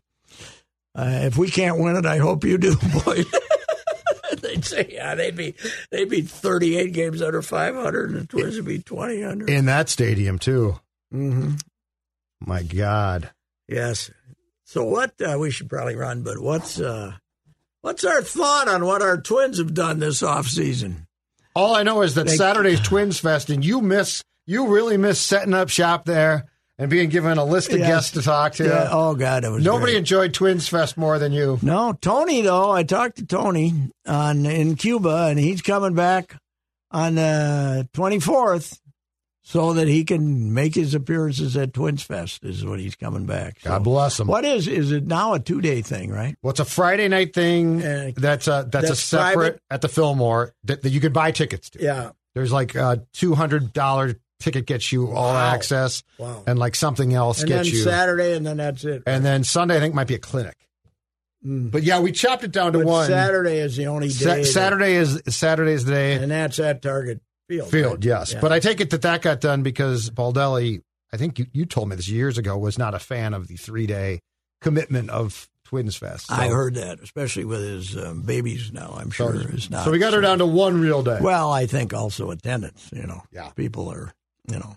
uh, 0.96 1.20
if 1.24 1.38
we 1.38 1.50
can't 1.50 1.80
win 1.80 1.96
it, 1.96 2.06
I 2.06 2.18
hope 2.18 2.44
you 2.44 2.58
do, 2.58 2.76
boy. 3.06 3.24
they'd 4.72 4.88
say, 4.88 4.90
yeah, 4.94 5.16
they'd 5.16 5.36
be 5.36 5.56
they'd 5.92 6.10
be 6.10 6.22
38 6.22 6.94
games 6.94 7.22
under 7.22 7.42
500, 7.42 8.10
and 8.12 8.20
the 8.22 8.28
Twins 8.28 8.56
would 8.56 8.66
be 8.66 8.80
20 8.80 9.24
under. 9.24 9.46
In 9.48 9.66
that 9.66 9.90
stadium 9.90 10.40
too. 10.40 10.80
hmm 11.12 11.52
My 12.40 12.64
God. 12.64 13.30
Yes. 13.68 14.12
So 14.66 14.84
what? 14.84 15.14
Uh, 15.22 15.38
we 15.40 15.52
should 15.52 15.70
probably 15.70 15.96
run, 15.96 16.22
but 16.24 16.40
what's 16.40 16.80
uh, 16.80 17.14
what's 17.82 18.04
our 18.04 18.22
thought 18.22 18.68
on 18.68 18.86
what 18.86 19.02
our 19.02 19.20
Twins 19.20 19.58
have 19.58 19.74
done 19.74 20.00
this 20.00 20.22
off 20.24 20.48
season? 20.48 21.08
All 21.56 21.76
I 21.76 21.84
know 21.84 22.02
is 22.04 22.16
that 22.16 22.28
They- 22.28 22.36
Saturday's 22.36 22.80
Twins 22.80 23.20
Fest, 23.20 23.50
and 23.50 23.66
you 23.66 23.82
miss, 23.82 24.24
you 24.46 24.68
really 24.68 24.98
miss 24.98 25.20
setting 25.20 25.54
up 25.56 25.70
shop 25.70 26.06
there 26.06 26.46
and 26.80 26.90
being 26.90 27.10
given 27.10 27.38
a 27.38 27.46
list 27.46 27.72
of 27.72 27.78
Yes. 27.80 27.88
guests 27.88 28.12
to 28.14 28.22
talk 28.24 28.54
to. 28.54 28.64
Yeah. 28.64 28.88
Oh 28.92 29.14
God, 29.14 29.44
it 29.44 29.52
was 29.52 29.64
Nobody 29.64 29.92
great. 29.92 29.98
enjoyed 30.00 30.34
Twins 30.34 30.68
Fest 30.68 30.98
more 30.98 31.20
than 31.20 31.32
you. 31.34 31.60
No, 31.62 31.94
Tony 32.02 32.42
though. 32.42 32.72
I 32.72 32.82
talked 32.84 33.18
to 33.18 33.26
Tony 33.26 33.92
on 34.08 34.46
in 34.48 34.76
Cuba, 34.76 35.28
and 35.30 35.38
he's 35.38 35.62
coming 35.62 35.94
back 35.94 36.36
on 36.90 37.16
the 37.16 37.88
twenty 37.94 38.20
fourth, 38.20 38.80
so 39.44 39.74
that 39.74 39.88
he 39.88 40.04
can 40.04 40.54
make 40.54 40.74
his 40.76 40.94
appearances 40.96 41.56
at 41.58 41.74
Twins 41.74 42.02
Fest. 42.04 42.44
Is 42.44 42.64
when 42.66 42.80
he's 42.80 42.96
coming 42.96 43.26
back. 43.26 43.60
So 43.60 43.70
God 43.72 43.84
bless 43.84 44.20
him. 44.20 44.28
What 44.28 44.46
is 44.46 44.68
is 44.68 44.92
it 44.92 45.06
now 45.06 45.34
a 45.34 45.40
two 45.40 45.62
day 45.62 45.82
thing, 45.82 46.10
right? 46.12 46.36
Well, 46.42 46.52
it's 46.52 46.60
a 46.60 46.66
Friday 46.66 47.08
night 47.10 47.34
thing. 47.34 47.84
Uh, 47.84 48.12
that's 48.16 48.48
a 48.48 48.68
that's, 48.72 48.90
a 48.90 48.96
separate 48.96 49.34
private? 49.36 49.62
at 49.70 49.82
the 49.82 49.90
Fillmore 49.90 50.54
that, 50.64 50.82
that 50.84 50.90
you 50.90 51.00
could 51.02 51.14
buy 51.14 51.32
tickets 51.32 51.70
to. 51.72 51.84
Yeah. 51.84 52.12
There's 52.36 52.52
like 52.52 52.76
a 52.76 53.06
two 53.14 53.36
hundred 53.36 53.74
dollar 53.74 54.16
ticket 54.40 54.66
gets 54.66 54.92
you 54.92 55.12
all 55.12 55.34
Wow. 55.34 55.54
access, 55.54 56.04
Wow. 56.18 56.44
and 56.48 56.58
like 56.60 56.76
something 56.76 57.14
else 57.14 57.42
And 57.42 57.52
then 57.52 57.64
gets 57.64 57.72
you. 57.76 57.84
Saturday, 57.84 58.34
and 58.36 58.46
then 58.46 58.58
that's 58.58 58.84
it. 58.86 59.04
and 59.06 59.24
then 59.26 59.44
Sunday, 59.44 59.78
I 59.78 59.80
think 59.80 59.94
might 59.94 60.08
be 60.08 60.16
a 60.16 60.20
clinic. 60.20 60.56
Mm. 61.46 61.72
But 61.72 61.84
yeah, 61.84 62.00
we 62.00 62.12
chopped 62.12 62.44
it 62.44 62.52
down 62.52 62.74
to 62.74 62.80
But 62.80 62.88
one. 62.88 63.08
Saturday 63.08 63.60
is 63.60 63.78
the 63.78 63.88
only 63.88 64.08
day. 64.10 64.14
Sa- 64.14 64.36
that- 64.36 64.46
Saturday 64.46 64.96
is 64.96 65.22
Saturday's 65.30 65.86
the 65.86 65.92
day. 65.92 66.14
and 66.16 66.32
that's 66.32 66.60
at 66.60 66.82
Target 66.82 67.22
Field. 67.48 67.70
Field, 67.72 67.94
right? 67.94 68.04
yes. 68.06 68.34
Yeah. 68.34 68.42
But 68.42 68.52
I 68.52 68.60
take 68.60 68.82
it 68.82 68.90
that 68.92 69.02
that 69.04 69.22
got 69.22 69.40
done 69.42 69.64
because 69.64 70.10
Baldelli, 70.10 70.82
I 71.14 71.18
think 71.18 71.40
you, 71.40 71.46
you 71.54 71.66
told 71.66 71.90
me 71.90 71.96
this 71.96 72.10
years 72.10 72.38
ago, 72.38 72.58
was 72.58 72.78
not 72.78 72.94
a 72.94 73.00
fan 73.00 73.34
of 73.34 73.48
the 73.48 73.56
three 73.56 73.88
day 73.88 74.20
commitment 74.62 75.10
of 75.10 75.48
Twins 75.66 75.96
Fest. 75.96 76.28
So- 76.28 76.34
I 76.36 76.50
heard 76.50 76.76
that, 76.76 77.00
especially 77.02 77.46
with 77.46 77.62
his 77.62 77.96
um, 77.96 78.22
babies 78.24 78.72
now. 78.74 78.96
I'm 79.00 79.12
so, 79.12 79.32
sure 79.32 79.56
is 79.56 79.70
not. 79.70 79.86
so 79.86 79.92
we 79.92 79.98
got 80.00 80.14
her 80.14 80.22
down 80.22 80.40
to 80.40 80.46
one 80.46 80.82
real 80.82 81.04
day. 81.04 81.20
Well, 81.22 81.52
I 81.52 81.66
think 81.68 81.94
also 81.94 82.32
attendance. 82.32 82.90
You 82.94 83.04
know, 83.08 83.22
Yeah. 83.32 83.50
people 83.52 83.88
are, 83.90 84.12
you 84.50 84.60
know, 84.60 84.76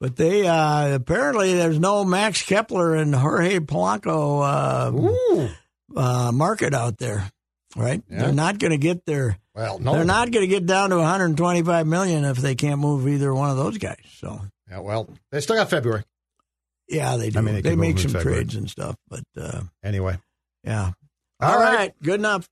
but 0.00 0.16
they 0.16 0.46
uh, 0.46 0.94
apparently 0.94 1.54
there's 1.54 1.78
no 1.78 2.04
Max 2.04 2.42
Kepler 2.42 2.94
and 2.94 3.14
Jorge 3.14 3.58
Polanco 3.60 5.48
uh, 5.96 5.98
uh, 5.98 6.32
market 6.32 6.74
out 6.74 6.98
there, 6.98 7.30
right? 7.76 8.02
Yeah. 8.08 8.18
They're 8.24 8.32
not 8.32 8.58
going 8.58 8.72
to 8.72 8.78
get 8.78 9.04
their. 9.06 9.38
Well, 9.54 9.78
no. 9.78 9.92
They're 9.94 10.04
not 10.04 10.32
going 10.32 10.42
to 10.42 10.52
get 10.52 10.66
down 10.66 10.90
to 10.90 10.96
125 10.96 11.86
million 11.86 12.24
if 12.24 12.38
they 12.38 12.54
can't 12.56 12.80
move 12.80 13.06
either 13.06 13.32
one 13.32 13.50
of 13.50 13.56
those 13.56 13.78
guys. 13.78 14.02
So 14.18 14.40
Yeah, 14.68 14.80
well, 14.80 15.08
they 15.30 15.40
still 15.40 15.54
got 15.56 15.70
February. 15.70 16.02
yeah, 16.88 17.16
they 17.16 17.30
do. 17.30 17.38
I 17.38 17.42
mean, 17.42 17.54
they 17.54 17.60
they 17.60 17.76
make 17.76 17.98
some 18.00 18.10
February. 18.10 18.38
trades 18.42 18.56
and 18.56 18.68
stuff, 18.68 18.96
but 19.08 19.22
uh, 19.40 19.62
Anyway. 19.84 20.18
yeah. 20.64 20.90
All 21.40 21.52
All 21.52 21.58
right. 21.60 21.74
right, 21.76 21.94
good 22.02 22.18
enough. 22.20 22.48